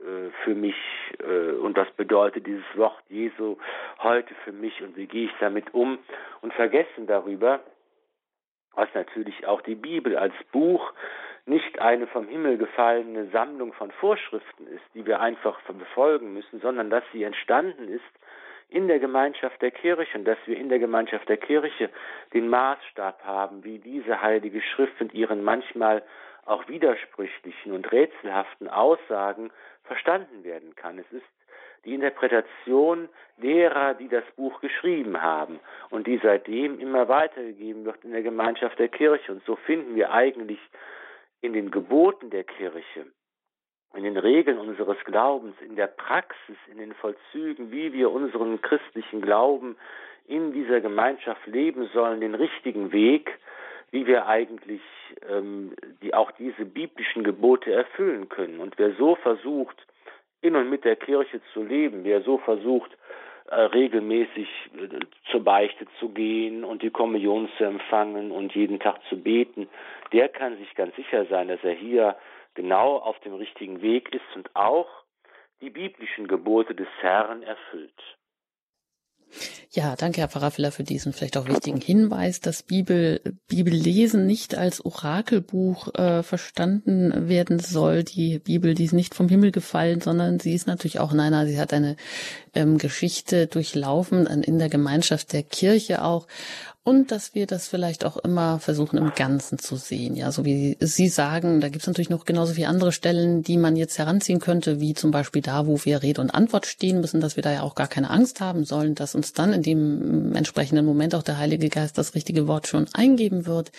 äh, 0.00 0.30
für 0.44 0.54
mich 0.54 0.76
äh, 1.18 1.50
und 1.56 1.76
was 1.76 1.90
bedeutet 1.90 2.46
dieses 2.46 2.64
Wort 2.74 3.02
Jesu 3.10 3.58
heute 3.98 4.34
für 4.44 4.52
mich 4.52 4.80
und 4.82 4.96
wie 4.96 5.06
gehe 5.06 5.26
ich 5.26 5.34
damit 5.38 5.74
um 5.74 5.98
und 6.40 6.54
vergessen 6.54 7.06
darüber, 7.06 7.60
was 8.72 8.88
natürlich 8.94 9.46
auch 9.46 9.60
die 9.60 9.74
Bibel 9.74 10.16
als 10.16 10.34
Buch 10.52 10.94
nicht 11.46 11.78
eine 11.80 12.06
vom 12.08 12.28
Himmel 12.28 12.58
gefallene 12.58 13.26
Sammlung 13.30 13.72
von 13.72 13.90
Vorschriften 13.92 14.66
ist, 14.66 14.84
die 14.94 15.06
wir 15.06 15.20
einfach 15.20 15.60
befolgen 15.62 16.32
müssen, 16.32 16.60
sondern 16.60 16.90
dass 16.90 17.04
sie 17.12 17.22
entstanden 17.22 17.88
ist 17.88 18.02
in 18.68 18.88
der 18.88 18.98
Gemeinschaft 18.98 19.62
der 19.62 19.70
Kirche 19.70 20.18
und 20.18 20.24
dass 20.24 20.38
wir 20.46 20.56
in 20.56 20.68
der 20.68 20.80
Gemeinschaft 20.80 21.28
der 21.28 21.36
Kirche 21.36 21.88
den 22.34 22.48
Maßstab 22.48 23.24
haben, 23.24 23.62
wie 23.62 23.78
diese 23.78 24.20
heilige 24.20 24.60
Schrift 24.60 25.00
mit 25.00 25.14
ihren 25.14 25.44
manchmal 25.44 26.02
auch 26.44 26.66
widersprüchlichen 26.68 27.72
und 27.72 27.90
rätselhaften 27.92 28.68
Aussagen 28.68 29.50
verstanden 29.84 30.42
werden 30.42 30.74
kann. 30.74 30.98
Es 30.98 31.10
ist 31.12 31.26
die 31.84 31.94
Interpretation 31.94 33.08
derer, 33.36 33.94
die 33.94 34.08
das 34.08 34.24
Buch 34.36 34.60
geschrieben 34.60 35.22
haben 35.22 35.60
und 35.90 36.08
die 36.08 36.18
seitdem 36.20 36.80
immer 36.80 37.08
weitergegeben 37.08 37.84
wird 37.84 38.04
in 38.04 38.10
der 38.10 38.22
Gemeinschaft 38.22 38.78
der 38.80 38.88
Kirche. 38.88 39.30
Und 39.30 39.44
so 39.44 39.54
finden 39.54 39.94
wir 39.94 40.10
eigentlich 40.10 40.58
in 41.40 41.52
den 41.52 41.70
Geboten 41.70 42.30
der 42.30 42.44
Kirche, 42.44 43.06
in 43.94 44.04
den 44.04 44.16
Regeln 44.16 44.58
unseres 44.58 44.98
Glaubens, 45.04 45.54
in 45.60 45.76
der 45.76 45.86
Praxis, 45.86 46.56
in 46.70 46.78
den 46.78 46.92
Vollzügen, 46.94 47.70
wie 47.70 47.92
wir 47.92 48.10
unseren 48.10 48.60
christlichen 48.60 49.22
Glauben 49.22 49.76
in 50.26 50.52
dieser 50.52 50.80
Gemeinschaft 50.80 51.46
leben 51.46 51.88
sollen, 51.94 52.20
den 52.20 52.34
richtigen 52.34 52.92
Weg, 52.92 53.30
wie 53.92 54.06
wir 54.06 54.26
eigentlich 54.26 54.82
ähm, 55.28 55.74
die, 56.02 56.12
auch 56.14 56.32
diese 56.32 56.64
biblischen 56.64 57.22
Gebote 57.22 57.72
erfüllen 57.72 58.28
können. 58.28 58.60
Und 58.60 58.76
wer 58.78 58.92
so 58.94 59.14
versucht, 59.16 59.86
in 60.40 60.56
und 60.56 60.68
mit 60.68 60.84
der 60.84 60.96
Kirche 60.96 61.40
zu 61.52 61.62
leben, 61.62 62.04
wer 62.04 62.22
so 62.22 62.38
versucht, 62.38 62.90
äh, 63.48 63.54
regelmäßig 63.54 64.48
äh, 64.74 65.00
zur 65.30 65.44
Beichte 65.44 65.86
zu 66.00 66.08
gehen 66.10 66.64
und 66.64 66.82
die 66.82 66.90
Kommunion 66.90 67.48
zu 67.56 67.64
empfangen 67.64 68.30
und 68.30 68.54
jeden 68.54 68.80
Tag 68.80 69.00
zu 69.08 69.16
beten, 69.16 69.68
der 70.12 70.28
kann 70.28 70.56
sich 70.58 70.74
ganz 70.74 70.94
sicher 70.96 71.26
sein, 71.26 71.48
dass 71.48 71.62
er 71.62 71.74
hier 71.74 72.16
genau 72.54 72.96
auf 72.96 73.18
dem 73.20 73.34
richtigen 73.34 73.82
Weg 73.82 74.12
ist 74.14 74.36
und 74.36 74.54
auch 74.54 74.88
die 75.60 75.70
biblischen 75.70 76.26
Gebote 76.26 76.74
des 76.74 76.88
Herrn 77.00 77.42
erfüllt. 77.42 78.16
Ja, 79.72 79.94
danke, 79.94 80.22
Herr 80.22 80.28
Pfarrer 80.28 80.70
für 80.70 80.84
diesen 80.84 81.12
vielleicht 81.12 81.36
auch 81.36 81.48
wichtigen 81.48 81.80
Hinweis, 81.80 82.40
dass 82.40 82.62
Bibel, 82.62 83.20
Bibellesen 83.46 84.24
nicht 84.24 84.54
als 84.54 84.82
Orakelbuch 84.82 85.94
äh, 85.94 86.22
verstanden 86.22 87.28
werden 87.28 87.58
soll. 87.58 88.02
Die 88.02 88.38
Bibel, 88.38 88.74
die 88.74 88.84
ist 88.84 88.94
nicht 88.94 89.14
vom 89.14 89.28
Himmel 89.28 89.52
gefallen, 89.52 90.00
sondern 90.00 90.40
sie 90.40 90.54
ist 90.54 90.66
natürlich 90.66 90.98
auch 90.98 91.12
in 91.12 91.20
einer, 91.20 91.46
sie 91.46 91.60
hat 91.60 91.74
eine 91.74 91.96
ähm, 92.54 92.78
Geschichte 92.78 93.48
durchlaufen, 93.48 94.26
in 94.26 94.58
der 94.58 94.70
Gemeinschaft 94.70 95.34
der 95.34 95.42
Kirche 95.42 96.02
auch 96.02 96.26
und 96.86 97.10
dass 97.10 97.34
wir 97.34 97.48
das 97.48 97.66
vielleicht 97.66 98.04
auch 98.04 98.16
immer 98.16 98.60
versuchen 98.60 98.96
im 98.96 99.12
Ganzen 99.16 99.58
zu 99.58 99.74
sehen. 99.74 100.14
Ja, 100.14 100.30
so 100.30 100.44
wie 100.44 100.76
Sie 100.78 101.08
sagen, 101.08 101.60
da 101.60 101.68
gibt 101.68 101.82
es 101.82 101.88
natürlich 101.88 102.10
noch 102.10 102.24
genauso 102.24 102.54
viele 102.54 102.68
andere 102.68 102.92
Stellen, 102.92 103.42
die 103.42 103.56
man 103.56 103.74
jetzt 103.74 103.98
heranziehen 103.98 104.38
könnte, 104.38 104.80
wie 104.80 104.94
zum 104.94 105.10
Beispiel 105.10 105.42
da, 105.42 105.66
wo 105.66 105.84
wir 105.84 106.04
Rede 106.04 106.20
und 106.20 106.30
Antwort 106.30 106.64
stehen 106.64 107.00
müssen, 107.00 107.20
dass 107.20 107.34
wir 107.34 107.42
da 107.42 107.52
ja 107.52 107.62
auch 107.62 107.74
gar 107.74 107.88
keine 107.88 108.08
Angst 108.08 108.40
haben 108.40 108.64
sollen, 108.64 108.94
dass 108.94 109.16
uns 109.16 109.32
dann 109.32 109.52
in 109.52 109.62
dem 109.64 110.36
entsprechenden 110.36 110.86
Moment 110.86 111.16
auch 111.16 111.24
der 111.24 111.38
Heilige 111.38 111.70
Geist 111.70 111.98
das 111.98 112.14
richtige 112.14 112.46
Wort 112.46 112.68
schon 112.68 112.86
eingeben 112.92 113.46
wird 113.46 113.72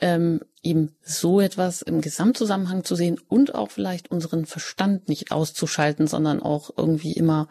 ähm, 0.00 0.40
eben 0.62 0.94
so 1.02 1.40
etwas 1.40 1.82
im 1.82 2.00
Gesamtzusammenhang 2.00 2.84
zu 2.84 2.94
sehen 2.94 3.18
und 3.28 3.54
auch 3.54 3.70
vielleicht 3.70 4.10
unseren 4.10 4.46
Verstand 4.46 5.08
nicht 5.08 5.32
auszuschalten, 5.32 6.06
sondern 6.06 6.42
auch 6.42 6.70
irgendwie 6.76 7.12
immer 7.12 7.48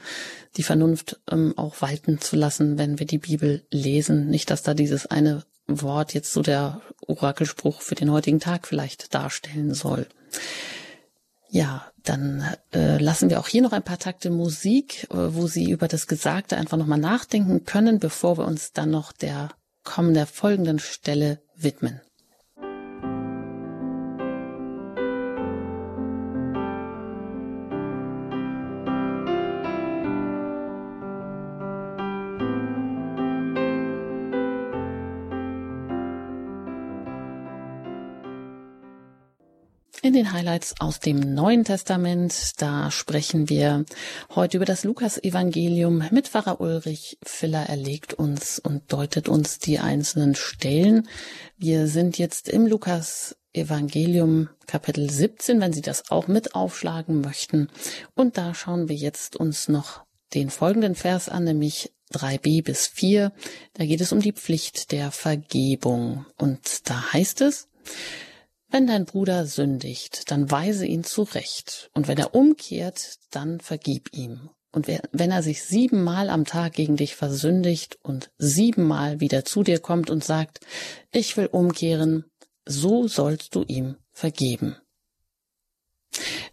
die 0.57 0.63
Vernunft 0.63 1.19
ähm, 1.31 1.53
auch 1.57 1.81
walten 1.81 2.19
zu 2.19 2.35
lassen, 2.35 2.77
wenn 2.77 2.99
wir 2.99 3.07
die 3.07 3.17
Bibel 3.17 3.65
lesen. 3.71 4.27
Nicht, 4.27 4.49
dass 4.51 4.63
da 4.63 4.73
dieses 4.73 5.07
eine 5.07 5.43
Wort 5.67 6.13
jetzt 6.13 6.31
so 6.31 6.41
der 6.41 6.81
Orakelspruch 7.07 7.81
für 7.81 7.95
den 7.95 8.11
heutigen 8.11 8.39
Tag 8.39 8.67
vielleicht 8.67 9.13
darstellen 9.13 9.73
soll. 9.73 10.07
Ja, 11.49 11.89
dann 12.03 12.45
äh, 12.73 12.97
lassen 12.97 13.29
wir 13.29 13.39
auch 13.39 13.47
hier 13.47 13.61
noch 13.61 13.71
ein 13.71 13.83
paar 13.83 13.97
Takte 13.97 14.29
Musik, 14.29 15.05
äh, 15.05 15.15
wo 15.15 15.47
Sie 15.47 15.71
über 15.71 15.87
das 15.87 16.05
Gesagte 16.05 16.57
einfach 16.57 16.77
nochmal 16.77 16.99
nachdenken 16.99 17.63
können, 17.65 17.99
bevor 17.99 18.37
wir 18.37 18.45
uns 18.45 18.73
dann 18.73 18.91
noch 18.91 19.11
der 19.11 19.49
kommenden, 19.83 20.27
folgenden 20.27 20.79
Stelle 20.79 21.39
widmen. 21.55 22.01
Den 40.16 40.32
Highlights 40.32 40.76
aus 40.80 40.99
dem 40.99 41.20
Neuen 41.20 41.66
Testament, 41.66 42.53
da 42.61 42.89
sprechen 42.89 43.49
wir 43.49 43.84
heute 44.34 44.57
über 44.57 44.66
das 44.66 44.86
Lukas-Evangelium 44.86 46.03
mit 46.09 46.30
Pfarrer 46.30 46.61
Ulrich 46.61 47.18
Filler. 47.22 47.66
Er 47.68 47.76
legt 47.76 48.13
uns 48.13 48.57
und 48.57 48.93
deutet 48.93 49.28
uns 49.28 49.59
die 49.59 49.80
einzelnen 49.80 50.36
Stellen. 50.36 51.09
Wir 51.57 51.88
sind 51.88 52.18
jetzt 52.18 52.47
im 52.47 52.66
Lukas-Evangelium 52.66 54.47
Kapitel 54.68 55.09
17, 55.09 55.59
wenn 55.59 55.74
Sie 55.74 55.82
das 55.82 56.09
auch 56.09 56.28
mit 56.28 56.55
aufschlagen 56.55 57.20
möchten. 57.20 57.70
Und 58.16 58.38
da 58.38 58.53
schauen 58.53 58.88
wir 58.88 58.95
jetzt 58.95 59.36
uns 59.36 59.68
noch 59.68 60.05
den 60.34 60.49
folgenden 60.49 60.95
Vers 60.95 61.28
an, 61.28 61.43
nämlich 61.43 61.91
3b 62.13 62.63
bis 62.63 62.88
4. 62.88 63.34
Da 63.74 63.86
geht 63.86 63.99
es 63.99 64.13
um 64.13 64.22
die 64.22 64.34
Pflicht 64.34 64.93
der 64.93 65.11
Vergebung. 65.11 66.26
Und 66.38 66.89
da 66.89 67.11
heißt 67.11 67.41
es, 67.41 67.68
wenn 68.70 68.88
dein 68.88 69.05
Bruder 69.05 69.45
sündigt, 69.45 70.32
dann 70.32 70.49
weise 70.49 70.86
ihn 70.86 71.03
zurecht. 71.03 71.89
Und 71.93 72.07
wenn 72.07 72.18
er 72.18 72.36
umkehrt, 72.36 73.16
dann 73.32 73.59
vergib 73.59 74.09
ihm. 74.13 74.49
Und 74.72 74.88
wenn 74.88 75.32
er 75.32 75.41
sich 75.41 75.63
siebenmal 75.63 76.30
am 76.30 76.43
Tag 76.43 76.74
gegen 76.74 76.97
dich 76.97 77.16
versündigt 77.16 77.97
und 78.03 78.32
siebenmal 78.38 79.22
wieder 79.22 79.45
zu 79.45 79.63
dir 79.63 79.80
kommt 79.80 80.09
und 80.09 80.24
sagt, 80.24 80.59
ich 81.11 81.38
will 81.38 81.45
umkehren, 81.45 82.26
so 82.66 83.07
sollst 83.07 83.55
du 83.55 83.63
ihm 83.63 83.95
vergeben. 84.11 84.76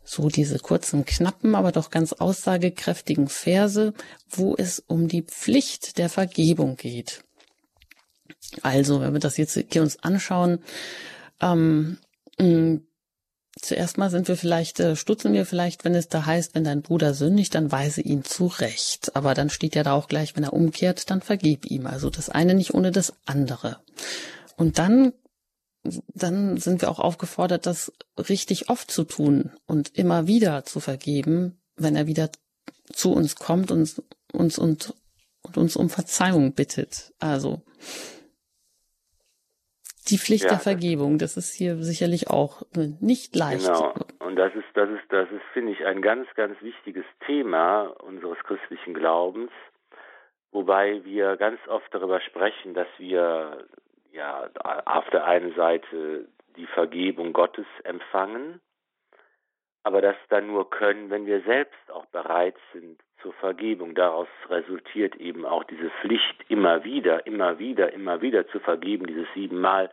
So 0.04 0.28
diese 0.28 0.58
kurzen, 0.58 1.04
knappen, 1.04 1.56
aber 1.56 1.72
doch 1.72 1.90
ganz 1.90 2.12
aussagekräftigen 2.12 3.28
Verse, 3.28 3.92
wo 4.28 4.54
es 4.56 4.78
um 4.78 5.08
die 5.08 5.22
Pflicht 5.22 5.98
der 5.98 6.08
Vergebung 6.08 6.76
geht. 6.76 7.24
Also, 8.60 9.00
wenn 9.00 9.14
wir 9.14 9.20
das 9.20 9.36
jetzt 9.36 9.58
hier 9.72 9.82
uns 9.82 9.98
anschauen, 10.00 10.62
ähm, 11.42 11.98
Mm, 12.38 12.78
zuerst 13.60 13.98
mal 13.98 14.10
sind 14.10 14.28
wir 14.28 14.36
vielleicht, 14.36 14.80
äh, 14.80 14.96
stutzen 14.96 15.32
wir 15.32 15.46
vielleicht, 15.46 15.84
wenn 15.84 15.94
es 15.94 16.08
da 16.08 16.26
heißt, 16.26 16.54
wenn 16.54 16.64
dein 16.64 16.82
Bruder 16.82 17.14
sündigt, 17.14 17.54
dann 17.54 17.72
weise 17.72 18.00
ihn 18.00 18.24
zurecht. 18.24 19.14
Aber 19.16 19.34
dann 19.34 19.50
steht 19.50 19.74
ja 19.74 19.82
da 19.82 19.92
auch 19.92 20.08
gleich, 20.08 20.36
wenn 20.36 20.44
er 20.44 20.52
umkehrt, 20.52 21.10
dann 21.10 21.20
vergib 21.20 21.66
ihm. 21.66 21.86
Also 21.86 22.10
das 22.10 22.28
eine 22.28 22.54
nicht 22.54 22.74
ohne 22.74 22.90
das 22.90 23.14
andere. 23.26 23.78
Und 24.56 24.78
dann, 24.78 25.12
dann 26.14 26.56
sind 26.56 26.80
wir 26.80 26.90
auch 26.90 27.00
aufgefordert, 27.00 27.66
das 27.66 27.92
richtig 28.16 28.68
oft 28.68 28.90
zu 28.90 29.04
tun 29.04 29.52
und 29.66 29.96
immer 29.96 30.26
wieder 30.26 30.64
zu 30.64 30.80
vergeben, 30.80 31.60
wenn 31.76 31.96
er 31.96 32.06
wieder 32.06 32.30
zu 32.92 33.12
uns 33.12 33.36
kommt 33.36 33.70
und 33.70 34.02
uns 34.32 34.58
und, 34.58 34.94
und 35.42 35.56
uns 35.56 35.76
um 35.76 35.90
Verzeihung 35.90 36.52
bittet. 36.52 37.12
Also, 37.18 37.62
die 40.08 40.18
Pflicht 40.18 40.44
ja, 40.44 40.50
der 40.50 40.58
Vergebung, 40.58 41.18
das 41.18 41.36
ist 41.36 41.54
hier 41.54 41.76
sicherlich 41.76 42.28
auch 42.28 42.62
nicht 43.00 43.36
leicht. 43.36 43.66
Genau. 43.66 43.94
Und 44.18 44.36
das 44.36 44.54
ist, 44.54 44.66
das 44.74 44.88
ist, 44.90 45.04
das 45.10 45.30
ist, 45.30 45.42
finde 45.52 45.72
ich, 45.72 45.84
ein 45.84 46.02
ganz, 46.02 46.26
ganz 46.34 46.60
wichtiges 46.62 47.04
Thema 47.26 47.84
unseres 48.02 48.38
christlichen 48.44 48.94
Glaubens, 48.94 49.50
wobei 50.50 51.04
wir 51.04 51.36
ganz 51.36 51.60
oft 51.68 51.92
darüber 51.92 52.20
sprechen, 52.20 52.74
dass 52.74 52.88
wir 52.98 53.66
ja 54.12 54.48
auf 54.84 55.08
der 55.10 55.24
einen 55.24 55.54
Seite 55.54 56.28
die 56.56 56.66
Vergebung 56.66 57.32
Gottes 57.32 57.66
empfangen, 57.84 58.60
aber 59.84 60.00
das 60.00 60.16
dann 60.28 60.48
nur 60.48 60.68
können, 60.70 61.10
wenn 61.10 61.26
wir 61.26 61.42
selbst 61.42 61.90
auch 61.90 62.06
bereit 62.06 62.56
sind 62.72 63.00
zur 63.22 63.32
Vergebung. 63.34 63.94
Daraus 63.94 64.28
resultiert 64.48 65.16
eben 65.16 65.46
auch 65.46 65.64
diese 65.64 65.90
Pflicht, 66.00 66.44
immer 66.48 66.84
wieder, 66.84 67.26
immer 67.26 67.58
wieder, 67.58 67.92
immer 67.92 68.20
wieder 68.20 68.46
zu 68.48 68.60
vergeben. 68.60 69.06
Dieses 69.06 69.26
siebenmal 69.34 69.90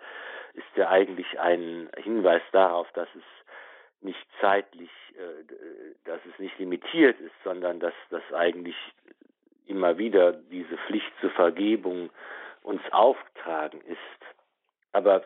ist 0.54 0.66
ja 0.76 0.90
eigentlich 0.90 1.40
ein 1.40 1.90
Hinweis 1.98 2.42
darauf, 2.52 2.92
dass 2.94 3.08
es 3.16 3.24
nicht 4.02 4.20
zeitlich, 4.42 4.90
äh, 5.16 5.44
dass 6.06 6.20
es 6.26 6.40
nicht 6.40 6.58
limitiert 6.60 7.20
ist, 7.20 7.36
sondern 7.44 7.80
dass 7.80 7.94
das 8.10 8.24
eigentlich 8.34 8.76
immer 9.68 9.98
wieder 9.98 10.34
diese 10.34 10.78
Pflicht 10.88 11.12
zur 11.22 11.30
Vergebung 11.32 12.10
uns 12.64 12.82
auftragen 12.92 13.82
ist. 13.82 13.98
Aber 14.92 15.24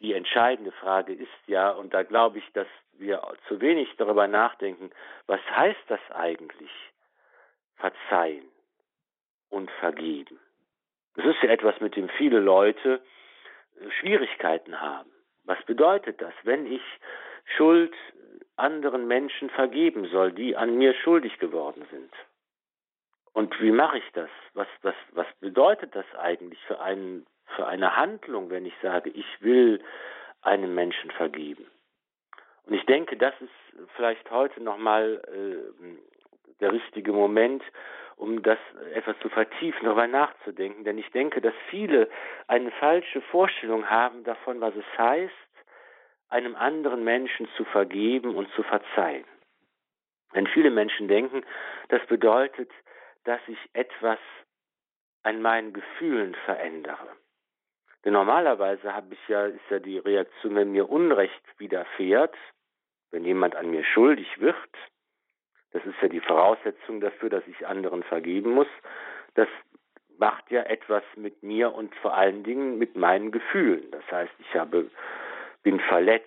die 0.00 0.14
entscheidende 0.14 0.72
Frage 0.72 1.12
ist 1.12 1.28
ja, 1.46 1.70
und 1.70 1.92
da 1.92 2.02
glaube 2.02 2.38
ich, 2.38 2.52
dass 2.52 2.68
wir 2.98 3.22
zu 3.46 3.60
wenig 3.60 3.88
darüber 3.96 4.26
nachdenken, 4.26 4.90
was 5.26 5.40
heißt 5.50 5.84
das 5.88 6.00
eigentlich? 6.10 6.70
Verzeihen 7.76 8.48
und 9.50 9.70
vergeben. 9.72 10.38
Das 11.14 11.26
ist 11.26 11.42
ja 11.42 11.50
etwas, 11.50 11.80
mit 11.80 11.96
dem 11.96 12.08
viele 12.10 12.40
Leute 12.40 13.00
äh, 13.80 13.90
Schwierigkeiten 14.00 14.80
haben. 14.80 15.10
Was 15.44 15.62
bedeutet 15.64 16.20
das, 16.20 16.34
wenn 16.42 16.70
ich 16.70 16.82
Schuld 17.56 17.94
anderen 18.56 19.06
Menschen 19.06 19.50
vergeben 19.50 20.06
soll, 20.08 20.32
die 20.32 20.56
an 20.56 20.76
mir 20.76 20.94
schuldig 20.94 21.38
geworden 21.38 21.86
sind? 21.90 22.12
Und 23.32 23.60
wie 23.60 23.70
mache 23.70 23.98
ich 23.98 24.12
das? 24.14 24.30
Was, 24.54 24.66
was, 24.82 24.94
was 25.12 25.26
bedeutet 25.40 25.94
das 25.94 26.06
eigentlich 26.18 26.60
für, 26.66 26.80
einen, 26.80 27.26
für 27.56 27.66
eine 27.66 27.96
Handlung, 27.96 28.50
wenn 28.50 28.66
ich 28.66 28.74
sage, 28.82 29.10
ich 29.10 29.26
will 29.40 29.82
einem 30.42 30.74
Menschen 30.74 31.10
vergeben? 31.12 31.66
Und 32.68 32.74
ich 32.74 32.84
denke, 32.84 33.16
das 33.16 33.34
ist 33.40 33.88
vielleicht 33.96 34.30
heute 34.30 34.62
nochmal 34.62 35.22
äh, 35.26 36.56
der 36.60 36.72
richtige 36.72 37.12
Moment, 37.12 37.62
um 38.16 38.42
das 38.42 38.58
etwas 38.92 39.18
zu 39.20 39.30
vertiefen, 39.30 39.84
darüber 39.84 40.06
nachzudenken. 40.06 40.84
Denn 40.84 40.98
ich 40.98 41.10
denke, 41.12 41.40
dass 41.40 41.54
viele 41.70 42.10
eine 42.46 42.70
falsche 42.72 43.22
Vorstellung 43.22 43.88
haben 43.88 44.22
davon, 44.24 44.60
was 44.60 44.74
es 44.76 44.98
heißt, 44.98 45.32
einem 46.28 46.56
anderen 46.56 47.04
Menschen 47.04 47.48
zu 47.56 47.64
vergeben 47.64 48.34
und 48.34 48.52
zu 48.52 48.62
verzeihen. 48.62 49.24
Denn 50.34 50.46
viele 50.46 50.70
Menschen 50.70 51.08
denken, 51.08 51.44
das 51.88 52.04
bedeutet, 52.06 52.70
dass 53.24 53.40
ich 53.46 53.58
etwas 53.72 54.18
an 55.22 55.40
meinen 55.40 55.72
Gefühlen 55.72 56.34
verändere. 56.44 57.08
Denn 58.04 58.12
normalerweise 58.12 58.94
habe 58.94 59.14
ich 59.14 59.28
ja, 59.28 59.46
ist 59.46 59.70
ja 59.70 59.78
die 59.78 59.98
Reaktion, 59.98 60.54
wenn 60.54 60.72
mir 60.72 60.90
Unrecht 60.90 61.42
widerfährt, 61.58 62.36
wenn 63.10 63.24
jemand 63.24 63.56
an 63.56 63.70
mir 63.70 63.84
schuldig 63.84 64.40
wird, 64.40 64.56
das 65.72 65.84
ist 65.84 65.96
ja 66.00 66.08
die 66.08 66.20
Voraussetzung 66.20 67.00
dafür, 67.00 67.28
dass 67.28 67.46
ich 67.46 67.66
anderen 67.66 68.02
vergeben 68.02 68.52
muss, 68.52 68.68
das 69.34 69.48
macht 70.18 70.50
ja 70.50 70.62
etwas 70.62 71.04
mit 71.16 71.42
mir 71.42 71.72
und 71.74 71.94
vor 71.96 72.14
allen 72.14 72.42
Dingen 72.42 72.78
mit 72.78 72.96
meinen 72.96 73.30
Gefühlen. 73.30 73.90
Das 73.92 74.04
heißt, 74.10 74.32
ich 74.38 74.54
habe, 74.54 74.90
bin 75.62 75.78
verletzt, 75.80 76.26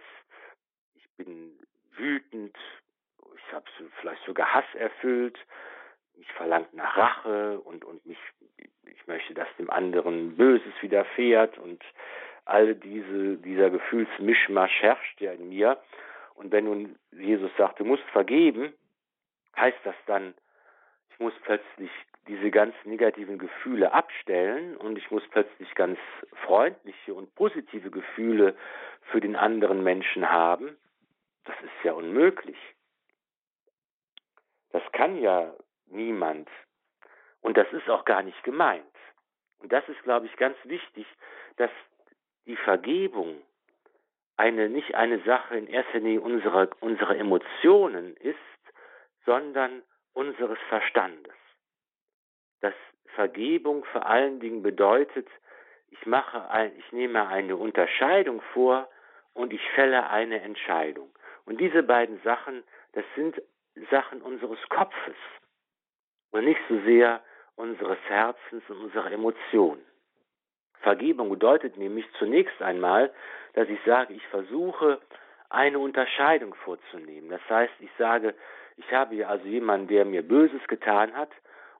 ich 0.95 1.07
bin 1.17 1.51
wütend, 1.97 2.55
ich 3.35 3.53
habe 3.53 3.65
vielleicht 3.99 4.23
sogar 4.25 4.53
Hass 4.53 4.75
erfüllt, 4.75 5.37
ich 6.15 6.31
verlangt 6.33 6.73
nach 6.73 6.97
Rache 6.97 7.59
und, 7.59 7.83
und 7.83 8.05
mich, 8.05 8.19
ich 8.85 9.07
möchte, 9.07 9.33
dass 9.33 9.47
dem 9.57 9.69
anderen 9.69 10.37
Böses 10.37 10.73
widerfährt 10.81 11.57
und 11.57 11.83
all 12.45 12.75
diese, 12.75 13.37
dieser 13.37 13.69
Gefühlsmischmasch 13.69 14.81
herrscht 14.81 15.19
ja 15.19 15.33
in 15.33 15.49
mir. 15.49 15.77
Und 16.41 16.51
wenn 16.51 16.65
nun 16.65 16.95
Jesus 17.11 17.51
sagt, 17.55 17.79
du 17.79 17.85
musst 17.85 18.03
vergeben, 18.11 18.73
heißt 19.55 19.77
das 19.83 19.93
dann, 20.07 20.33
ich 21.11 21.19
muss 21.19 21.33
plötzlich 21.43 21.91
diese 22.27 22.49
ganz 22.49 22.73
negativen 22.83 23.37
Gefühle 23.37 23.93
abstellen 23.93 24.75
und 24.77 24.97
ich 24.97 25.11
muss 25.11 25.21
plötzlich 25.29 25.73
ganz 25.75 25.99
freundliche 26.47 27.13
und 27.13 27.35
positive 27.35 27.91
Gefühle 27.91 28.55
für 29.11 29.21
den 29.21 29.35
anderen 29.35 29.83
Menschen 29.83 30.31
haben. 30.31 30.75
Das 31.43 31.55
ist 31.61 31.83
ja 31.83 31.93
unmöglich. 31.93 32.57
Das 34.71 34.83
kann 34.93 35.21
ja 35.21 35.53
niemand. 35.85 36.49
Und 37.41 37.55
das 37.55 37.71
ist 37.71 37.87
auch 37.87 38.03
gar 38.03 38.23
nicht 38.23 38.43
gemeint. 38.43 38.83
Und 39.59 39.71
das 39.71 39.87
ist, 39.89 40.01
glaube 40.01 40.25
ich, 40.25 40.35
ganz 40.37 40.57
wichtig, 40.63 41.05
dass 41.57 41.71
die 42.47 42.55
Vergebung 42.55 43.43
eine, 44.41 44.69
nicht 44.69 44.95
eine 44.95 45.19
Sache 45.19 45.55
in 45.55 45.67
erster 45.67 45.99
Linie 45.99 46.21
unserer, 46.21 46.67
unserer 46.79 47.15
Emotionen 47.15 48.15
ist, 48.17 48.37
sondern 49.23 49.83
unseres 50.13 50.57
Verstandes. 50.67 51.35
Dass 52.61 52.73
Vergebung 53.13 53.85
vor 53.85 54.07
allen 54.07 54.39
Dingen 54.39 54.63
bedeutet, 54.63 55.27
ich 55.89 56.05
mache 56.07 56.49
ein, 56.49 56.75
ich 56.75 56.91
nehme 56.91 57.27
eine 57.27 57.55
Unterscheidung 57.55 58.41
vor 58.53 58.89
und 59.33 59.53
ich 59.53 59.61
fälle 59.75 60.09
eine 60.09 60.41
Entscheidung. 60.41 61.09
Und 61.45 61.59
diese 61.59 61.83
beiden 61.83 62.19
Sachen, 62.23 62.63
das 62.93 63.05
sind 63.15 63.39
Sachen 63.91 64.23
unseres 64.23 64.59
Kopfes 64.69 65.21
und 66.31 66.45
nicht 66.45 66.61
so 66.67 66.79
sehr 66.81 67.21
unseres 67.55 67.99
Herzens 68.07 68.63
und 68.69 68.77
unserer 68.77 69.11
Emotionen. 69.11 69.85
Vergebung 70.81 71.29
bedeutet 71.29 71.77
nämlich 71.77 72.05
zunächst 72.17 72.61
einmal, 72.61 73.13
dass 73.53 73.69
ich 73.69 73.79
sage, 73.85 74.13
ich 74.13 74.25
versuche 74.27 74.99
eine 75.49 75.79
Unterscheidung 75.79 76.53
vorzunehmen. 76.55 77.29
Das 77.29 77.41
heißt, 77.49 77.73
ich 77.79 77.89
sage, 77.97 78.33
ich 78.77 78.91
habe 78.91 79.15
hier 79.15 79.29
also 79.29 79.45
jemanden, 79.45 79.87
der 79.87 80.05
mir 80.05 80.21
Böses 80.27 80.65
getan 80.67 81.13
hat 81.15 81.29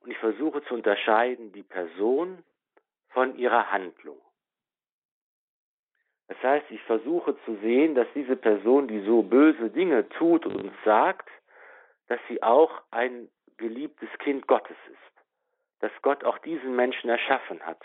und 0.02 0.12
ich 0.12 0.18
versuche 0.18 0.64
zu 0.66 0.74
unterscheiden 0.74 1.52
die 1.54 1.64
Person 1.64 2.44
von 3.10 3.36
ihrer 3.38 3.72
Handlung. 3.72 4.20
Das 6.28 6.42
heißt, 6.44 6.66
ich 6.70 6.82
versuche 6.84 7.36
zu 7.46 7.56
sehen, 7.58 7.96
dass 7.96 8.08
diese 8.16 8.36
Person, 8.36 8.88
die 8.88 9.02
so 9.02 9.22
böse 9.22 9.70
Dinge 9.70 10.08
tut 10.10 10.46
und 10.46 10.72
sagt, 10.86 11.30
dass 12.08 12.20
sie 12.30 12.42
auch 12.42 12.82
ein 12.92 13.30
geliebtes 13.58 14.10
Kind 14.20 14.48
Gottes 14.48 14.78
ist. 14.88 15.24
Dass 15.82 15.92
Gott 16.02 16.24
auch 16.24 16.38
diesen 16.40 16.76
Menschen 16.76 17.10
erschaffen 17.10 17.66
hat 17.66 17.82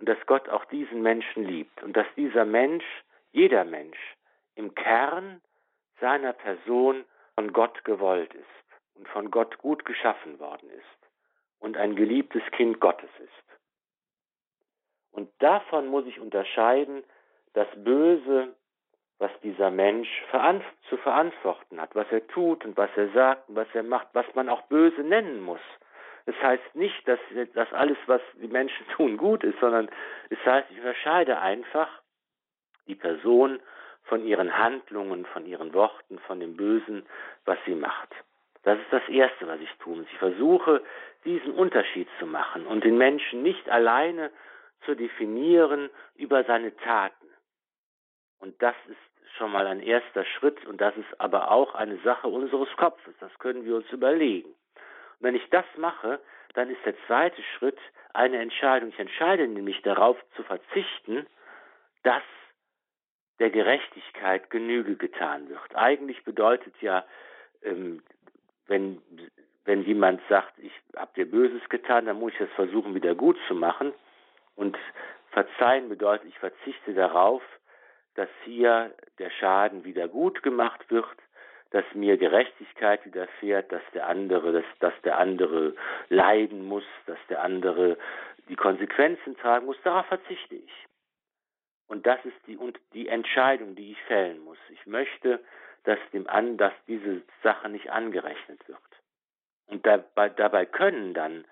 und 0.00 0.08
dass 0.08 0.18
Gott 0.26 0.48
auch 0.48 0.64
diesen 0.64 1.02
Menschen 1.02 1.44
liebt 1.44 1.82
und 1.82 1.94
dass 1.96 2.06
dieser 2.16 2.46
Mensch, 2.46 2.84
jeder 3.32 3.64
Mensch, 3.64 3.98
im 4.54 4.74
Kern 4.74 5.42
seiner 6.00 6.32
Person 6.32 7.04
von 7.34 7.52
Gott 7.52 7.84
gewollt 7.84 8.32
ist 8.34 8.46
und 8.94 9.06
von 9.08 9.30
Gott 9.30 9.58
gut 9.58 9.84
geschaffen 9.84 10.40
worden 10.40 10.70
ist 10.70 11.08
und 11.58 11.76
ein 11.76 11.96
geliebtes 11.96 12.42
Kind 12.52 12.80
Gottes 12.80 13.10
ist. 13.18 13.58
Und 15.12 15.30
davon 15.38 15.88
muss 15.88 16.06
ich 16.06 16.18
unterscheiden, 16.18 17.04
das 17.52 17.68
Böse, 17.76 18.54
was 19.18 19.30
dieser 19.42 19.70
Mensch 19.70 20.08
zu 20.88 20.96
verantworten 20.96 21.78
hat, 21.78 21.94
was 21.94 22.06
er 22.10 22.26
tut 22.28 22.64
und 22.64 22.76
was 22.78 22.90
er 22.96 23.10
sagt 23.10 23.50
und 23.50 23.56
was 23.56 23.68
er 23.74 23.82
macht, 23.82 24.08
was 24.14 24.26
man 24.34 24.48
auch 24.48 24.62
böse 24.62 25.02
nennen 25.02 25.42
muss. 25.42 25.60
Das 26.30 26.42
heißt 26.42 26.76
nicht, 26.76 27.08
dass 27.08 27.18
das 27.54 27.72
alles, 27.72 27.98
was 28.06 28.20
die 28.40 28.46
Menschen 28.46 28.86
tun, 28.96 29.16
gut 29.16 29.42
ist, 29.42 29.58
sondern 29.58 29.90
es 30.28 30.38
heißt, 30.44 30.70
ich 30.70 30.78
unterscheide 30.78 31.40
einfach 31.40 31.88
die 32.86 32.94
Person 32.94 33.58
von 34.04 34.24
ihren 34.24 34.56
Handlungen, 34.56 35.26
von 35.26 35.44
ihren 35.44 35.74
Worten, 35.74 36.20
von 36.20 36.38
dem 36.38 36.56
Bösen, 36.56 37.04
was 37.46 37.58
sie 37.66 37.74
macht. 37.74 38.10
Das 38.62 38.78
ist 38.78 38.92
das 38.92 39.08
Erste, 39.08 39.48
was 39.48 39.58
ich 39.58 39.72
tue. 39.80 40.02
Ich 40.02 40.18
versuche, 40.18 40.84
diesen 41.24 41.52
Unterschied 41.52 42.06
zu 42.20 42.26
machen 42.26 42.64
und 42.64 42.84
den 42.84 42.96
Menschen 42.96 43.42
nicht 43.42 43.68
alleine 43.68 44.30
zu 44.84 44.94
definieren 44.94 45.90
über 46.14 46.44
seine 46.44 46.76
Taten. 46.76 47.26
Und 48.38 48.62
das 48.62 48.76
ist 48.86 49.36
schon 49.36 49.50
mal 49.50 49.66
ein 49.66 49.80
erster 49.80 50.24
Schritt 50.24 50.64
und 50.66 50.80
das 50.80 50.96
ist 50.96 51.20
aber 51.20 51.50
auch 51.50 51.74
eine 51.74 51.96
Sache 52.04 52.28
unseres 52.28 52.68
Kopfes. 52.76 53.14
Das 53.18 53.36
können 53.40 53.64
wir 53.64 53.74
uns 53.74 53.90
überlegen. 53.90 54.54
Und 55.20 55.26
wenn 55.26 55.34
ich 55.34 55.48
das 55.50 55.66
mache, 55.76 56.20
dann 56.54 56.70
ist 56.70 56.84
der 56.84 56.94
zweite 57.06 57.42
Schritt 57.56 57.78
eine 58.12 58.38
Entscheidung. 58.38 58.88
Ich 58.88 58.98
entscheide 58.98 59.46
nämlich 59.46 59.82
darauf 59.82 60.16
zu 60.34 60.42
verzichten, 60.42 61.26
dass 62.02 62.22
der 63.38 63.50
Gerechtigkeit 63.50 64.50
Genüge 64.50 64.96
getan 64.96 65.48
wird. 65.48 65.74
Eigentlich 65.74 66.24
bedeutet 66.24 66.74
ja, 66.80 67.04
ähm, 67.62 68.02
wenn, 68.66 69.00
wenn 69.64 69.82
jemand 69.82 70.20
sagt, 70.28 70.58
ich 70.58 70.72
habe 70.96 71.12
dir 71.16 71.30
Böses 71.30 71.66
getan, 71.68 72.06
dann 72.06 72.18
muss 72.18 72.32
ich 72.34 72.40
es 72.40 72.52
versuchen, 72.52 72.94
wieder 72.94 73.14
gut 73.14 73.38
zu 73.46 73.54
machen. 73.54 73.92
Und 74.56 74.76
verzeihen 75.30 75.88
bedeutet, 75.88 76.28
ich 76.28 76.38
verzichte 76.38 76.92
darauf, 76.92 77.42
dass 78.14 78.28
hier 78.44 78.94
der 79.18 79.30
Schaden 79.30 79.84
wieder 79.84 80.08
gut 80.08 80.42
gemacht 80.42 80.90
wird, 80.90 81.06
dass 81.70 81.84
mir 81.94 82.16
Gerechtigkeit 82.16 83.04
widerfährt, 83.04 83.70
dass 83.70 83.82
der 83.94 84.08
andere, 84.08 84.52
dass, 84.52 84.64
dass 84.80 84.94
der 85.02 85.18
andere 85.18 85.74
leiden 86.08 86.64
muss, 86.64 86.84
dass 87.06 87.18
der 87.28 87.42
andere 87.42 87.96
die 88.48 88.56
Konsequenzen 88.56 89.36
tragen 89.36 89.66
muss, 89.66 89.76
darauf 89.84 90.06
verzichte 90.06 90.56
ich. 90.56 90.86
Und 91.86 92.06
das 92.06 92.24
ist 92.24 92.36
die, 92.46 92.56
und 92.56 92.78
die 92.92 93.08
Entscheidung, 93.08 93.74
die 93.74 93.92
ich 93.92 94.02
fällen 94.02 94.40
muss. 94.44 94.58
Ich 94.70 94.86
möchte, 94.86 95.40
dass 95.84 95.98
dem 96.12 96.28
an, 96.28 96.56
dass 96.56 96.72
diese 96.86 97.22
Sache 97.42 97.68
nicht 97.68 97.90
angerechnet 97.90 98.66
wird. 98.68 98.78
Und 99.66 99.86
dabei, 99.86 100.28
dabei 100.28 100.66
können 100.66 101.14
dann 101.14 101.44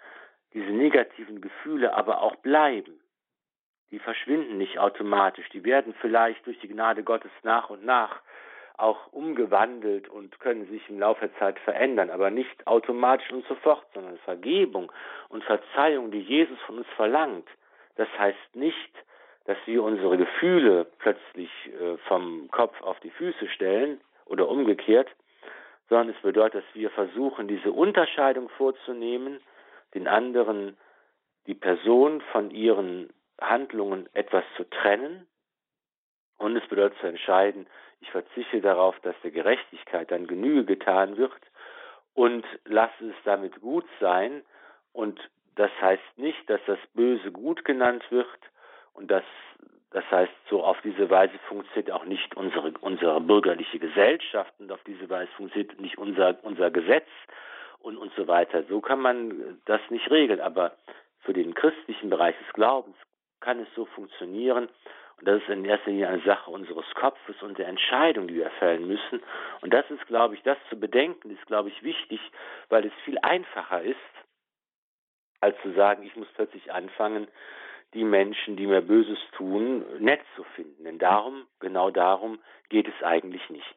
diese 0.52 0.70
negativen 0.70 1.40
Gefühle 1.40 1.94
aber 1.94 2.22
auch 2.22 2.36
bleiben. 2.36 3.00
Die 3.90 3.98
verschwinden 3.98 4.58
nicht 4.58 4.78
automatisch. 4.78 5.48
Die 5.50 5.64
werden 5.64 5.94
vielleicht 6.00 6.44
durch 6.46 6.58
die 6.60 6.68
Gnade 6.68 7.02
Gottes 7.04 7.30
nach 7.42 7.70
und 7.70 7.84
nach 7.84 8.20
auch 8.78 9.12
umgewandelt 9.12 10.08
und 10.08 10.38
können 10.40 10.66
sich 10.68 10.88
im 10.88 11.00
Laufe 11.00 11.28
der 11.28 11.38
Zeit 11.38 11.58
verändern, 11.60 12.10
aber 12.10 12.30
nicht 12.30 12.66
automatisch 12.66 13.30
und 13.32 13.46
sofort, 13.46 13.84
sondern 13.92 14.18
Vergebung 14.18 14.90
und 15.28 15.44
Verzeihung, 15.44 16.10
die 16.10 16.20
Jesus 16.20 16.58
von 16.60 16.78
uns 16.78 16.86
verlangt. 16.96 17.48
Das 17.96 18.08
heißt 18.16 18.54
nicht, 18.54 18.92
dass 19.46 19.58
wir 19.66 19.82
unsere 19.82 20.16
Gefühle 20.16 20.86
plötzlich 20.98 21.50
äh, 21.66 21.96
vom 22.06 22.48
Kopf 22.50 22.80
auf 22.82 23.00
die 23.00 23.10
Füße 23.10 23.48
stellen 23.48 24.00
oder 24.26 24.48
umgekehrt, 24.48 25.08
sondern 25.88 26.10
es 26.10 26.22
bedeutet, 26.22 26.62
dass 26.62 26.74
wir 26.74 26.90
versuchen, 26.90 27.48
diese 27.48 27.72
Unterscheidung 27.72 28.48
vorzunehmen, 28.50 29.40
den 29.94 30.06
anderen, 30.06 30.76
die 31.46 31.54
Person 31.54 32.20
von 32.32 32.50
ihren 32.50 33.10
Handlungen 33.40 34.08
etwas 34.12 34.44
zu 34.56 34.68
trennen. 34.68 35.26
Und 36.36 36.56
es 36.56 36.68
bedeutet 36.68 36.98
zu 37.00 37.06
entscheiden, 37.06 37.66
ich 38.00 38.10
verzichte 38.10 38.60
darauf, 38.60 38.98
dass 39.00 39.14
der 39.22 39.30
Gerechtigkeit 39.30 40.10
dann 40.10 40.26
Genüge 40.26 40.64
getan 40.64 41.16
wird 41.16 41.32
und 42.14 42.44
lasse 42.64 43.10
es 43.10 43.16
damit 43.24 43.60
gut 43.60 43.86
sein. 44.00 44.42
Und 44.92 45.20
das 45.56 45.70
heißt 45.80 46.16
nicht, 46.16 46.48
dass 46.48 46.60
das 46.66 46.78
Böse 46.94 47.32
gut 47.32 47.64
genannt 47.64 48.04
wird, 48.10 48.28
und 48.98 49.12
das, 49.12 49.22
das 49.92 50.04
heißt, 50.10 50.32
so 50.50 50.64
auf 50.64 50.80
diese 50.82 51.08
Weise 51.08 51.38
funktioniert 51.48 51.92
auch 51.92 52.04
nicht 52.04 52.36
unsere, 52.36 52.72
unsere 52.80 53.20
bürgerliche 53.20 53.78
Gesellschaft 53.78 54.52
und 54.58 54.72
auf 54.72 54.82
diese 54.84 55.08
Weise 55.08 55.30
funktioniert 55.36 55.80
nicht 55.80 55.98
unser, 55.98 56.36
unser 56.42 56.72
Gesetz 56.72 57.06
und, 57.78 57.96
und 57.96 58.12
so 58.16 58.26
weiter. 58.26 58.64
So 58.64 58.80
kann 58.80 59.00
man 59.00 59.60
das 59.66 59.80
nicht 59.90 60.10
regeln, 60.10 60.40
aber 60.40 60.72
für 61.20 61.32
den 61.32 61.54
christlichen 61.54 62.10
Bereich 62.10 62.36
des 62.38 62.52
Glaubens 62.54 62.96
kann 63.38 63.60
es 63.60 63.68
so 63.76 63.84
funktionieren. 63.84 64.68
Und 65.18 65.26
das 65.26 65.42
ist 65.42 65.48
in 65.48 65.64
erster 65.64 65.90
Linie 65.90 66.08
eine 66.08 66.22
Sache 66.22 66.50
unseres 66.50 66.86
Kopfes 66.94 67.42
und 67.42 67.58
der 67.58 67.68
Entscheidung, 67.68 68.28
die 68.28 68.36
wir 68.36 68.50
fällen 68.58 68.86
müssen. 68.86 69.20
Und 69.60 69.74
das 69.74 69.84
ist, 69.90 70.06
glaube 70.06 70.34
ich, 70.34 70.42
das 70.42 70.58
zu 70.70 70.78
bedenken, 70.78 71.30
ist, 71.30 71.46
glaube 71.46 71.70
ich, 71.70 71.82
wichtig, 71.82 72.20
weil 72.68 72.86
es 72.86 72.92
viel 73.04 73.18
einfacher 73.18 73.82
ist, 73.82 73.96
als 75.40 75.56
zu 75.62 75.72
sagen, 75.74 76.04
ich 76.04 76.14
muss 76.14 76.28
plötzlich 76.34 76.72
anfangen, 76.72 77.26
die 77.94 78.04
Menschen, 78.04 78.56
die 78.56 78.66
mir 78.66 78.82
Böses 78.82 79.18
tun, 79.36 79.84
nett 79.98 80.20
zu 80.36 80.44
finden. 80.54 80.84
Denn 80.84 80.98
darum, 80.98 81.46
genau 81.58 81.90
darum 81.90 82.38
geht 82.68 82.86
es 82.86 83.02
eigentlich 83.02 83.48
nicht. 83.50 83.74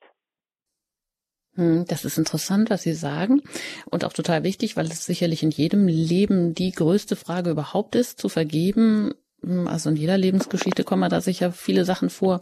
Hm, 1.55 1.85
das 1.87 2.05
ist 2.05 2.17
interessant, 2.17 2.69
was 2.69 2.83
Sie 2.83 2.93
sagen 2.93 3.41
und 3.89 4.05
auch 4.05 4.13
total 4.13 4.43
wichtig, 4.43 4.77
weil 4.77 4.85
es 4.85 5.05
sicherlich 5.05 5.43
in 5.43 5.49
jedem 5.49 5.87
Leben 5.87 6.53
die 6.53 6.71
größte 6.71 7.15
Frage 7.15 7.49
überhaupt 7.49 7.95
ist, 7.95 8.19
zu 8.19 8.29
vergeben 8.29 9.13
also 9.65 9.89
in 9.89 9.95
jeder 9.95 10.17
Lebensgeschichte 10.17 10.83
kommen 10.83 11.09
da 11.09 11.19
sicher 11.19 11.51
viele 11.51 11.83
Sachen 11.83 12.09
vor. 12.11 12.41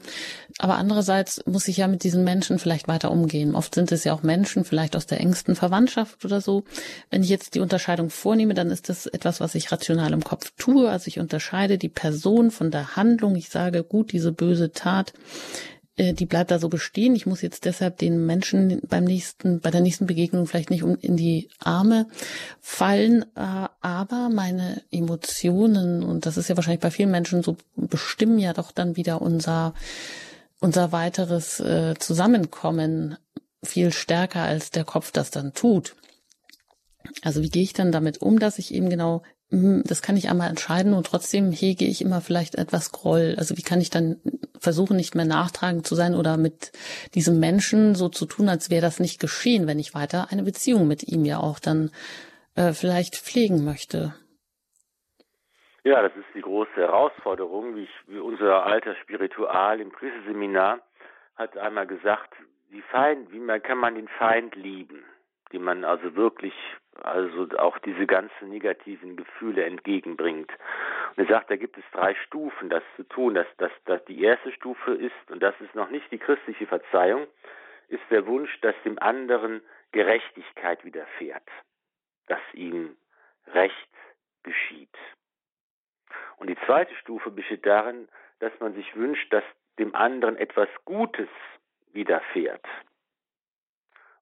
Aber 0.57 0.75
andererseits 0.75 1.41
muss 1.45 1.67
ich 1.69 1.77
ja 1.77 1.87
mit 1.87 2.03
diesen 2.03 2.25
Menschen 2.25 2.59
vielleicht 2.59 2.89
weiter 2.89 3.09
umgehen. 3.11 3.55
Oft 3.55 3.73
sind 3.73 3.91
es 3.91 4.03
ja 4.03 4.13
auch 4.13 4.21
Menschen, 4.21 4.65
vielleicht 4.65 4.95
aus 4.97 5.05
der 5.05 5.21
engsten 5.21 5.55
Verwandtschaft 5.55 6.25
oder 6.25 6.41
so. 6.41 6.65
Wenn 7.09 7.23
ich 7.23 7.29
jetzt 7.29 7.55
die 7.55 7.61
Unterscheidung 7.61 8.09
vornehme, 8.09 8.53
dann 8.53 8.69
ist 8.69 8.89
das 8.89 9.05
etwas, 9.05 9.39
was 9.39 9.55
ich 9.55 9.71
rational 9.71 10.11
im 10.11 10.23
Kopf 10.23 10.51
tue. 10.57 10.89
Also 10.89 11.07
ich 11.07 11.19
unterscheide 11.19 11.77
die 11.77 11.89
Person 11.89 12.51
von 12.51 12.69
der 12.69 12.97
Handlung. 12.97 13.35
Ich 13.35 13.49
sage, 13.49 13.83
gut, 13.83 14.11
diese 14.11 14.33
böse 14.33 14.73
Tat 14.73 15.13
die 15.99 16.25
bleibt 16.25 16.51
da 16.51 16.59
so 16.59 16.69
bestehen. 16.69 17.15
Ich 17.15 17.25
muss 17.25 17.41
jetzt 17.41 17.65
deshalb 17.65 17.97
den 17.97 18.25
Menschen 18.25 18.81
beim 18.87 19.03
nächsten, 19.03 19.59
bei 19.59 19.69
der 19.69 19.81
nächsten 19.81 20.05
Begegnung 20.05 20.47
vielleicht 20.47 20.69
nicht 20.69 20.83
in 20.83 21.17
die 21.17 21.49
Arme 21.59 22.07
fallen, 22.61 23.23
äh, 23.35 23.67
aber 23.81 24.29
meine 24.29 24.81
Emotionen, 24.91 26.03
und 26.03 26.25
das 26.25 26.37
ist 26.37 26.47
ja 26.47 26.55
wahrscheinlich 26.55 26.81
bei 26.81 26.91
vielen 26.91 27.11
Menschen 27.11 27.43
so, 27.43 27.57
bestimmen 27.75 28.39
ja 28.39 28.53
doch 28.53 28.71
dann 28.71 28.95
wieder 28.95 29.21
unser, 29.21 29.73
unser 30.59 30.91
weiteres 30.91 31.59
äh, 31.59 31.95
Zusammenkommen 31.99 33.17
viel 33.61 33.91
stärker 33.91 34.43
als 34.43 34.71
der 34.71 34.85
Kopf 34.85 35.11
das 35.11 35.31
dann 35.31 35.53
tut. 35.53 35.95
Also 37.23 37.41
wie 37.41 37.49
gehe 37.49 37.63
ich 37.63 37.73
dann 37.73 37.91
damit 37.91 38.21
um, 38.21 38.39
dass 38.39 38.59
ich 38.59 38.73
eben 38.73 38.89
genau 38.89 39.23
das 39.51 40.03
kann 40.03 40.15
ich 40.15 40.29
einmal 40.29 40.49
entscheiden 40.49 40.93
und 40.93 41.07
trotzdem 41.07 41.51
hege 41.51 41.85
ich 41.85 42.01
immer 42.01 42.21
vielleicht 42.21 42.55
etwas 42.55 42.91
Groll. 42.91 43.35
Also 43.37 43.57
wie 43.57 43.63
kann 43.63 43.81
ich 43.81 43.89
dann 43.89 44.17
versuchen, 44.59 44.95
nicht 44.95 45.15
mehr 45.15 45.25
nachtragend 45.25 45.87
zu 45.87 45.95
sein 45.95 46.13
oder 46.13 46.37
mit 46.37 46.71
diesem 47.15 47.39
Menschen 47.39 47.95
so 47.95 48.09
zu 48.09 48.25
tun, 48.27 48.47
als 48.47 48.69
wäre 48.69 48.81
das 48.81 48.99
nicht 48.99 49.19
geschehen, 49.19 49.65
wenn 49.65 49.79
ich 49.79 49.95
weiter 49.95 50.27
eine 50.29 50.43
Beziehung 50.43 50.87
mit 50.87 51.07
ihm 51.07 51.25
ja 51.25 51.39
auch 51.39 51.59
dann 51.59 51.89
äh, 52.55 52.73
vielleicht 52.73 53.15
pflegen 53.15 53.63
möchte. 53.65 54.13
Ja, 55.83 56.03
das 56.03 56.11
ist 56.15 56.27
die 56.35 56.41
große 56.41 56.75
Herausforderung. 56.75 57.75
Wie, 57.75 57.83
ich, 57.83 57.95
wie 58.07 58.19
unser 58.19 58.65
alter 58.65 58.95
Spiritual 59.01 59.79
im 59.79 59.91
Krisenseminar 59.91 60.79
hat 61.35 61.57
einmal 61.57 61.87
gesagt, 61.87 62.33
wie 62.69 62.81
Feind, 62.81 63.31
wie 63.31 63.39
man, 63.39 63.63
kann 63.63 63.79
man 63.79 63.95
den 63.95 64.09
Feind 64.09 64.55
lieben, 64.55 65.03
den 65.51 65.63
man 65.63 65.85
also 65.85 66.15
wirklich 66.15 66.53
also 67.03 67.47
auch 67.57 67.77
diese 67.79 68.05
ganzen 68.05 68.49
negativen 68.49 69.15
Gefühle 69.15 69.65
entgegenbringt. 69.65 70.51
Und 71.15 71.23
er 71.23 71.27
sagt, 71.27 71.51
da 71.51 71.55
gibt 71.55 71.77
es 71.77 71.83
drei 71.91 72.15
Stufen, 72.25 72.69
das 72.69 72.83
zu 72.95 73.03
tun. 73.03 73.35
Dass, 73.35 73.47
dass, 73.57 73.71
dass 73.85 74.03
die 74.05 74.21
erste 74.23 74.51
Stufe 74.51 74.93
ist, 74.93 75.31
und 75.31 75.41
das 75.41 75.55
ist 75.61 75.75
noch 75.75 75.89
nicht 75.89 76.11
die 76.11 76.17
christliche 76.17 76.67
Verzeihung, 76.67 77.27
ist 77.87 78.03
der 78.09 78.25
Wunsch, 78.27 78.59
dass 78.61 78.75
dem 78.85 78.99
anderen 78.99 79.61
Gerechtigkeit 79.91 80.83
widerfährt, 80.85 81.47
dass 82.27 82.41
ihm 82.53 82.95
Recht 83.47 83.89
geschieht. 84.43 84.95
Und 86.37 86.47
die 86.47 86.57
zweite 86.65 86.95
Stufe 86.95 87.31
besteht 87.31 87.65
darin, 87.65 88.07
dass 88.39 88.53
man 88.59 88.73
sich 88.73 88.95
wünscht, 88.95 89.31
dass 89.33 89.43
dem 89.77 89.95
anderen 89.95 90.37
etwas 90.37 90.69
Gutes 90.85 91.29
widerfährt. 91.91 92.65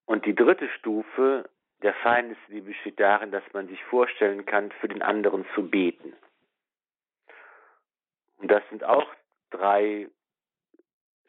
Und 0.05 0.25
die 0.25 0.35
dritte 0.35 0.69
Stufe 0.69 1.49
der 1.83 1.93
Feindesliebe 1.95 2.69
besteht 2.69 2.99
darin, 2.99 3.31
dass 3.31 3.43
man 3.53 3.67
sich 3.67 3.83
vorstellen 3.85 4.45
kann, 4.45 4.71
für 4.79 4.87
den 4.87 5.01
anderen 5.01 5.45
zu 5.53 5.69
beten. 5.69 6.13
Und 8.37 8.49
das 8.49 8.63
sind 8.69 8.83
auch 8.83 9.07
drei 9.51 10.07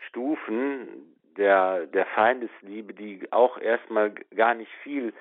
Stufen 0.09 1.17
der, 1.37 1.87
der 1.87 2.07
Feindesliebe, 2.07 2.95
die 2.95 3.31
auch 3.31 3.59
erstmal 3.59 4.11
gar 4.35 4.55
nicht 4.55 4.73
viel 4.83 5.13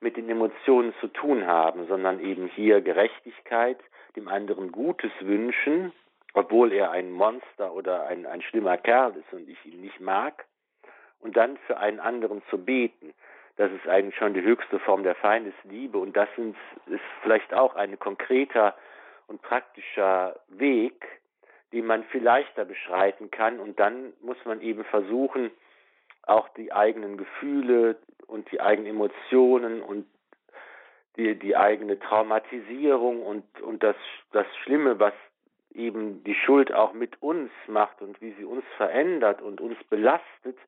mit 0.00 0.16
den 0.16 0.28
Emotionen 0.28 0.94
zu 1.00 1.08
tun 1.08 1.46
haben, 1.46 1.86
sondern 1.86 2.20
eben 2.20 2.48
hier 2.48 2.80
Gerechtigkeit, 2.80 3.78
dem 4.14 4.28
anderen 4.28 4.72
Gutes 4.72 5.10
wünschen, 5.20 5.92
obwohl 6.32 6.72
er 6.72 6.90
ein 6.90 7.10
Monster 7.10 7.72
oder 7.72 8.06
ein, 8.06 8.26
ein 8.26 8.42
schlimmer 8.42 8.76
Kerl 8.76 9.16
ist 9.16 9.32
und 9.32 9.48
ich 9.48 9.64
ihn 9.64 9.80
nicht 9.80 10.00
mag, 10.00 10.44
und 11.20 11.36
dann 11.36 11.56
für 11.66 11.78
einen 11.78 11.98
anderen 11.98 12.42
zu 12.50 12.62
beten 12.62 13.14
das 13.56 13.72
ist 13.72 13.88
eigentlich 13.88 14.16
schon 14.16 14.34
die 14.34 14.42
höchste 14.42 14.78
Form 14.78 15.02
der 15.02 15.14
Feindesliebe 15.14 15.98
und 15.98 16.16
das 16.16 16.28
ist 16.86 17.00
vielleicht 17.22 17.54
auch 17.54 17.74
ein 17.74 17.98
konkreter 17.98 18.74
und 19.26 19.42
praktischer 19.42 20.38
Weg, 20.48 21.06
den 21.72 21.86
man 21.86 22.04
viel 22.04 22.22
leichter 22.22 22.64
beschreiten 22.64 23.30
kann. 23.30 23.58
Und 23.58 23.80
dann 23.80 24.12
muss 24.20 24.36
man 24.44 24.60
eben 24.60 24.84
versuchen, 24.84 25.50
auch 26.22 26.48
die 26.50 26.72
eigenen 26.72 27.16
Gefühle 27.16 27.96
und 28.26 28.50
die 28.52 28.60
eigenen 28.60 28.90
Emotionen 28.90 29.80
und 29.82 30.06
die, 31.16 31.34
die 31.38 31.56
eigene 31.56 31.98
Traumatisierung 31.98 33.22
und, 33.22 33.60
und 33.62 33.82
das, 33.82 33.96
das 34.32 34.46
Schlimme, 34.62 34.98
was 34.98 35.14
eben 35.72 36.22
die 36.24 36.34
Schuld 36.34 36.72
auch 36.72 36.92
mit 36.92 37.22
uns 37.22 37.50
macht 37.66 38.02
und 38.02 38.20
wie 38.20 38.32
sie 38.32 38.44
uns 38.44 38.64
verändert 38.76 39.42
und 39.42 39.60
uns 39.60 39.82
belastet, 39.84 40.58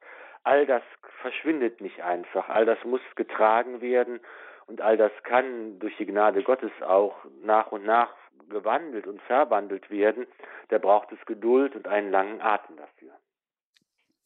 all 0.45 0.67
das 0.67 0.83
verschwindet 1.23 1.81
nicht 1.81 2.01
einfach, 2.03 2.49
all 2.49 2.65
das 2.65 2.79
muss 2.85 3.01
getragen 3.17 3.81
werden 3.81 4.21
und 4.67 4.81
all 4.81 4.97
das 4.97 5.13
kann 5.25 5.79
durch 5.79 5.97
die 5.97 6.07
Gnade 6.07 6.43
Gottes 6.43 6.73
auch 6.83 7.17
nach 7.43 7.73
und 7.73 7.85
nach 7.85 8.11
gewandelt 8.49 9.07
und 9.07 9.21
verwandelt 9.23 9.91
werden. 9.91 10.27
Da 10.69 10.79
braucht 10.79 11.13
es 11.13 11.19
Geduld 11.27 11.75
und 11.75 11.89
einen 11.89 12.11
langen 12.11 12.41
Atem 12.41 12.77
dafür. 12.77 13.13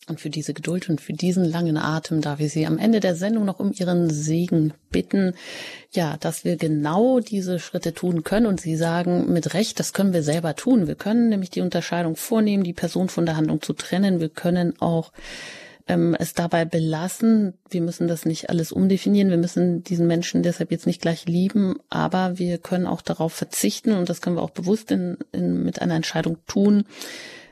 Und 0.09 0.21
für 0.21 0.31
diese 0.31 0.53
Geduld 0.53 0.89
und 0.89 1.01
für 1.01 1.13
diesen 1.13 1.45
langen 1.45 1.77
Atem 1.77 2.23
darf 2.23 2.41
ich 2.41 2.53
Sie 2.53 2.67
am 2.67 2.79
Ende 2.79 2.99
der 2.99 3.15
Sendung 3.15 3.45
noch 3.45 3.61
um 3.61 3.73
Ihren 3.73 4.11
Segen 4.11 4.75
bitten. 4.91 5.37
Ja, 5.93 6.17
dass 6.19 6.45
wir 6.45 6.57
genau 6.57 7.21
diese 7.21 7.61
Schritte 7.61 7.95
tun 7.95 8.25
können. 8.25 8.47
Und 8.47 8.61
Sie 8.61 8.75
sagen 8.75 9.33
mit 9.33 9.55
Recht, 9.55 9.79
das 9.79 9.93
können 9.93 10.13
wir 10.13 10.25
selber 10.25 10.57
tun. 10.57 10.89
Wir 10.89 10.97
können 10.97 11.29
nämlich 11.29 11.51
die 11.51 11.61
Unterscheidung 11.61 12.17
vornehmen, 12.17 12.65
die 12.65 12.73
Person 12.73 13.11
von 13.11 13.27
der 13.27 13.37
Handlung 13.37 13.63
zu 13.63 13.75
trennen. 13.75 14.19
Wir 14.19 14.29
können 14.29 14.75
auch 14.81 15.13
ähm, 15.89 16.17
es 16.19 16.35
dabei 16.35 16.65
belassen. 16.65 17.55
Wir 17.71 17.81
müssen 17.81 18.09
das 18.09 18.25
nicht 18.25 18.51
alles 18.51 18.73
umdefinieren. 18.73 19.31
Wir 19.31 19.39
müssen 19.39 19.83
diesen 19.85 20.07
Menschen 20.07 20.43
deshalb 20.43 20.71
jetzt 20.71 20.87
nicht 20.87 21.03
gleich 21.03 21.27
lieben, 21.27 21.77
aber 21.91 22.39
wir 22.39 22.59
können 22.59 22.87
auch 22.87 23.03
darauf 23.03 23.33
verzichten 23.33 23.93
und 23.93 24.09
das 24.09 24.21
können 24.21 24.37
wir 24.37 24.43
auch 24.43 24.51
bewusst 24.51 24.91
in, 24.91 25.19
in, 25.33 25.65
mit 25.65 25.81
einer 25.83 25.95
Entscheidung 25.95 26.39
tun, 26.47 26.85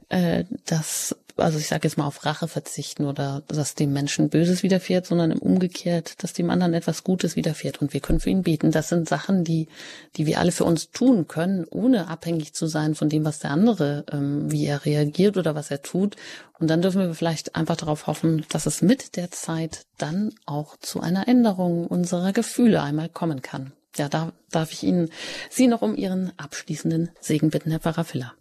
äh, 0.09 0.45
dass 0.67 1.17
also 1.41 1.59
ich 1.59 1.69
sage 1.69 1.89
jetzt 1.89 1.97
mal 1.97 2.07
auf 2.07 2.25
Rache 2.25 2.49
verzichten 2.49 3.05
oder 3.07 3.43
dass 3.49 3.75
dem 3.75 3.93
Menschen 3.93 4.31
Böses 4.31 4.63
widerfährt, 4.63 5.07
sondern 5.07 5.31
im 5.31 5.39
Umgekehrt, 5.39 6.23
dass 6.23 6.33
dem 6.33 6.51
anderen 6.51 6.75
etwas 6.75 7.05
Gutes 7.05 7.37
widerfährt 7.37 7.81
und 7.81 7.93
wir 7.93 8.01
können 8.01 8.21
für 8.21 8.31
ihn 8.31 8.43
beten. 8.43 8.71
Das 8.71 8.89
sind 8.89 9.09
Sachen, 9.09 9.45
die, 9.45 9.69
die 10.17 10.27
wir 10.27 10.39
alle 10.39 10.53
für 10.53 10.65
uns 10.65 10.91
tun 10.91 11.27
können, 11.29 11.67
ohne 11.71 12.09
abhängig 12.09 12.55
zu 12.55 12.67
sein 12.67 12.95
von 12.95 13.09
dem, 13.09 13.25
was 13.25 13.39
der 13.39 13.51
andere, 13.51 14.05
ähm, 14.13 14.51
wie 14.51 14.67
er 14.67 14.85
reagiert 14.85 15.37
oder 15.37 15.55
was 15.55 15.71
er 15.71 15.83
tut. 15.83 16.17
Und 16.59 16.69
dann 16.69 16.83
dürfen 16.83 17.01
wir 17.01 17.15
vielleicht 17.15 17.57
einfach 17.57 17.77
darauf 17.77 18.07
hoffen, 18.07 18.45
dass 18.51 18.67
es 18.67 18.83
mit 18.83 19.17
der 19.17 19.31
Zeit 19.31 19.87
dann 19.99 20.35
auch 20.47 20.77
zu 20.77 21.01
einer 21.01 21.27
Änderung 21.27 21.87
unserer 21.87 22.33
Gefühle 22.33 22.83
einmal 22.83 23.09
kommen 23.09 23.43
kann. 23.43 23.73
Ja, 23.97 24.09
da 24.09 24.33
darf 24.53 24.73
ich 24.73 24.85
Ihnen 24.85 25.11
Sie 25.49 25.67
noch 25.67 25.83
um 25.83 25.97
Ihren 25.97 26.33
abschließenden 26.37 27.11
Segen 27.21 27.51
bitten, 27.51 27.71
Herr 27.71 27.81
Pfarrer 27.81 28.05
Filler. 28.05 28.35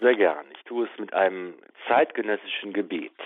Sehr 0.00 0.14
gern. 0.14 0.46
Ich 0.56 0.64
tue 0.64 0.86
es 0.86 0.98
mit 0.98 1.12
einem 1.12 1.54
zeitgenössischen 1.88 2.72
Gebet. 2.72 3.18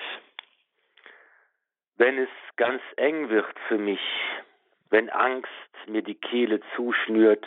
Wenn 1.97 2.19
es 2.19 2.31
ganz 2.57 2.83
eng 2.97 3.29
wird 3.29 3.59
für 3.69 3.79
mich, 3.79 4.01
wenn 4.91 5.11
Angst 5.11 5.49
mir 5.87 6.03
die 6.03 6.15
Kehle 6.15 6.61
zuschnürt, 6.77 7.47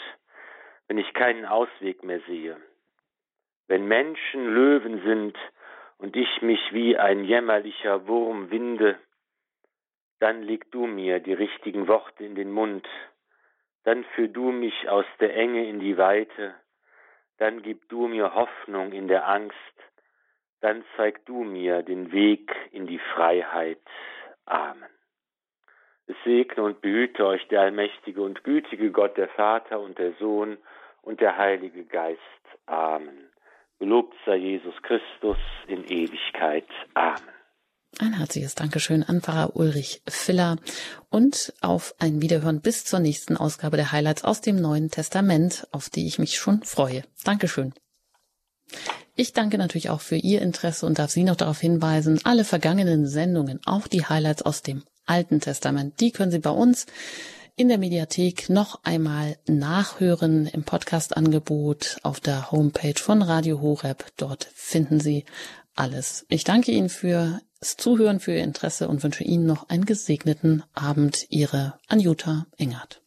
wenn 0.87 0.97
ich 0.97 1.13
keinen 1.13 1.45
Ausweg 1.45 2.03
mehr 2.03 2.19
sehe, 2.27 2.57
wenn 3.67 3.87
Menschen 3.87 4.53
Löwen 4.53 5.01
sind 5.03 5.37
und 5.97 6.15
ich 6.15 6.41
mich 6.41 6.59
wie 6.71 6.97
ein 6.97 7.23
jämmerlicher 7.23 8.07
Wurm 8.07 8.51
winde, 8.51 8.99
dann 10.19 10.43
leg 10.43 10.71
du 10.71 10.85
mir 10.85 11.19
die 11.19 11.33
richtigen 11.33 11.87
Worte 11.87 12.23
in 12.23 12.35
den 12.35 12.51
Mund, 12.51 12.87
dann 13.83 14.03
führ 14.15 14.27
du 14.27 14.51
mich 14.51 14.89
aus 14.89 15.05
der 15.19 15.35
Enge 15.35 15.67
in 15.67 15.79
die 15.79 15.97
Weite, 15.97 16.55
dann 17.37 17.61
gib 17.61 17.87
du 17.89 18.07
mir 18.07 18.33
Hoffnung 18.33 18.91
in 18.91 19.07
der 19.07 19.27
Angst, 19.27 19.55
dann 20.65 20.83
zeig 20.97 21.23
du 21.27 21.43
mir 21.43 21.83
den 21.83 22.11
Weg 22.11 22.51
in 22.71 22.87
die 22.87 22.97
Freiheit. 23.13 23.77
Amen. 24.45 24.89
Es 26.07 26.15
segne 26.23 26.63
und 26.63 26.81
behüte 26.81 27.23
euch 27.23 27.47
der 27.49 27.61
allmächtige 27.61 28.23
und 28.23 28.43
gütige 28.43 28.89
Gott, 28.89 29.15
der 29.15 29.27
Vater 29.29 29.79
und 29.79 29.99
der 29.99 30.13
Sohn 30.13 30.57
und 31.03 31.21
der 31.21 31.37
Heilige 31.37 31.83
Geist. 31.85 32.19
Amen. 32.65 33.29
Gelobt 33.77 34.15
sei 34.25 34.37
Jesus 34.37 34.73
Christus 34.81 35.37
in 35.67 35.83
Ewigkeit. 35.83 36.67
Amen. 36.95 37.29
Ein 37.99 38.13
herzliches 38.13 38.55
Dankeschön 38.55 39.03
an 39.03 39.21
Pfarrer 39.21 39.55
Ulrich 39.55 40.01
Filler 40.07 40.55
und 41.11 41.53
auf 41.61 41.93
ein 41.99 42.23
Wiederhören 42.23 42.61
bis 42.61 42.85
zur 42.85 42.99
nächsten 42.99 43.37
Ausgabe 43.37 43.77
der 43.77 43.91
Highlights 43.91 44.23
aus 44.23 44.41
dem 44.41 44.55
Neuen 44.55 44.89
Testament, 44.89 45.67
auf 45.71 45.91
die 45.91 46.07
ich 46.07 46.17
mich 46.17 46.37
schon 46.37 46.63
freue. 46.63 47.03
Dankeschön. 47.23 47.73
Ich 49.15 49.33
danke 49.33 49.57
natürlich 49.57 49.89
auch 49.89 50.01
für 50.01 50.17
Ihr 50.17 50.41
Interesse 50.41 50.85
und 50.85 50.99
darf 50.99 51.11
Sie 51.11 51.23
noch 51.23 51.37
darauf 51.37 51.59
hinweisen, 51.59 52.19
alle 52.23 52.43
vergangenen 52.43 53.07
Sendungen, 53.07 53.59
auch 53.65 53.87
die 53.87 54.05
Highlights 54.05 54.41
aus 54.41 54.61
dem 54.61 54.83
Alten 55.05 55.39
Testament, 55.39 55.99
die 55.99 56.11
können 56.11 56.31
Sie 56.31 56.39
bei 56.39 56.49
uns 56.49 56.85
in 57.55 57.69
der 57.69 57.77
Mediathek 57.77 58.49
noch 58.49 58.83
einmal 58.83 59.37
nachhören 59.47 60.45
im 60.47 60.63
Podcast-Angebot 60.63 61.97
auf 62.03 62.19
der 62.19 62.51
Homepage 62.51 62.99
von 62.99 63.21
Radio 63.21 63.61
Horeb. 63.61 64.05
Dort 64.17 64.49
finden 64.53 64.99
Sie 64.99 65.23
alles. 65.73 66.25
Ich 66.27 66.43
danke 66.43 66.71
Ihnen 66.73 66.89
fürs 66.89 67.39
Zuhören, 67.61 68.19
für 68.19 68.33
Ihr 68.33 68.43
Interesse 68.43 68.89
und 68.89 69.03
wünsche 69.03 69.23
Ihnen 69.23 69.45
noch 69.45 69.69
einen 69.69 69.85
gesegneten 69.85 70.63
Abend. 70.73 71.27
Ihre 71.29 71.79
Anjuta 71.87 72.45
Engert. 72.57 73.01